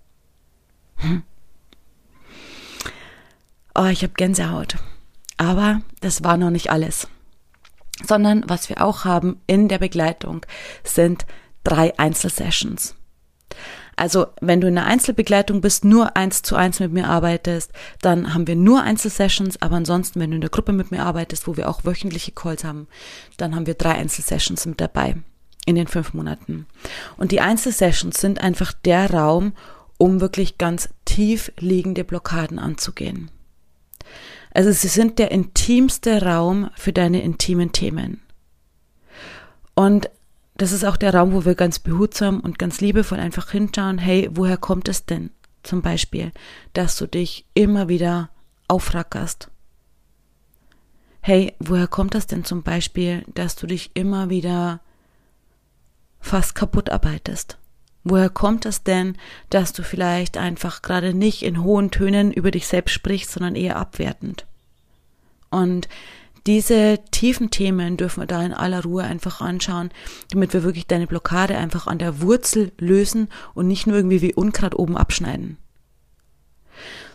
Hm. 0.97 1.23
Oh, 3.75 3.85
ich 3.85 4.03
habe 4.03 4.13
Gänsehaut. 4.13 4.75
Aber 5.37 5.81
das 6.01 6.23
war 6.23 6.37
noch 6.37 6.51
nicht 6.51 6.69
alles. 6.69 7.07
Sondern 8.05 8.43
was 8.47 8.69
wir 8.69 8.83
auch 8.83 9.05
haben 9.05 9.41
in 9.47 9.67
der 9.67 9.79
Begleitung 9.79 10.45
sind 10.83 11.25
drei 11.63 11.97
Einzelsessions. 11.97 12.95
Also 13.95 14.27
wenn 14.41 14.61
du 14.61 14.67
in 14.67 14.77
einer 14.77 14.87
Einzelbegleitung 14.87 15.61
bist, 15.61 15.85
nur 15.85 16.17
eins 16.17 16.41
zu 16.41 16.55
eins 16.55 16.79
mit 16.79 16.91
mir 16.91 17.07
arbeitest, 17.07 17.71
dann 18.01 18.33
haben 18.33 18.47
wir 18.47 18.55
nur 18.55 18.81
Einzelsessions, 18.81 19.61
aber 19.61 19.75
ansonsten, 19.75 20.19
wenn 20.19 20.31
du 20.31 20.35
in 20.35 20.41
der 20.41 20.49
Gruppe 20.49 20.73
mit 20.73 20.91
mir 20.91 21.03
arbeitest, 21.03 21.47
wo 21.47 21.57
wir 21.57 21.69
auch 21.69 21.85
wöchentliche 21.85 22.31
Calls 22.31 22.63
haben, 22.63 22.87
dann 23.37 23.55
haben 23.55 23.67
wir 23.67 23.75
drei 23.75 23.91
Einzelsessions 23.91 24.65
mit 24.65 24.81
dabei 24.81 25.17
in 25.65 25.75
den 25.75 25.87
fünf 25.87 26.13
Monaten. 26.13 26.65
Und 27.17 27.31
die 27.31 27.41
Einzelsessions 27.41 28.19
sind 28.19 28.41
einfach 28.41 28.73
der 28.73 29.11
Raum, 29.11 29.53
um 29.97 30.21
wirklich 30.21 30.57
ganz 30.57 30.89
tief 31.05 31.51
liegende 31.57 32.03
Blockaden 32.03 32.59
anzugehen. 32.59 33.31
Also 34.53 34.71
sie 34.71 34.87
sind 34.87 35.19
der 35.19 35.31
intimste 35.31 36.23
Raum 36.23 36.69
für 36.75 36.93
deine 36.93 37.21
intimen 37.21 37.71
Themen. 37.71 38.21
Und 39.75 40.09
das 40.55 40.71
ist 40.71 40.83
auch 40.83 40.97
der 40.97 41.13
Raum, 41.13 41.33
wo 41.33 41.45
wir 41.45 41.55
ganz 41.55 41.79
behutsam 41.79 42.39
und 42.39 42.59
ganz 42.59 42.79
liebevoll 42.79 43.19
einfach 43.19 43.49
hinschauen, 43.51 43.97
hey, 43.97 44.29
woher 44.31 44.57
kommt 44.57 44.87
es 44.87 45.05
denn 45.05 45.31
zum 45.63 45.81
Beispiel, 45.81 46.31
dass 46.73 46.97
du 46.97 47.07
dich 47.07 47.45
immer 47.53 47.87
wieder 47.87 48.29
aufrackerst? 48.67 49.49
Hey, 51.21 51.53
woher 51.59 51.87
kommt 51.87 52.15
das 52.15 52.27
denn 52.27 52.43
zum 52.43 52.63
Beispiel, 52.63 53.23
dass 53.33 53.55
du 53.55 53.65
dich 53.65 53.91
immer 53.93 54.29
wieder 54.29 54.81
fast 56.19 56.53
kaputt 56.53 56.89
arbeitest? 56.89 57.57
Woher 58.03 58.29
kommt 58.29 58.65
es 58.65 58.83
denn, 58.83 59.17
dass 59.49 59.71
du 59.71 59.83
vielleicht 59.83 60.37
einfach 60.37 60.81
gerade 60.81 61.13
nicht 61.13 61.41
in 61.41 61.63
hohen 61.63 61.89
Tönen 61.89 62.33
über 62.33 62.51
dich 62.51 62.67
selbst 62.67 62.91
sprichst, 62.91 63.31
sondern 63.31 63.55
eher 63.55 63.77
abwertend? 63.77 64.45
Und 65.49 65.87
diese 66.45 66.99
tiefen 67.11 67.51
Themen 67.51 67.95
dürfen 67.97 68.21
wir 68.21 68.27
da 68.27 68.43
in 68.43 68.53
aller 68.53 68.83
Ruhe 68.83 69.03
einfach 69.03 69.39
anschauen, 69.39 69.91
damit 70.31 70.53
wir 70.53 70.63
wirklich 70.63 70.87
deine 70.87 71.07
Blockade 71.07 71.57
einfach 71.57 71.87
an 71.87 71.99
der 71.99 72.21
Wurzel 72.21 72.71
lösen 72.77 73.29
und 73.53 73.67
nicht 73.67 73.87
nur 73.87 73.95
irgendwie 73.95 74.21
wie 74.21 74.33
Unkraut 74.33 74.75
oben 74.75 74.97
abschneiden. 74.97 75.57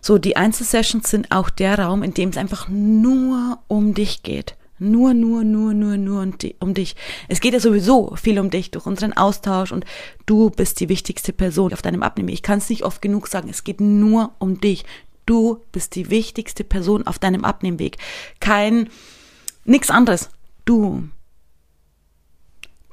So, 0.00 0.18
die 0.18 0.36
Einzelsessions 0.36 1.10
sind 1.10 1.30
auch 1.30 1.50
der 1.50 1.78
Raum, 1.78 2.02
in 2.02 2.14
dem 2.14 2.30
es 2.30 2.36
einfach 2.36 2.68
nur 2.68 3.58
um 3.66 3.94
dich 3.94 4.22
geht. 4.22 4.56
Nur, 4.80 5.12
nur, 5.12 5.42
nur, 5.42 5.74
nur, 5.74 5.96
nur 5.96 6.28
um 6.60 6.74
dich. 6.74 6.94
Es 7.26 7.40
geht 7.40 7.52
ja 7.52 7.58
sowieso 7.58 8.14
viel 8.14 8.38
um 8.38 8.48
dich 8.48 8.70
durch 8.70 8.86
unseren 8.86 9.12
Austausch 9.12 9.72
und 9.72 9.84
du 10.24 10.50
bist 10.50 10.78
die 10.78 10.88
wichtigste 10.88 11.32
Person 11.32 11.72
auf 11.72 11.82
deinem 11.82 12.04
Abnehmen. 12.04 12.28
Ich 12.28 12.42
kann 12.42 12.58
es 12.58 12.70
nicht 12.70 12.84
oft 12.84 13.02
genug 13.02 13.26
sagen. 13.26 13.48
Es 13.48 13.64
geht 13.64 13.80
nur 13.80 14.32
um 14.38 14.60
dich. 14.60 14.84
Du 15.28 15.64
bist 15.72 15.94
die 15.94 16.10
wichtigste 16.10 16.64
Person 16.64 17.06
auf 17.06 17.18
deinem 17.18 17.44
Abnehmweg. 17.44 17.98
Kein 18.40 18.88
Nichts 19.68 19.90
anderes. 19.90 20.30
Du. 20.64 21.10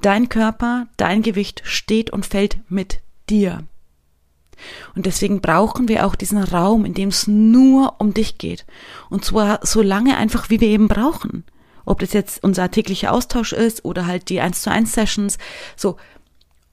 Dein 0.02 0.28
Körper, 0.28 0.88
dein 0.98 1.22
Gewicht 1.22 1.62
steht 1.64 2.10
und 2.10 2.26
fällt 2.26 2.60
mit 2.70 3.00
dir. 3.30 3.64
Und 4.94 5.06
deswegen 5.06 5.40
brauchen 5.40 5.88
wir 5.88 6.06
auch 6.06 6.16
diesen 6.16 6.44
Raum, 6.44 6.84
in 6.84 6.94
dem 6.94 7.10
es 7.10 7.28
nur 7.28 7.96
um 8.00 8.14
dich 8.14 8.38
geht. 8.38 8.66
Und 9.10 9.24
zwar 9.24 9.66
so 9.66 9.82
lange 9.82 10.18
einfach, 10.18 10.50
wie 10.50 10.60
wir 10.60 10.68
eben 10.68 10.90
brauchen. 10.90 11.46
Ob 11.86 12.00
das 12.00 12.12
jetzt 12.12 12.44
unser 12.44 12.70
täglicher 12.70 13.14
Austausch 13.14 13.54
ist 13.54 13.86
oder 13.86 14.06
halt 14.06 14.28
die 14.28 14.42
1 14.42 14.62
zu 14.62 14.70
1 14.70 14.92
Sessions. 14.92 15.38
So. 15.78 15.96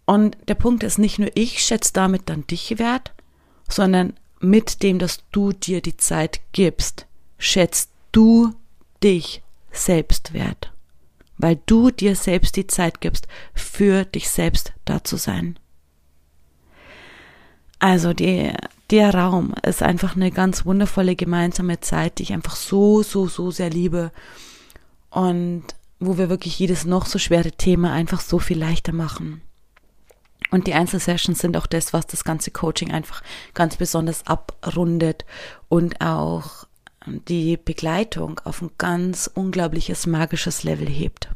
Und 0.05 0.36
der 0.49 0.57
Punkt 0.57 0.82
ist 0.82 0.99
nicht 0.99 1.20
nur 1.20 1.30
ich 1.36 1.61
schätze 1.61 1.93
damit 1.93 2.28
dann 2.28 2.45
dich 2.49 2.76
wert, 2.80 3.12
sondern 3.68 4.14
mit 4.43 4.82
dem, 4.82 4.99
dass 4.99 5.22
du 5.30 5.53
dir 5.53 5.80
die 5.80 5.97
Zeit 5.97 6.40
gibst, 6.53 7.07
schätzt 7.38 7.90
du 8.11 8.55
dich 9.03 9.43
Selbstwert, 9.70 10.72
weil 11.38 11.61
du 11.66 11.90
dir 11.90 12.14
selbst 12.16 12.57
die 12.57 12.66
Zeit 12.66 13.01
gibst, 13.01 13.26
für 13.55 14.05
dich 14.05 14.28
selbst 14.28 14.72
da 14.84 15.03
zu 15.03 15.16
sein. 15.16 15.59
Also 17.78 18.12
die, 18.12 18.53
der 18.90 19.14
Raum 19.14 19.55
ist 19.62 19.82
einfach 19.82 20.14
eine 20.14 20.30
ganz 20.30 20.64
wundervolle 20.66 21.16
gemeinsame 21.16 21.80
Zeit, 21.80 22.18
die 22.18 22.24
ich 22.24 22.32
einfach 22.32 22.55
so, 22.55 23.03
so, 23.03 23.26
so 23.26 23.51
sehr 23.51 23.70
liebe 23.70 24.12
und 25.11 25.64
wo 25.99 26.18
wir 26.18 26.28
wirklich 26.28 26.59
jedes 26.59 26.84
noch 26.84 27.07
so 27.07 27.18
schwere 27.18 27.53
Thema 27.53 27.93
einfach 27.93 28.20
so 28.20 28.38
viel 28.38 28.59
leichter 28.59 28.93
machen. 28.93 29.40
Und 30.53 30.66
die 30.66 30.74
Einzelsessions 30.74 31.38
sind 31.40 31.57
auch 31.57 31.66
das, 31.66 31.92
was 31.92 32.07
das 32.07 32.24
ganze 32.24 32.50
Coaching 32.50 32.92
einfach 32.92 33.22
ganz 33.55 33.76
besonders 33.76 34.26
abrundet 34.26 35.24
und 35.68 36.00
auch 36.00 36.66
die 37.07 37.57
Begleitung 37.57 38.38
auf 38.44 38.61
ein 38.61 38.70
ganz 38.76 39.30
unglaubliches 39.32 40.07
magisches 40.07 40.62
Level 40.62 40.88
hebt. 40.88 41.30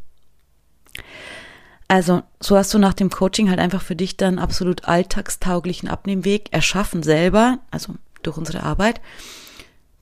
Also, 1.89 2.23
so 2.41 2.59
hast 2.59 2.75
du 2.75 2.79
nach 2.79 2.95
dem 2.95 3.11
Coaching 3.11 3.49
halt 3.49 3.59
einfach 3.59 3.83
für 3.83 3.97
dich 3.97 4.19
dann 4.19 4.39
absolut 4.39 4.85
alltagstauglichen 4.85 5.89
Abnehmweg 5.89 6.53
erschaffen 6.53 7.03
selber, 7.03 7.59
also 7.71 7.95
durch 8.23 8.37
unsere 8.37 8.65
Arbeit 8.65 9.01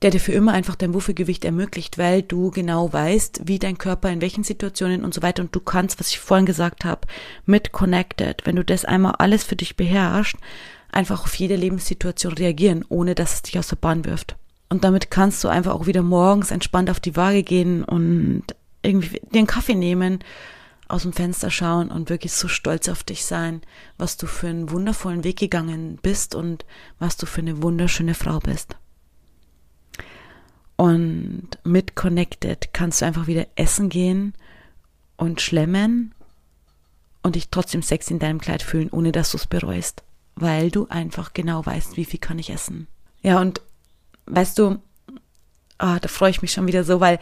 der 0.01 0.11
dir 0.11 0.19
für 0.19 0.33
immer 0.33 0.53
einfach 0.53 0.75
dein 0.75 0.93
Wuffelgewicht 0.93 1.45
ermöglicht, 1.45 1.97
weil 1.97 2.21
du 2.21 2.51
genau 2.51 2.91
weißt, 2.91 3.41
wie 3.45 3.59
dein 3.59 3.77
Körper 3.77 4.09
in 4.09 4.21
welchen 4.21 4.43
Situationen 4.43 5.03
und 5.03 5.13
so 5.13 5.21
weiter 5.21 5.41
und 5.41 5.55
du 5.55 5.59
kannst, 5.59 5.99
was 5.99 6.09
ich 6.09 6.19
vorhin 6.19 6.45
gesagt 6.45 6.85
habe, 6.85 7.07
mit 7.45 7.71
connected, 7.71 8.45
wenn 8.45 8.57
du 8.57 8.65
das 8.65 8.85
einmal 8.85 9.15
alles 9.19 9.43
für 9.43 9.55
dich 9.55 9.75
beherrschst, 9.75 10.37
einfach 10.91 11.23
auf 11.23 11.35
jede 11.35 11.55
Lebenssituation 11.55 12.33
reagieren, 12.33 12.85
ohne 12.89 13.15
dass 13.15 13.35
es 13.35 13.41
dich 13.43 13.57
aus 13.57 13.67
der 13.67 13.77
Bahn 13.77 14.05
wirft. 14.05 14.35
Und 14.69 14.83
damit 14.83 15.11
kannst 15.11 15.43
du 15.43 15.47
einfach 15.47 15.73
auch 15.73 15.85
wieder 15.85 16.01
morgens 16.01 16.51
entspannt 16.51 16.89
auf 16.89 16.99
die 16.99 17.15
Waage 17.15 17.43
gehen 17.43 17.83
und 17.83 18.43
irgendwie 18.81 19.21
dir 19.31 19.39
einen 19.39 19.47
Kaffee 19.47 19.75
nehmen, 19.75 20.19
aus 20.87 21.03
dem 21.03 21.13
Fenster 21.13 21.49
schauen 21.49 21.89
und 21.89 22.09
wirklich 22.09 22.33
so 22.33 22.47
stolz 22.47 22.89
auf 22.89 23.03
dich 23.03 23.25
sein, 23.25 23.61
was 23.97 24.17
du 24.17 24.27
für 24.27 24.47
einen 24.47 24.69
wundervollen 24.69 25.23
Weg 25.23 25.37
gegangen 25.37 25.97
bist 26.01 26.35
und 26.35 26.65
was 26.99 27.17
du 27.17 27.25
für 27.25 27.41
eine 27.41 27.63
wunderschöne 27.63 28.13
Frau 28.13 28.39
bist. 28.39 28.75
Und 30.77 31.49
mit 31.63 31.95
Connected 31.95 32.73
kannst 32.73 33.01
du 33.01 33.05
einfach 33.05 33.27
wieder 33.27 33.47
essen 33.55 33.89
gehen 33.89 34.33
und 35.17 35.41
schlemmen 35.41 36.13
und 37.23 37.35
dich 37.35 37.49
trotzdem 37.49 37.81
sexy 37.81 38.13
in 38.13 38.19
deinem 38.19 38.41
Kleid 38.41 38.61
fühlen, 38.61 38.89
ohne 38.91 39.11
dass 39.11 39.31
du 39.31 39.37
es 39.37 39.47
bereust, 39.47 40.03
weil 40.35 40.71
du 40.71 40.87
einfach 40.89 41.33
genau 41.33 41.65
weißt, 41.65 41.97
wie 41.97 42.05
viel 42.05 42.19
kann 42.19 42.39
ich 42.39 42.49
essen. 42.49 42.87
Ja, 43.21 43.39
und 43.39 43.61
weißt 44.25 44.59
du, 44.59 44.79
ah, 45.77 45.99
da 45.99 46.07
freue 46.07 46.29
ich 46.29 46.41
mich 46.41 46.51
schon 46.51 46.67
wieder 46.67 46.83
so, 46.83 46.99
weil 46.99 47.19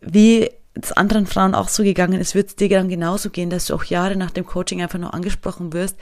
wie 0.00 0.50
es 0.74 0.92
anderen 0.92 1.26
Frauen 1.26 1.54
auch 1.54 1.68
so 1.68 1.82
gegangen 1.82 2.20
ist, 2.20 2.34
wird 2.34 2.48
es 2.48 2.56
dir 2.56 2.68
dann 2.68 2.88
genauso 2.88 3.30
gehen, 3.30 3.50
dass 3.50 3.66
du 3.66 3.74
auch 3.74 3.84
Jahre 3.84 4.16
nach 4.16 4.30
dem 4.30 4.46
Coaching 4.46 4.82
einfach 4.82 4.98
nur 4.98 5.14
angesprochen 5.14 5.72
wirst, 5.72 5.96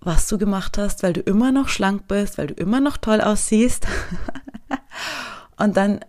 was 0.00 0.28
du 0.28 0.38
gemacht 0.38 0.78
hast, 0.78 1.02
weil 1.02 1.12
du 1.12 1.20
immer 1.20 1.52
noch 1.52 1.68
schlank 1.68 2.08
bist, 2.08 2.38
weil 2.38 2.46
du 2.46 2.54
immer 2.54 2.80
noch 2.80 2.96
toll 2.96 3.20
aussiehst. 3.20 3.86
und 5.56 5.76
dann 5.76 6.00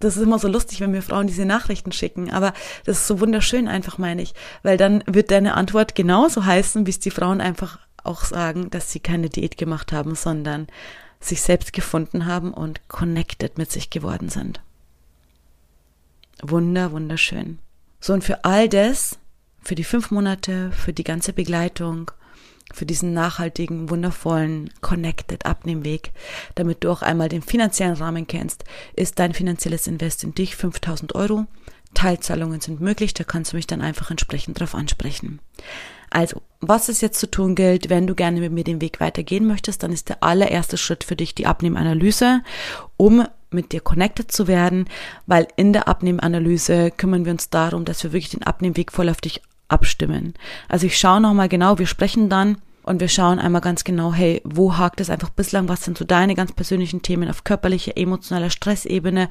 das 0.00 0.16
ist 0.16 0.22
immer 0.22 0.38
so 0.38 0.48
lustig, 0.48 0.80
wenn 0.80 0.90
mir 0.90 1.02
Frauen 1.02 1.26
diese 1.26 1.44
Nachrichten 1.44 1.92
schicken, 1.92 2.30
aber 2.30 2.52
das 2.84 2.98
ist 2.98 3.06
so 3.06 3.20
wunderschön 3.20 3.68
einfach, 3.68 3.98
meine 3.98 4.22
ich, 4.22 4.34
weil 4.62 4.76
dann 4.76 5.02
wird 5.06 5.30
deine 5.30 5.54
Antwort 5.54 5.94
genauso 5.94 6.44
heißen, 6.44 6.86
wie 6.86 6.90
es 6.90 6.98
die 6.98 7.10
Frauen 7.10 7.40
einfach 7.40 7.78
auch 8.02 8.24
sagen, 8.24 8.70
dass 8.70 8.92
sie 8.92 9.00
keine 9.00 9.28
Diät 9.28 9.56
gemacht 9.56 9.92
haben, 9.92 10.14
sondern 10.14 10.68
sich 11.20 11.42
selbst 11.42 11.72
gefunden 11.72 12.26
haben 12.26 12.52
und 12.52 12.88
connected 12.88 13.58
mit 13.58 13.72
sich 13.72 13.90
geworden 13.90 14.28
sind. 14.28 14.60
Wunder, 16.42 16.92
wunderschön. 16.92 17.58
So, 18.00 18.12
und 18.12 18.22
für 18.22 18.44
all 18.44 18.68
das, 18.68 19.18
für 19.62 19.74
die 19.74 19.84
fünf 19.84 20.10
Monate, 20.10 20.70
für 20.72 20.92
die 20.92 21.04
ganze 21.04 21.32
Begleitung, 21.32 22.10
für 22.72 22.86
diesen 22.86 23.12
nachhaltigen, 23.12 23.90
wundervollen, 23.90 24.70
connected 24.80 25.46
Abnehmweg, 25.46 26.12
damit 26.54 26.84
du 26.84 26.90
auch 26.90 27.02
einmal 27.02 27.28
den 27.28 27.42
finanziellen 27.42 27.94
Rahmen 27.94 28.26
kennst, 28.26 28.64
ist 28.94 29.18
dein 29.18 29.34
finanzielles 29.34 29.86
Invest 29.86 30.24
in 30.24 30.34
dich 30.34 30.56
5000 30.56 31.14
Euro. 31.14 31.46
Teilzahlungen 31.94 32.60
sind 32.60 32.80
möglich, 32.80 33.14
da 33.14 33.24
kannst 33.24 33.52
du 33.52 33.56
mich 33.56 33.66
dann 33.66 33.80
einfach 33.80 34.10
entsprechend 34.10 34.60
drauf 34.60 34.74
ansprechen. 34.74 35.40
Also, 36.10 36.42
was 36.60 36.88
es 36.88 37.00
jetzt 37.00 37.18
zu 37.18 37.30
tun 37.30 37.54
gilt, 37.54 37.90
wenn 37.90 38.06
du 38.06 38.14
gerne 38.14 38.40
mit 38.40 38.52
mir 38.52 38.64
den 38.64 38.80
Weg 38.80 39.00
weitergehen 39.00 39.46
möchtest, 39.46 39.82
dann 39.82 39.92
ist 39.92 40.08
der 40.08 40.22
allererste 40.22 40.76
Schritt 40.76 41.04
für 41.04 41.16
dich 41.16 41.34
die 41.34 41.46
Abnehmanalyse, 41.46 42.42
um 42.96 43.26
mit 43.50 43.72
dir 43.72 43.80
connected 43.80 44.30
zu 44.30 44.46
werden, 44.46 44.88
weil 45.26 45.48
in 45.56 45.72
der 45.72 45.88
Abnehmanalyse 45.88 46.90
kümmern 46.90 47.24
wir 47.24 47.32
uns 47.32 47.50
darum, 47.50 47.84
dass 47.84 48.02
wir 48.04 48.12
wirklich 48.12 48.30
den 48.30 48.42
Abnehmweg 48.42 48.92
voll 48.92 49.08
auf 49.08 49.20
dich 49.20 49.42
abstimmen. 49.68 50.34
Also 50.68 50.86
ich 50.86 50.98
schaue 50.98 51.20
nochmal 51.20 51.48
genau, 51.48 51.78
wir 51.78 51.86
sprechen 51.86 52.28
dann 52.28 52.58
und 52.86 53.00
wir 53.00 53.08
schauen 53.08 53.40
einmal 53.40 53.60
ganz 53.60 53.82
genau, 53.82 54.12
hey, 54.12 54.40
wo 54.44 54.78
hakt 54.78 55.00
es 55.00 55.10
einfach 55.10 55.30
bislang, 55.30 55.68
was 55.68 55.84
sind 55.84 55.98
so 55.98 56.04
deine 56.04 56.36
ganz 56.36 56.52
persönlichen 56.52 57.02
Themen 57.02 57.28
auf 57.28 57.42
körperlicher, 57.42 57.96
emotionaler 57.96 58.50
Stressebene, 58.50 59.28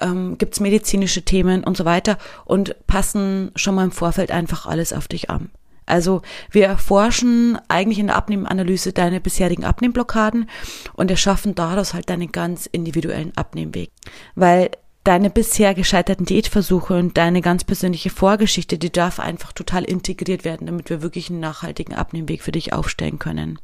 ähm, 0.00 0.38
gibt 0.38 0.54
es 0.54 0.60
medizinische 0.60 1.22
Themen 1.22 1.64
und 1.64 1.76
so 1.76 1.84
weiter 1.84 2.16
und 2.46 2.74
passen 2.86 3.52
schon 3.56 3.74
mal 3.74 3.84
im 3.84 3.92
Vorfeld 3.92 4.30
einfach 4.30 4.64
alles 4.66 4.94
auf 4.94 5.06
dich 5.06 5.28
an. 5.28 5.50
Also 5.86 6.22
wir 6.50 6.66
erforschen 6.66 7.58
eigentlich 7.68 7.98
in 7.98 8.06
der 8.06 8.16
Abnehmanalyse 8.16 8.94
deine 8.94 9.20
bisherigen 9.20 9.64
Abnehmblockaden 9.64 10.48
und 10.94 11.10
erschaffen 11.10 11.54
daraus 11.54 11.92
halt 11.92 12.08
deinen 12.08 12.32
ganz 12.32 12.64
individuellen 12.66 13.36
Abnehmweg. 13.36 13.90
Weil 14.34 14.70
deine 15.04 15.30
bisher 15.30 15.74
gescheiterten 15.74 16.26
Diätversuche 16.26 16.94
und 16.98 17.16
deine 17.16 17.42
ganz 17.42 17.62
persönliche 17.62 18.10
Vorgeschichte, 18.10 18.78
die 18.78 18.90
darf 18.90 19.20
einfach 19.20 19.52
total 19.52 19.84
integriert 19.84 20.44
werden, 20.44 20.66
damit 20.66 20.90
wir 20.90 21.02
wirklich 21.02 21.30
einen 21.30 21.40
nachhaltigen 21.40 21.94
Abnehmweg 21.94 22.42
für 22.42 22.52
dich 22.52 22.72
aufstellen 22.72 23.18
können. 23.18 23.58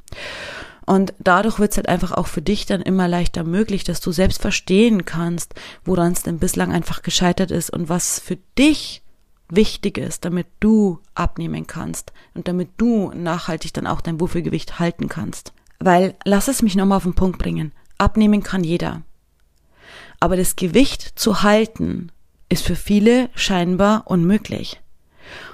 Und 0.87 1.15
dadurch 1.19 1.59
wird 1.59 1.71
es 1.71 1.77
halt 1.77 1.89
einfach 1.89 2.13
auch 2.13 2.27
für 2.27 2.43
dich 2.43 2.67
dann 2.67 2.83
immer 2.83 3.09
leichter 3.09 3.45
möglich, 3.45 3.85
dass 3.85 4.01
du 4.01 4.13
selbst 4.13 4.43
verstehen 4.43 5.05
kannst, 5.05 5.55
woran 5.85 6.13
es 6.13 6.23
denn 6.23 6.39
bislang 6.39 6.73
einfach 6.73 7.03
gescheitert 7.03 7.51
ist 7.51 7.71
und 7.71 7.89
was 7.89 8.19
für 8.19 8.39
dich 8.59 9.03
wichtig 9.49 9.99
ist, 9.99 10.25
damit 10.25 10.47
du 10.61 11.01
abnehmen 11.15 11.67
kannst 11.67 12.13
und 12.35 12.49
damit 12.49 12.71
du 12.77 13.13
nachhaltig 13.15 13.73
dann 13.73 13.87
auch 13.87 14.01
dein 14.01 14.21
Wuffelgewicht 14.21 14.79
halten 14.79 15.09
kannst. 15.09 15.53
Weil, 15.79 16.15
lass 16.25 16.49
es 16.49 16.63
mich 16.63 16.77
nochmal 16.77 16.97
auf 16.97 17.05
den 17.05 17.15
Punkt 17.15 17.39
bringen. 17.39 17.73
Abnehmen 17.99 18.43
kann 18.43 18.65
jeder. 18.65 19.03
Aber 20.21 20.37
das 20.37 20.57
Gewicht 20.57 21.19
zu 21.19 21.43
halten 21.43 22.13
ist 22.49 22.65
für 22.65 22.77
viele 22.77 23.31
scheinbar 23.35 24.05
unmöglich. 24.07 24.81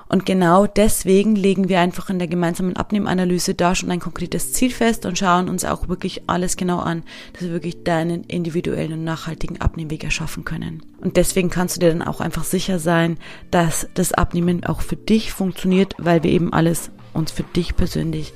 Und 0.08 0.24
genau 0.24 0.66
deswegen 0.66 1.34
legen 1.34 1.68
wir 1.68 1.80
einfach 1.80 2.10
in 2.10 2.18
der 2.18 2.28
gemeinsamen 2.28 2.76
Abnehmanalyse 2.76 3.54
da 3.54 3.74
schon 3.74 3.90
ein 3.90 3.98
konkretes 3.98 4.52
Ziel 4.52 4.70
fest 4.70 5.04
und 5.04 5.18
schauen 5.18 5.48
uns 5.48 5.64
auch 5.64 5.88
wirklich 5.88 6.22
alles 6.28 6.56
genau 6.56 6.78
an, 6.78 7.02
dass 7.32 7.42
wir 7.42 7.52
wirklich 7.52 7.82
deinen 7.82 8.22
individuellen 8.24 8.92
und 8.92 9.04
nachhaltigen 9.04 9.60
Abnehmweg 9.60 10.04
erschaffen 10.04 10.44
können. 10.44 10.82
Und 11.00 11.16
deswegen 11.16 11.50
kannst 11.50 11.76
du 11.76 11.80
dir 11.80 11.88
dann 11.88 12.02
auch 12.02 12.20
einfach 12.20 12.44
sicher 12.44 12.78
sein, 12.78 13.18
dass 13.50 13.88
das 13.94 14.12
Abnehmen 14.12 14.64
auch 14.64 14.80
für 14.80 14.96
dich 14.96 15.32
funktioniert, 15.32 15.94
weil 15.98 16.22
wir 16.22 16.30
eben 16.30 16.52
alles 16.52 16.90
uns 17.12 17.32
für 17.32 17.42
dich 17.42 17.74
persönlich 17.74 18.32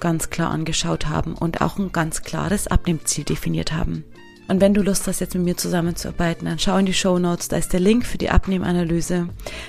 ganz 0.00 0.30
klar 0.30 0.50
angeschaut 0.50 1.06
haben 1.06 1.34
und 1.34 1.60
auch 1.60 1.78
ein 1.78 1.92
ganz 1.92 2.22
klares 2.22 2.66
Abnehmziel 2.66 3.22
definiert 3.22 3.72
haben. 3.72 4.04
Und 4.48 4.60
wenn 4.60 4.74
du 4.74 4.82
Lust 4.82 5.06
hast, 5.06 5.20
jetzt 5.20 5.34
mit 5.34 5.44
mir 5.44 5.56
zusammenzuarbeiten, 5.56 6.46
dann 6.46 6.58
schau 6.58 6.76
in 6.76 6.86
die 6.86 6.94
Show 6.94 7.18
Notes, 7.18 7.48
da 7.48 7.56
ist 7.56 7.72
der 7.72 7.80
Link 7.80 8.04
für 8.04 8.18
die 8.18 8.30
Abnehmanalyse. 8.30 9.28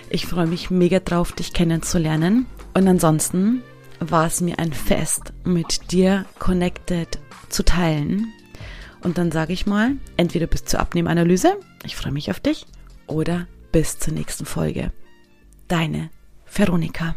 Ich 0.10 0.26
freue 0.26 0.48
mich 0.48 0.70
mega 0.70 1.00
drauf, 1.00 1.32
dich 1.32 1.54
kennenzulernen. 1.54 2.48
Und 2.74 2.88
ansonsten 2.88 3.62
war 4.00 4.28
es 4.28 4.42
mir 4.42 4.60
ein 4.60 4.74
Fest, 4.74 5.34
mit 5.44 5.92
dir 5.92 6.26
connected 6.40 7.20
zu 7.50 7.64
teilen. 7.64 8.34
Und 9.02 9.18
dann 9.18 9.32
sage 9.32 9.54
ich 9.54 9.66
mal, 9.66 9.94
entweder 10.18 10.48
bis 10.48 10.66
zur 10.66 10.80
Abnehmanalyse, 10.80 11.58
ich 11.86 11.96
freue 11.96 12.12
mich 12.12 12.32
auf 12.32 12.40
dich, 12.40 12.66
oder 13.08 13.48
bis 13.72 14.00
zur 14.00 14.14
nächsten 14.14 14.46
Folge. 14.46 14.92
Deine 15.68 16.10
Veronika. 16.46 17.16